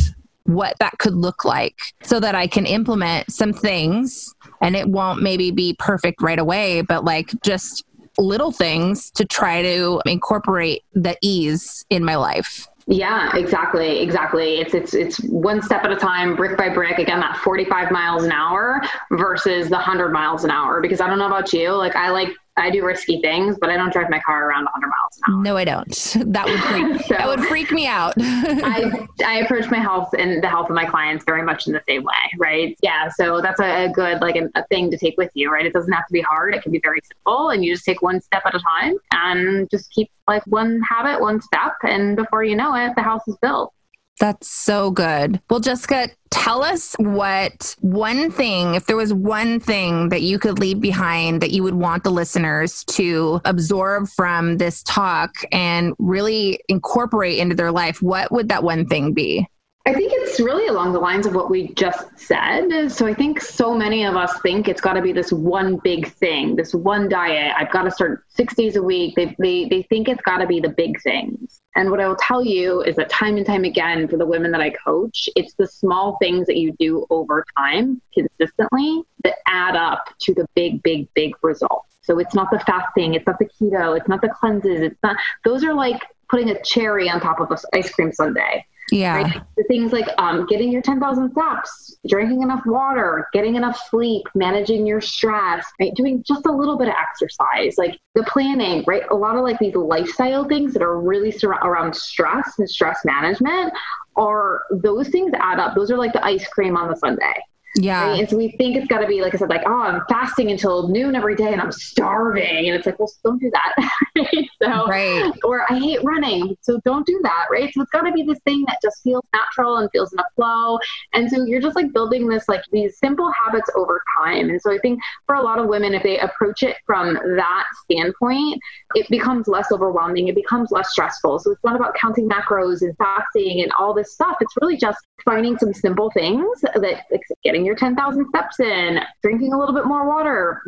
what 0.44 0.76
that 0.81 0.98
could 0.98 1.14
look 1.14 1.44
like 1.44 1.81
so 2.03 2.18
that 2.20 2.35
I 2.35 2.46
can 2.46 2.66
implement 2.66 3.33
some 3.33 3.53
things 3.53 4.35
and 4.61 4.74
it 4.74 4.88
won't 4.88 5.22
maybe 5.22 5.50
be 5.50 5.74
perfect 5.79 6.22
right 6.22 6.38
away, 6.38 6.83
but 6.83 7.05
like 7.05 7.33
just 7.42 7.85
little 8.18 8.53
things 8.53 9.11
to 9.12 9.24
try 9.24 9.62
to 9.62 10.00
incorporate 10.07 10.83
the 10.92 11.16
ease 11.22 11.85
in 11.90 12.05
my 12.05 12.16
life. 12.16 12.68
Yeah, 12.90 13.37
exactly, 13.37 14.00
exactly. 14.00 14.59
It's 14.59 14.74
it's 14.74 14.94
it's 14.94 15.22
one 15.22 15.62
step 15.62 15.85
at 15.85 15.92
a 15.92 15.96
time, 15.96 16.35
brick 16.35 16.59
by 16.59 16.68
brick. 16.68 16.98
Again, 16.98 17.20
that 17.20 17.37
45 17.37 17.92
miles 17.92 18.24
an 18.24 18.33
hour 18.33 18.83
versus 19.12 19.68
the 19.68 19.76
100 19.76 20.11
miles 20.11 20.42
an 20.42 20.50
hour. 20.50 20.81
Because 20.81 21.00
I 21.00 21.07
don't 21.07 21.20
know 21.20 21.29
about 21.29 21.53
you, 21.53 21.70
like 21.70 21.94
I 21.94 22.11
like 22.11 22.31
I 22.60 22.70
do 22.70 22.84
risky 22.84 23.20
things, 23.20 23.56
but 23.60 23.70
I 23.70 23.76
don't 23.76 23.92
drive 23.92 24.10
my 24.10 24.20
car 24.20 24.48
around 24.48 24.64
100 24.64 24.86
miles 24.86 25.16
an 25.16 25.34
hour. 25.34 25.42
No, 25.42 25.56
I 25.56 25.64
don't. 25.64 26.16
That 26.30 26.46
would 26.46 26.60
freak, 26.60 27.02
so 27.06 27.14
that 27.14 27.26
would 27.26 27.40
freak 27.46 27.72
me 27.72 27.86
out. 27.86 28.14
I, 28.18 29.06
I 29.24 29.38
approach 29.40 29.68
my 29.70 29.78
health 29.78 30.10
and 30.16 30.42
the 30.42 30.48
health 30.48 30.68
of 30.68 30.76
my 30.76 30.84
clients 30.84 31.24
very 31.24 31.42
much 31.42 31.66
in 31.66 31.72
the 31.72 31.82
same 31.88 32.04
way, 32.04 32.12
right? 32.38 32.76
Yeah. 32.82 33.08
So 33.08 33.40
that's 33.40 33.58
a, 33.58 33.86
a 33.86 33.88
good, 33.88 34.20
like 34.20 34.36
a, 34.36 34.48
a, 34.54 34.64
thing 34.66 34.90
to 34.90 34.96
take 34.96 35.16
with 35.16 35.30
you, 35.34 35.50
right? 35.50 35.66
It 35.66 35.72
doesn't 35.72 35.92
have 35.92 36.06
to 36.06 36.12
be 36.12 36.20
hard. 36.20 36.54
It 36.54 36.62
can 36.62 36.70
be 36.70 36.80
very 36.82 37.00
simple 37.02 37.50
and 37.50 37.64
you 37.64 37.72
just 37.74 37.84
take 37.84 38.02
one 38.02 38.20
step 38.20 38.42
at 38.46 38.54
a 38.54 38.60
time 38.60 38.96
and 39.12 39.68
just 39.70 39.90
keep 39.90 40.10
like 40.28 40.46
one 40.46 40.80
habit, 40.82 41.20
one 41.20 41.40
step. 41.40 41.72
And 41.82 42.16
before 42.16 42.44
you 42.44 42.54
know 42.54 42.74
it, 42.74 42.94
the 42.94 43.02
house 43.02 43.26
is 43.26 43.36
built. 43.42 43.72
That's 44.20 44.48
so 44.48 44.90
good. 44.90 45.40
Well, 45.48 45.61
Jessica, 45.61 46.11
tell 46.30 46.62
us 46.62 46.94
what 46.98 47.74
one 47.80 48.30
thing, 48.30 48.74
if 48.74 48.85
there 48.85 48.96
was 48.96 49.14
one 49.14 49.61
thing 49.61 50.11
that 50.11 50.20
you 50.20 50.38
could 50.38 50.59
leave 50.59 50.78
behind 50.78 51.40
that 51.40 51.52
you 51.52 51.62
would 51.62 51.74
want 51.74 52.04
the 52.04 52.11
listeners 52.11 52.85
to 52.85 53.40
absorb 53.46 54.09
from 54.09 54.59
this 54.59 54.83
talk 54.83 55.35
and 55.52 55.94
really 55.98 56.61
incorporate 56.68 57.38
into 57.38 57.54
their 57.54 57.72
life, 57.72 58.02
what 58.02 58.30
would 58.30 58.50
that 58.50 58.62
one 58.62 58.87
thing 58.87 59.14
be? 59.14 59.48
I 59.86 59.94
think 59.94 60.12
it's 60.14 60.38
really 60.38 60.66
along 60.66 60.92
the 60.92 60.98
lines 60.98 61.24
of 61.24 61.34
what 61.34 61.50
we 61.50 61.72
just 61.72 62.06
said. 62.18 62.88
So 62.90 63.06
I 63.06 63.14
think 63.14 63.40
so 63.40 63.74
many 63.74 64.04
of 64.04 64.14
us 64.14 64.38
think 64.42 64.68
it's 64.68 64.80
got 64.80 64.92
to 64.92 65.00
be 65.00 65.12
this 65.12 65.32
one 65.32 65.78
big 65.78 66.12
thing, 66.12 66.54
this 66.54 66.74
one 66.74 67.08
diet. 67.08 67.54
I've 67.56 67.72
got 67.72 67.84
to 67.84 67.90
start 67.90 68.24
six 68.28 68.54
days 68.54 68.76
a 68.76 68.82
week. 68.82 69.14
They, 69.16 69.34
they, 69.38 69.68
they 69.68 69.82
think 69.84 70.08
it's 70.08 70.20
got 70.20 70.38
to 70.38 70.46
be 70.46 70.60
the 70.60 70.68
big 70.68 71.00
things. 71.00 71.62
And 71.76 71.90
what 71.90 71.98
I 71.98 72.08
will 72.08 72.16
tell 72.16 72.44
you 72.44 72.82
is 72.82 72.96
that 72.96 73.08
time 73.08 73.38
and 73.38 73.46
time 73.46 73.64
again, 73.64 74.06
for 74.06 74.18
the 74.18 74.26
women 74.26 74.50
that 74.52 74.60
I 74.60 74.70
coach, 74.70 75.30
it's 75.34 75.54
the 75.54 75.66
small 75.66 76.18
things 76.20 76.46
that 76.48 76.58
you 76.58 76.76
do 76.78 77.06
over 77.08 77.44
time 77.56 78.02
consistently 78.12 79.02
that 79.24 79.36
add 79.46 79.76
up 79.76 80.10
to 80.20 80.34
the 80.34 80.46
big, 80.54 80.82
big, 80.82 81.08
big 81.14 81.32
results. 81.42 81.96
So 82.02 82.18
it's 82.18 82.34
not 82.34 82.50
the 82.50 82.60
fasting, 82.60 83.14
it's 83.14 83.26
not 83.26 83.38
the 83.38 83.46
keto, 83.46 83.96
it's 83.96 84.08
not 84.08 84.20
the 84.20 84.28
cleanses, 84.28 84.82
it's 84.82 84.98
not, 85.02 85.16
those 85.44 85.64
are 85.64 85.72
like 85.72 86.02
putting 86.28 86.50
a 86.50 86.62
cherry 86.62 87.08
on 87.08 87.20
top 87.20 87.40
of 87.40 87.50
an 87.50 87.58
ice 87.72 87.90
cream 87.92 88.12
sundae. 88.12 88.64
Yeah. 88.92 89.22
Right? 89.22 89.42
The 89.57 89.64
things 89.64 89.92
like 89.92 90.09
um, 90.18 90.46
getting 90.46 90.70
your 90.70 90.83
10,000 90.83 91.33
steps, 91.33 91.96
drinking 92.09 92.42
enough 92.42 92.62
water, 92.66 93.29
getting 93.33 93.57
enough 93.57 93.81
sleep, 93.88 94.26
managing 94.35 94.87
your 94.87 95.00
stress, 95.00 95.66
right? 95.81 95.94
Doing 95.94 96.22
just 96.26 96.46
a 96.46 96.53
little 96.53 96.76
bit 96.76 96.88
of 96.88 96.94
exercise, 96.94 97.76
like 97.79 97.98
the 98.14 98.22
planning, 98.24 98.85
right? 98.87 99.03
A 99.11 99.14
lot 99.14 99.37
of 99.37 99.42
like 99.42 99.59
these 99.59 99.74
lifestyle 99.74 100.44
things 100.48 100.72
that 100.74 100.83
are 100.83 101.00
really 101.00 101.31
sur- 101.31 101.50
around 101.50 101.94
stress 101.94 102.59
and 102.59 102.68
stress 102.68 103.00
management 103.05 103.72
are 104.16 104.62
those 104.70 105.09
things 105.09 105.33
add 105.38 105.59
up. 105.59 105.74
Those 105.74 105.90
are 105.90 105.98
like 105.98 106.12
the 106.12 106.24
ice 106.24 106.46
cream 106.48 106.76
on 106.76 106.88
the 106.88 106.96
sundae. 106.96 107.35
Yeah. 107.76 108.11
Right? 108.11 108.20
And 108.20 108.28
so 108.28 108.37
we 108.37 108.52
think 108.59 108.76
it's 108.76 108.88
got 108.88 108.98
to 108.98 109.06
be, 109.06 109.22
like 109.22 109.35
I 109.35 109.38
said, 109.38 109.48
like, 109.48 109.62
oh, 109.66 109.80
I'm 109.80 110.02
fasting 110.09 110.50
until 110.50 110.88
noon 110.88 111.14
every 111.14 111.37
day 111.37 111.52
and 111.52 111.61
I'm 111.61 111.70
starving. 111.72 112.68
And 112.68 112.76
it's 112.76 112.87
like, 112.87 112.98
well, 112.98 113.11
don't 113.24 113.40
do 113.40 113.50
that. 113.50 113.90
so, 114.62 114.87
right. 114.88 115.33
Or 115.44 115.70
I 115.70 115.78
hate 115.78 116.02
running. 116.02 116.56
So 116.62 116.80
don't 116.85 117.06
do 117.06 117.20
that. 117.22 117.46
Right. 117.50 117.72
So 117.72 117.83
it's 117.83 117.90
got 117.90 118.02
to 118.02 118.12
be 118.12 118.24
this 118.24 118.40
thing 118.44 118.64
that 118.66 118.78
just 118.83 119.03
feels 119.03 119.24
natural 119.32 119.76
and 119.76 119.88
feels 119.92 120.12
in 120.12 120.18
a 120.18 120.24
flow. 120.34 120.78
And 121.12 121.30
so 121.30 121.44
you're 121.44 121.61
just 121.61 121.76
like 121.76 121.92
building 121.92 122.28
this, 122.28 122.49
like 122.49 122.62
these 122.72 122.99
simple 122.99 123.30
habits 123.44 123.70
over 123.76 124.03
time. 124.18 124.51
And 124.51 124.61
so 124.61 124.72
I 124.72 124.78
think 124.78 125.01
for 125.26 125.36
a 125.36 125.42
lot 125.42 125.59
of 125.59 125.66
women, 125.66 125.94
if 125.94 126.03
they 126.03 126.18
approach 126.18 126.62
it 126.62 126.76
from 126.86 127.14
that 127.36 127.64
standpoint, 127.84 128.61
it 128.94 129.09
becomes 129.09 129.47
less 129.47 129.70
overwhelming. 129.70 130.28
It 130.28 130.34
becomes 130.34 130.70
less 130.72 130.90
stressful. 130.90 131.38
So 131.38 131.53
it's 131.53 131.64
not 131.64 131.76
about 131.76 131.94
counting 131.94 132.28
macros 132.28 132.82
and 132.82 132.97
fasting 132.97 133.62
and 133.62 133.70
all 133.78 133.94
this 133.94 134.12
stuff. 134.12 134.36
It's 134.40 134.55
really 134.61 134.76
just 134.76 134.99
finding 135.24 135.57
some 135.59 135.72
simple 135.72 136.11
things 136.12 136.61
that 136.62 137.05
like 137.11 137.22
getting 137.44 137.59
your 137.64 137.74
10,000 137.74 138.26
steps 138.28 138.61
in, 138.61 139.00
drinking 139.22 139.52
a 139.52 139.58
little 139.58 139.74
bit 139.74 139.86
more 139.86 140.06
water, 140.06 140.62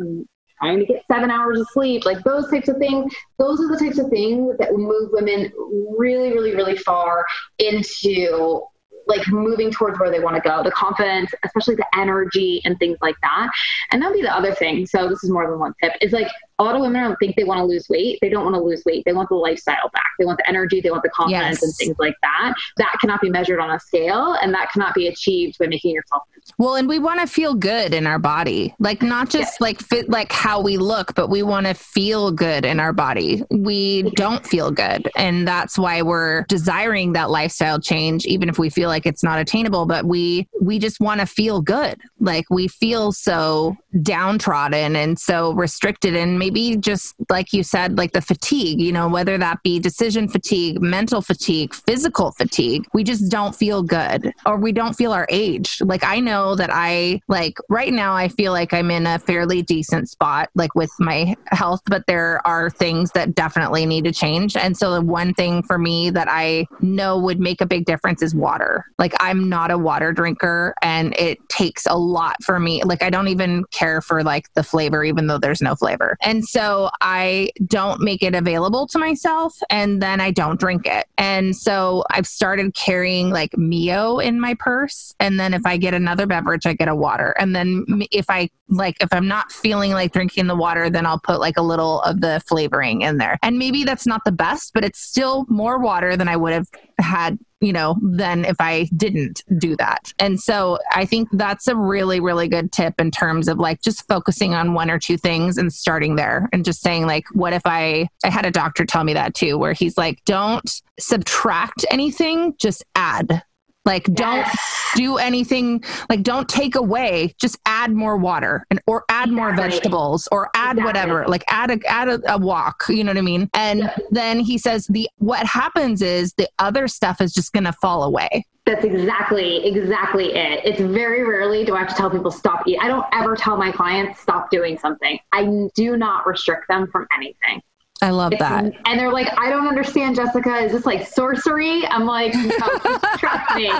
trying 0.59 0.79
to 0.79 0.85
get 0.85 1.03
seven 1.11 1.29
hours 1.31 1.59
of 1.59 1.67
sleep, 1.71 2.05
like 2.05 2.23
those 2.23 2.49
types 2.49 2.67
of 2.67 2.77
things. 2.77 3.13
Those 3.37 3.59
are 3.59 3.67
the 3.67 3.77
types 3.77 3.99
of 3.99 4.09
things 4.09 4.57
that 4.59 4.73
move 4.73 5.09
women 5.11 5.51
really, 5.97 6.31
really, 6.31 6.55
really 6.55 6.77
far 6.77 7.25
into 7.59 8.63
like 9.07 9.27
moving 9.27 9.71
towards 9.71 9.99
where 9.99 10.09
they 10.09 10.19
want 10.19 10.35
to 10.35 10.41
go, 10.41 10.63
the 10.63 10.71
confidence, 10.71 11.31
especially 11.43 11.75
the 11.75 11.87
energy 11.95 12.61
and 12.63 12.77
things 12.79 12.97
like 13.01 13.15
that. 13.21 13.49
And 13.91 14.01
that'll 14.01 14.15
be 14.15 14.21
the 14.21 14.33
other 14.33 14.53
thing. 14.53 14.85
So 14.85 15.09
this 15.09 15.23
is 15.23 15.29
more 15.29 15.49
than 15.49 15.59
one 15.59 15.73
tip 15.81 15.93
is 16.01 16.13
like 16.13 16.27
a 16.59 16.63
lot 16.63 16.75
of 16.75 16.81
women 16.81 17.01
don't 17.01 17.17
think 17.17 17.35
they 17.35 17.43
want 17.43 17.59
to 17.59 17.65
lose 17.65 17.87
weight. 17.89 18.19
They 18.21 18.29
don't 18.29 18.43
want 18.43 18.55
to 18.55 18.61
lose 18.61 18.83
weight. 18.85 19.03
They 19.05 19.13
want 19.13 19.29
the 19.29 19.35
lifestyle 19.35 19.89
back. 19.93 20.11
They 20.19 20.25
want 20.25 20.37
the 20.37 20.47
energy. 20.47 20.81
They 20.81 20.91
want 20.91 21.03
the 21.03 21.09
confidence 21.09 21.59
yes. 21.61 21.63
and 21.63 21.73
things 21.75 21.95
like 21.99 22.15
that. 22.21 22.53
That 22.77 22.97
cannot 23.01 23.21
be 23.21 23.29
measured 23.29 23.59
on 23.59 23.71
a 23.71 23.79
scale 23.79 24.33
and 24.41 24.53
that 24.53 24.71
cannot 24.71 24.93
be 24.93 25.07
achieved 25.07 25.57
by 25.59 25.67
making 25.67 25.91
yourself 25.91 26.23
well, 26.57 26.75
and 26.75 26.87
we 26.87 26.99
want 26.99 27.19
to 27.19 27.27
feel 27.27 27.53
good 27.53 27.93
in 27.93 28.05
our 28.05 28.19
body, 28.19 28.75
like 28.79 29.01
not 29.01 29.29
just 29.29 29.59
like 29.61 29.79
fit 29.79 30.09
like 30.09 30.31
how 30.31 30.61
we 30.61 30.77
look, 30.77 31.15
but 31.15 31.29
we 31.29 31.41
want 31.41 31.67
to 31.67 31.73
feel 31.73 32.31
good 32.31 32.65
in 32.65 32.79
our 32.79 32.93
body. 32.93 33.43
We 33.49 34.03
don't 34.15 34.45
feel 34.45 34.69
good, 34.69 35.09
and 35.15 35.47
that's 35.47 35.77
why 35.77 36.01
we're 36.01 36.43
desiring 36.43 37.13
that 37.13 37.29
lifestyle 37.29 37.79
change, 37.79 38.25
even 38.25 38.49
if 38.49 38.59
we 38.59 38.69
feel 38.69 38.89
like 38.89 39.05
it's 39.05 39.23
not 39.23 39.39
attainable. 39.39 39.85
But 39.85 40.05
we 40.05 40.47
we 40.61 40.79
just 40.79 40.99
want 40.99 41.21
to 41.21 41.25
feel 41.25 41.61
good. 41.61 41.99
Like 42.19 42.45
we 42.49 42.67
feel 42.67 43.11
so 43.11 43.75
downtrodden 44.01 44.95
and 44.95 45.17
so 45.17 45.53
restricted, 45.53 46.15
and 46.15 46.37
maybe 46.43 46.75
just 46.75 47.15
like 47.29 47.53
you 47.53 47.63
said, 47.63 47.97
like 47.97 48.11
the 48.11 48.21
fatigue. 48.21 48.81
You 48.81 48.91
know, 48.91 49.07
whether 49.07 49.37
that 49.37 49.63
be 49.63 49.79
decision 49.79 50.27
fatigue, 50.27 50.81
mental 50.81 51.21
fatigue, 51.21 51.73
physical 51.73 52.31
fatigue, 52.33 52.85
we 52.93 53.03
just 53.03 53.31
don't 53.31 53.55
feel 53.55 53.81
good, 53.81 54.33
or 54.45 54.57
we 54.57 54.71
don't 54.71 54.93
feel 54.93 55.13
our 55.13 55.27
age. 55.29 55.79
Like 55.81 56.03
I 56.03 56.19
know 56.19 56.55
that 56.55 56.69
I 56.71 57.21
like 57.27 57.57
right 57.69 57.93
now, 57.93 58.13
I 58.13 58.27
feel 58.27 58.51
like 58.51 58.73
I'm 58.73 58.91
in 58.91 59.07
a 59.07 59.19
fairly 59.19 59.61
decent 59.61 60.09
spot, 60.09 60.49
like 60.55 60.75
with 60.75 60.91
my 60.99 61.35
health, 61.47 61.81
but 61.85 62.05
there 62.07 62.45
are 62.45 62.69
things 62.69 63.11
that 63.11 63.35
definitely 63.35 63.85
need 63.85 64.03
to 64.03 64.11
change. 64.11 64.57
And 64.57 64.75
so, 64.75 64.93
the 64.93 65.01
one 65.01 65.33
thing 65.33 65.63
for 65.63 65.77
me 65.77 66.09
that 66.09 66.27
I 66.29 66.65
know 66.81 67.17
would 67.19 67.39
make 67.39 67.61
a 67.61 67.65
big 67.65 67.85
difference 67.85 68.21
is 68.21 68.35
water. 68.35 68.85
Like, 68.99 69.13
I'm 69.19 69.47
not 69.47 69.71
a 69.71 69.77
water 69.77 70.11
drinker, 70.11 70.73
and 70.81 71.15
it 71.17 71.37
takes 71.49 71.85
a 71.85 71.97
lot 71.97 72.35
for 72.43 72.59
me. 72.59 72.83
Like, 72.83 73.01
I 73.01 73.09
don't 73.09 73.29
even 73.29 73.63
care 73.71 74.01
for 74.01 74.23
like 74.23 74.53
the 74.55 74.63
flavor, 74.63 75.03
even 75.03 75.27
though 75.27 75.37
there's 75.37 75.61
no 75.61 75.75
flavor. 75.75 76.17
And 76.21 76.32
so, 76.41 76.89
I 77.01 77.49
don't 77.67 77.99
make 77.99 78.23
it 78.23 78.33
available 78.33 78.87
to 78.87 78.97
myself, 78.97 79.53
and 79.69 80.01
then 80.01 80.21
I 80.21 80.31
don't 80.31 80.59
drink 80.59 80.85
it. 80.85 81.05
And 81.17 81.53
so, 81.55 82.03
I've 82.09 82.27
started 82.27 82.73
carrying 82.73 83.29
like 83.29 83.57
Mio 83.57 84.19
in 84.19 84.39
my 84.39 84.55
purse. 84.55 85.13
And 85.19 85.39
then 85.39 85.53
if 85.53 85.65
I 85.65 85.77
get 85.77 85.93
another 85.93 86.25
beverage, 86.25 86.65
I 86.65 86.73
get 86.73 86.87
a 86.87 86.95
water. 86.95 87.35
And 87.37 87.55
then 87.55 87.85
if 88.11 88.29
I 88.29 88.49
like, 88.69 88.95
if 89.01 89.09
I'm 89.11 89.27
not 89.27 89.51
feeling 89.51 89.91
like 89.91 90.13
drinking 90.13 90.47
the 90.47 90.55
water, 90.55 90.89
then 90.89 91.05
I'll 91.05 91.19
put 91.19 91.39
like 91.39 91.57
a 91.57 91.61
little 91.61 92.01
of 92.01 92.21
the 92.21 92.41
flavoring 92.47 93.01
in 93.01 93.17
there. 93.17 93.37
And 93.43 93.59
maybe 93.59 93.83
that's 93.83 94.07
not 94.07 94.21
the 94.25 94.31
best, 94.31 94.71
but 94.73 94.83
it's 94.83 94.99
still 94.99 95.45
more 95.49 95.79
water 95.79 96.15
than 96.15 96.27
I 96.27 96.35
would 96.35 96.53
have 96.53 96.67
had 97.03 97.37
you 97.63 97.71
know, 97.71 97.95
than 98.01 98.43
if 98.43 98.57
I 98.59 98.89
didn't 98.95 99.41
do 99.57 99.75
that. 99.77 100.13
And 100.19 100.39
so 100.39 100.79
I 100.91 101.05
think 101.05 101.29
that's 101.31 101.67
a 101.69 101.75
really, 101.75 102.19
really 102.19 102.49
good 102.49 102.73
tip 102.73 102.99
in 102.99 103.09
terms 103.09 103.47
of 103.47 103.57
like 103.57 103.81
just 103.81 104.05
focusing 104.07 104.53
on 104.53 104.73
one 104.73 104.91
or 104.91 104.99
two 104.99 105.17
things 105.17 105.57
and 105.57 105.71
starting 105.71 106.17
there 106.17 106.49
and 106.51 106.65
just 106.65 106.81
saying, 106.81 107.07
like, 107.07 107.23
what 107.31 107.53
if 107.53 107.61
I, 107.65 108.09
I 108.25 108.29
had 108.29 108.45
a 108.45 108.51
doctor 108.51 108.85
tell 108.85 109.05
me 109.05 109.13
that 109.13 109.33
too, 109.33 109.57
where 109.57 109.71
he's 109.71 109.97
like, 109.97 110.23
don't 110.25 110.69
subtract 110.99 111.85
anything, 111.89 112.53
just 112.59 112.83
add. 112.95 113.41
Like, 113.85 114.05
don't 114.13 114.47
do 114.95 115.17
anything. 115.17 115.83
Like, 116.09 116.23
don't 116.23 116.47
take 116.47 116.75
away. 116.75 117.35
Just 117.39 117.57
add 117.65 117.91
more 117.91 118.17
water 118.17 118.65
and 118.69 118.81
or 118.87 119.03
add 119.09 119.29
exactly. 119.29 119.35
more 119.35 119.55
vegetables 119.55 120.27
or 120.31 120.49
add 120.55 120.77
exactly. 120.77 120.83
whatever. 120.85 121.27
Like, 121.27 121.43
add 121.47 121.71
a 121.71 121.79
add 121.87 122.09
a, 122.09 122.33
a, 122.33 122.37
walk. 122.37 122.83
You 122.87 123.03
know 123.03 123.11
what 123.11 123.17
I 123.17 123.21
mean? 123.21 123.49
And 123.53 123.79
yeah. 123.79 123.97
then 124.11 124.39
he 124.39 124.57
says 124.57 124.87
the 124.87 125.09
what 125.17 125.45
happens 125.45 126.01
is 126.01 126.33
the 126.33 126.47
other 126.59 126.87
stuff 126.87 127.19
is 127.21 127.33
just 127.33 127.51
going 127.51 127.65
to 127.65 127.73
fall 127.73 128.03
away. 128.03 128.45
That's 128.65 128.85
exactly 128.85 129.65
exactly 129.65 130.33
it. 130.33 130.61
It's 130.63 130.79
very 130.79 131.23
rarely 131.23 131.65
do 131.65 131.75
I 131.75 131.79
have 131.79 131.89
to 131.89 131.95
tell 131.95 132.09
people 132.09 132.31
stop 132.31 132.65
eating. 132.65 132.79
I 132.81 132.87
don't 132.87 133.05
ever 133.11 133.35
tell 133.35 133.57
my 133.57 133.71
clients 133.71 134.21
stop 134.21 134.49
doing 134.49 134.77
something. 134.77 135.19
I 135.33 135.67
do 135.75 135.97
not 135.97 136.25
restrict 136.25 136.69
them 136.69 136.87
from 136.87 137.05
anything. 137.15 137.61
I 138.03 138.09
love 138.09 138.33
that. 138.37 138.65
And 138.85 138.99
they're 138.99 139.13
like, 139.13 139.29
I 139.37 139.49
don't 139.49 139.65
understand, 139.65 140.17
Jessica. 140.17 140.57
Is 140.57 140.73
this 140.73 140.85
like 140.85 141.07
sorcery? 141.07 141.87
I'm 141.87 142.05
like, 142.05 142.33
no, 142.33 142.49
just 142.49 143.19
trust 143.19 143.55
me. 143.55 143.71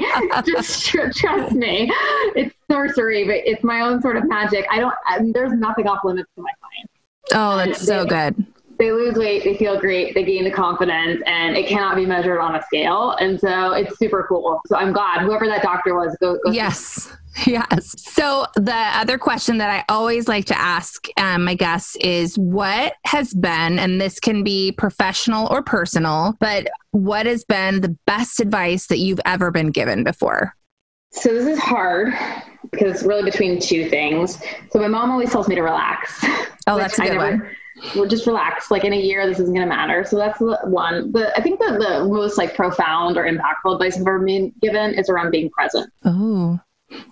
Just 0.46 0.86
tr- 0.86 1.10
trust 1.14 1.54
me. 1.54 1.92
It's 2.34 2.56
sorcery, 2.72 3.26
but 3.26 3.36
it's 3.46 3.66
my 3.66 3.82
own 3.82 4.02
sort 4.02 4.16
of 4.16 4.26
magic. 4.30 4.66
I 4.72 4.80
don't, 4.80 4.94
I, 5.06 5.20
there's 5.34 5.52
nothing 5.52 5.88
off 5.88 6.06
limits 6.06 6.30
to 6.38 6.42
my 6.42 6.52
clients. 6.62 6.94
Oh, 7.34 7.58
that's 7.58 7.82
they, 7.82 7.86
so 7.86 8.06
good. 8.06 8.46
They 8.80 8.94
lose 8.94 9.16
weight, 9.16 9.44
they 9.44 9.58
feel 9.58 9.78
great, 9.78 10.16
they 10.16 10.24
gain 10.24 10.46
the 10.46 10.52
confidence, 10.52 11.22
and 11.26 11.58
it 11.58 11.68
cannot 11.68 11.98
be 11.98 12.06
measured 12.06 12.40
on 12.40 12.56
a 12.56 12.64
scale. 12.64 13.12
And 13.20 13.38
so 13.38 13.74
it's 13.74 14.00
super 14.00 14.26
cool. 14.30 14.62
So 14.68 14.78
I'm 14.78 14.94
glad 14.94 15.24
whoever 15.24 15.48
that 15.48 15.64
doctor 15.64 15.96
was, 15.96 16.16
go. 16.22 16.40
go 16.46 16.52
yes. 16.52 17.14
Yes. 17.48 17.96
So 17.98 18.46
the 18.56 18.74
other 18.74 19.18
question 19.18 19.58
that 19.58 19.70
I 19.70 19.92
always 19.92 20.28
like 20.28 20.46
to 20.46 20.60
ask 20.60 21.08
um, 21.18 21.46
my 21.46 21.56
guests 21.56 21.96
is 21.98 22.38
what 22.38 22.94
has 23.06 23.34
been, 23.34 23.80
and 23.80 24.00
this 24.00 24.20
can 24.20 24.44
be 24.44 24.72
professional 24.72 25.48
or 25.52 25.62
personal, 25.62 26.36
but 26.40 26.68
what 26.92 27.26
has 27.26 27.44
been 27.44 27.82
the 27.82 27.96
best 28.06 28.40
advice 28.40 28.88
that 28.88 29.00
you've 29.00 29.20
ever 29.26 29.52
been 29.52 29.72
given 29.72 30.04
before? 30.04 30.56
So 31.12 31.34
this 31.34 31.46
is 31.46 31.60
hard 31.60 32.14
because 32.72 32.96
it's 32.96 33.04
really 33.04 33.24
between 33.24 33.60
two 33.60 33.90
things. 33.90 34.42
So 34.72 34.80
my 34.80 34.88
mom 34.88 35.12
always 35.12 35.32
tells 35.32 35.48
me 35.48 35.56
to 35.56 35.64
relax. 35.64 36.24
Oh, 36.66 36.78
that's 36.78 36.98
a 36.98 37.02
good 37.02 37.18
never, 37.18 37.32
one. 37.32 37.50
Well, 37.94 38.08
just 38.08 38.26
relax. 38.26 38.72
Like 38.72 38.86
in 38.86 38.94
a 38.94 38.98
year, 38.98 39.28
this 39.28 39.38
isn't 39.38 39.54
going 39.54 39.68
to 39.68 39.76
matter. 39.76 40.06
So 40.06 40.16
that's 40.16 40.40
the 40.40 40.58
one. 40.64 41.12
But 41.12 41.38
I 41.38 41.42
think 41.42 41.60
that 41.60 41.78
the 41.78 42.06
most 42.08 42.38
like 42.38 42.56
profound 42.56 43.18
or 43.18 43.26
impactful 43.26 43.74
advice 43.74 43.98
I've 43.98 44.04
ever 44.04 44.20
been 44.20 44.54
given 44.62 44.94
is 44.94 45.10
around 45.10 45.32
being 45.32 45.50
present. 45.50 45.92
Oh. 46.06 46.58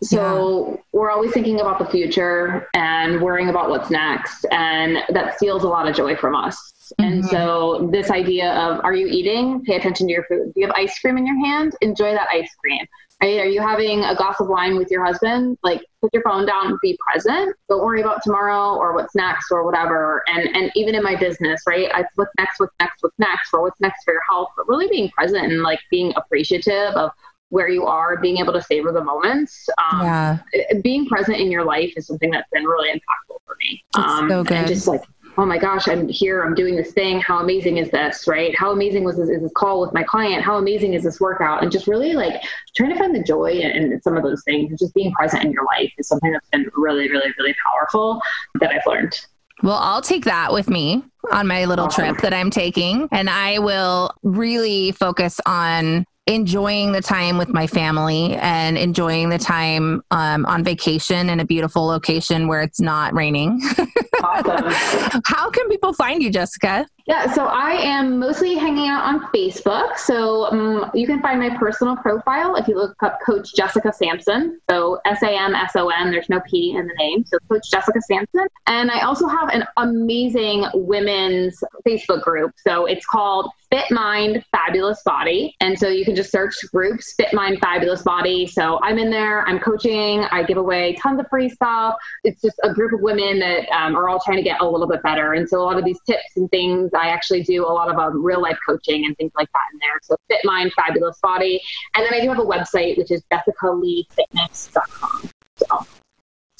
So 0.03 0.71
yeah. 0.71 0.81
we're 0.91 1.11
always 1.11 1.31
thinking 1.31 1.59
about 1.61 1.79
the 1.79 1.85
future 1.85 2.67
and 2.73 3.21
worrying 3.21 3.49
about 3.49 3.69
what's 3.69 3.89
next. 3.89 4.45
And 4.51 4.97
that 5.09 5.37
steals 5.37 5.63
a 5.63 5.67
lot 5.67 5.87
of 5.87 5.95
joy 5.95 6.15
from 6.15 6.35
us. 6.35 6.73
Mm-hmm. 6.99 7.03
And 7.03 7.25
so 7.25 7.89
this 7.91 8.09
idea 8.09 8.51
of 8.53 8.83
are 8.83 8.93
you 8.93 9.07
eating? 9.07 9.63
Pay 9.63 9.75
attention 9.75 10.07
to 10.07 10.13
your 10.13 10.23
food. 10.25 10.53
Do 10.53 10.61
you 10.61 10.67
have 10.67 10.75
ice 10.75 10.97
cream 10.99 11.17
in 11.17 11.25
your 11.25 11.45
hand? 11.45 11.73
Enjoy 11.81 12.11
that 12.13 12.27
ice 12.31 12.53
cream. 12.55 12.85
Right? 13.21 13.39
Are 13.39 13.45
you 13.45 13.61
having 13.61 14.03
a 14.03 14.15
glass 14.15 14.39
of 14.39 14.47
wine 14.47 14.77
with 14.77 14.89
your 14.89 15.05
husband? 15.05 15.59
Like 15.61 15.85
put 16.01 16.11
your 16.11 16.23
phone 16.23 16.47
down, 16.47 16.79
be 16.81 16.97
present. 17.07 17.55
Don't 17.69 17.83
worry 17.83 18.01
about 18.01 18.23
tomorrow 18.23 18.75
or 18.75 18.95
what's 18.95 19.13
next 19.13 19.51
or 19.51 19.63
whatever. 19.63 20.23
And 20.27 20.55
and 20.55 20.71
even 20.75 20.95
in 20.95 21.03
my 21.03 21.15
business, 21.15 21.61
right? 21.67 21.89
I, 21.93 22.03
what's 22.15 22.31
next, 22.39 22.59
what's 22.59 22.73
next, 22.79 23.03
what's 23.03 23.19
next, 23.19 23.53
or 23.53 23.61
what's 23.61 23.79
next 23.79 24.03
for 24.03 24.13
your 24.13 24.23
health, 24.27 24.49
but 24.57 24.67
really 24.67 24.87
being 24.87 25.09
present 25.11 25.45
and 25.51 25.61
like 25.61 25.79
being 25.91 26.13
appreciative 26.15 26.95
of 26.95 27.11
where 27.51 27.67
you 27.67 27.85
are, 27.85 28.17
being 28.17 28.37
able 28.37 28.53
to 28.53 28.61
savor 28.61 28.91
the 28.93 29.03
moments. 29.03 29.69
Um, 29.91 30.01
yeah. 30.01 30.37
Being 30.81 31.05
present 31.05 31.37
in 31.37 31.51
your 31.51 31.65
life 31.65 31.93
is 31.97 32.07
something 32.07 32.31
that's 32.31 32.49
been 32.51 32.63
really 32.63 32.89
impactful 32.89 33.35
for 33.45 33.57
me. 33.59 33.83
Um, 33.95 34.29
so 34.29 34.43
good. 34.43 34.57
And 34.57 34.67
just 34.67 34.87
like, 34.87 35.03
oh 35.37 35.45
my 35.45 35.57
gosh, 35.57 35.89
I'm 35.89 36.07
here, 36.07 36.43
I'm 36.43 36.55
doing 36.55 36.77
this 36.77 36.93
thing. 36.93 37.19
How 37.19 37.39
amazing 37.39 37.75
is 37.75 37.91
this, 37.91 38.25
right? 38.25 38.57
How 38.57 38.71
amazing 38.71 39.03
was 39.03 39.17
this, 39.17 39.27
is 39.29 39.41
this 39.41 39.51
call 39.53 39.81
with 39.81 39.93
my 39.93 40.03
client? 40.03 40.43
How 40.43 40.57
amazing 40.57 40.93
is 40.93 41.03
this 41.03 41.19
workout? 41.19 41.61
And 41.61 41.71
just 41.71 41.87
really 41.87 42.13
like 42.13 42.41
trying 42.75 42.91
to 42.91 42.97
find 42.97 43.13
the 43.13 43.23
joy 43.23 43.51
in, 43.51 43.91
in 43.91 44.01
some 44.01 44.15
of 44.15 44.23
those 44.23 44.43
things 44.45 44.79
just 44.79 44.93
being 44.93 45.11
present 45.11 45.43
in 45.43 45.51
your 45.51 45.65
life 45.65 45.91
is 45.97 46.07
something 46.07 46.31
that's 46.31 46.47
been 46.49 46.69
really, 46.75 47.09
really, 47.09 47.33
really 47.37 47.55
powerful 47.65 48.21
that 48.61 48.71
I've 48.71 48.85
learned. 48.85 49.13
Well, 49.61 49.77
I'll 49.77 50.01
take 50.01 50.25
that 50.25 50.53
with 50.53 50.69
me 50.69 51.03
on 51.31 51.47
my 51.47 51.65
little 51.65 51.87
trip 51.87 52.17
that 52.19 52.33
I'm 52.33 52.49
taking. 52.49 53.07
And 53.11 53.29
I 53.29 53.59
will 53.59 54.11
really 54.23 54.91
focus 54.91 55.39
on 55.45 56.05
enjoying 56.27 56.91
the 56.91 57.01
time 57.01 57.37
with 57.37 57.49
my 57.49 57.65
family 57.65 58.35
and 58.35 58.77
enjoying 58.77 59.29
the 59.29 59.39
time 59.39 60.03
um, 60.11 60.45
on 60.45 60.63
vacation 60.63 61.29
in 61.29 61.39
a 61.39 61.45
beautiful 61.45 61.85
location 61.85 62.47
where 62.47 62.61
it's 62.61 62.79
not 62.79 63.13
raining. 63.13 63.59
awesome. 64.23 65.21
How 65.25 65.49
can 65.49 65.67
people 65.67 65.93
find 65.93 66.21
you, 66.21 66.29
Jessica? 66.29 66.85
Yeah, 67.11 67.29
so 67.33 67.43
I 67.43 67.71
am 67.71 68.19
mostly 68.19 68.55
hanging 68.55 68.87
out 68.87 69.03
on 69.03 69.19
Facebook. 69.33 69.97
So 69.97 70.45
um, 70.45 70.89
you 70.93 71.05
can 71.05 71.21
find 71.21 71.41
my 71.41 71.49
personal 71.57 71.97
profile 71.97 72.55
if 72.55 72.69
you 72.69 72.75
look 72.75 72.95
up 73.03 73.19
Coach 73.19 73.53
Jessica 73.53 73.91
Samson. 73.91 74.61
So 74.69 75.01
S 75.03 75.21
A 75.21 75.29
M 75.29 75.53
S 75.53 75.75
O 75.75 75.89
N, 75.89 76.09
there's 76.09 76.29
no 76.29 76.39
P 76.49 76.73
in 76.73 76.87
the 76.87 76.93
name. 76.93 77.25
So 77.25 77.37
Coach 77.49 77.69
Jessica 77.69 77.99
Samson. 77.99 78.47
And 78.67 78.89
I 78.89 79.01
also 79.01 79.27
have 79.27 79.49
an 79.49 79.65
amazing 79.75 80.67
women's 80.73 81.61
Facebook 81.85 82.21
group. 82.21 82.53
So 82.65 82.85
it's 82.85 83.05
called 83.05 83.51
Fit 83.71 83.89
Mind 83.89 84.45
Fabulous 84.51 85.01
Body. 85.03 85.55
And 85.59 85.77
so 85.79 85.87
you 85.87 86.05
can 86.05 86.15
just 86.15 86.31
search 86.31 86.55
groups 86.71 87.13
Fit 87.13 87.33
Mind 87.33 87.59
Fabulous 87.59 88.03
Body. 88.03 88.45
So 88.47 88.79
I'm 88.83 88.97
in 88.97 89.09
there, 89.09 89.47
I'm 89.47 89.59
coaching, 89.59 90.25
I 90.31 90.43
give 90.43 90.57
away 90.57 90.97
tons 91.01 91.19
of 91.19 91.27
free 91.29 91.49
stuff. 91.49 91.95
It's 92.23 92.41
just 92.41 92.59
a 92.63 92.73
group 92.73 92.93
of 92.93 93.01
women 93.01 93.39
that 93.39 93.69
um, 93.69 93.95
are 93.95 94.09
all 94.09 94.19
trying 94.19 94.37
to 94.37 94.43
get 94.43 94.61
a 94.61 94.67
little 94.67 94.87
bit 94.87 95.01
better. 95.03 95.33
And 95.33 95.47
so 95.47 95.61
a 95.61 95.63
lot 95.63 95.77
of 95.77 95.85
these 95.85 95.99
tips 96.05 96.35
and 96.35 96.49
things 96.51 96.91
I 97.01 97.09
actually 97.09 97.43
do 97.43 97.65
a 97.65 97.73
lot 97.73 97.89
of 97.89 97.97
um, 97.97 98.23
real 98.23 98.41
life 98.41 98.57
coaching 98.67 99.05
and 99.05 99.17
things 99.17 99.31
like 99.35 99.49
that 99.53 99.73
in 99.73 99.79
there. 99.79 99.99
So 100.03 100.15
Fit 100.29 100.41
Mind, 100.43 100.71
Fabulous 100.73 101.17
Body. 101.21 101.59
And 101.95 102.05
then 102.05 102.13
I 102.13 102.21
do 102.21 102.29
have 102.29 102.39
a 102.39 102.45
website, 102.45 102.97
which 102.97 103.11
is 103.11 103.23
jessicaleefitness.com. 103.31 105.29
So. 105.57 105.85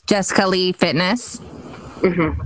Jessica 0.08 0.48
Lee 0.48 0.72
Fitness. 0.72 1.38
Mm-hmm. 2.02 2.42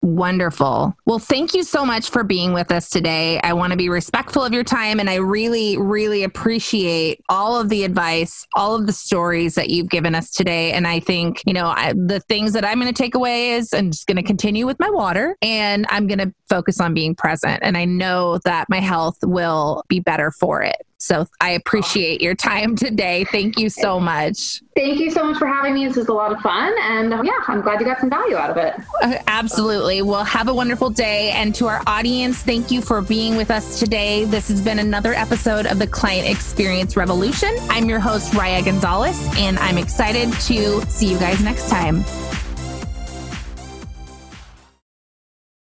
Wonderful. 0.00 0.96
Well, 1.06 1.18
thank 1.18 1.54
you 1.54 1.64
so 1.64 1.84
much 1.84 2.10
for 2.10 2.22
being 2.22 2.52
with 2.52 2.70
us 2.70 2.88
today. 2.88 3.40
I 3.40 3.52
want 3.52 3.72
to 3.72 3.76
be 3.76 3.88
respectful 3.88 4.44
of 4.44 4.52
your 4.52 4.62
time 4.62 5.00
and 5.00 5.10
I 5.10 5.16
really, 5.16 5.76
really 5.76 6.22
appreciate 6.22 7.20
all 7.28 7.60
of 7.60 7.68
the 7.68 7.82
advice, 7.82 8.46
all 8.54 8.76
of 8.76 8.86
the 8.86 8.92
stories 8.92 9.56
that 9.56 9.70
you've 9.70 9.90
given 9.90 10.14
us 10.14 10.30
today. 10.30 10.70
And 10.72 10.86
I 10.86 11.00
think, 11.00 11.42
you 11.46 11.52
know, 11.52 11.66
I, 11.66 11.94
the 11.94 12.20
things 12.20 12.52
that 12.52 12.64
I'm 12.64 12.78
going 12.80 12.92
to 12.92 13.02
take 13.02 13.16
away 13.16 13.52
is 13.52 13.74
I'm 13.74 13.90
just 13.90 14.06
going 14.06 14.16
to 14.16 14.22
continue 14.22 14.66
with 14.66 14.78
my 14.78 14.88
water 14.88 15.36
and 15.42 15.84
I'm 15.88 16.06
going 16.06 16.20
to 16.20 16.32
focus 16.48 16.80
on 16.80 16.94
being 16.94 17.16
present. 17.16 17.58
And 17.62 17.76
I 17.76 17.84
know 17.84 18.38
that 18.44 18.68
my 18.68 18.80
health 18.80 19.18
will 19.24 19.82
be 19.88 19.98
better 19.98 20.30
for 20.30 20.62
it. 20.62 20.86
So 20.98 21.26
I 21.40 21.50
appreciate 21.50 22.20
your 22.20 22.34
time 22.34 22.74
today. 22.74 23.24
Thank 23.24 23.58
you 23.58 23.70
so 23.70 24.00
much. 24.00 24.62
Thank 24.74 24.98
you 24.98 25.10
so 25.10 25.24
much 25.24 25.38
for 25.38 25.46
having 25.46 25.74
me. 25.74 25.86
This 25.86 25.96
was 25.96 26.08
a 26.08 26.12
lot 26.12 26.32
of 26.32 26.40
fun. 26.40 26.74
And 26.80 27.10
yeah, 27.24 27.32
I'm 27.46 27.60
glad 27.60 27.80
you 27.80 27.86
got 27.86 28.00
some 28.00 28.10
value 28.10 28.36
out 28.36 28.50
of 28.50 28.56
it. 28.56 28.74
Uh, 29.00 29.18
absolutely. 29.28 30.02
Well, 30.02 30.24
have 30.24 30.48
a 30.48 30.54
wonderful 30.54 30.90
day. 30.90 31.30
And 31.30 31.54
to 31.54 31.66
our 31.66 31.82
audience, 31.86 32.42
thank 32.42 32.70
you 32.70 32.82
for 32.82 33.00
being 33.00 33.36
with 33.36 33.50
us 33.50 33.78
today. 33.78 34.24
This 34.24 34.48
has 34.48 34.60
been 34.60 34.80
another 34.80 35.14
episode 35.14 35.66
of 35.66 35.78
the 35.78 35.86
Client 35.86 36.28
Experience 36.28 36.96
Revolution. 36.96 37.54
I'm 37.68 37.88
your 37.88 38.00
host, 38.00 38.32
Raya 38.32 38.64
Gonzalez, 38.64 39.18
and 39.36 39.58
I'm 39.60 39.78
excited 39.78 40.32
to 40.32 40.82
see 40.86 41.12
you 41.12 41.18
guys 41.18 41.40
next 41.42 41.68
time. 41.70 42.04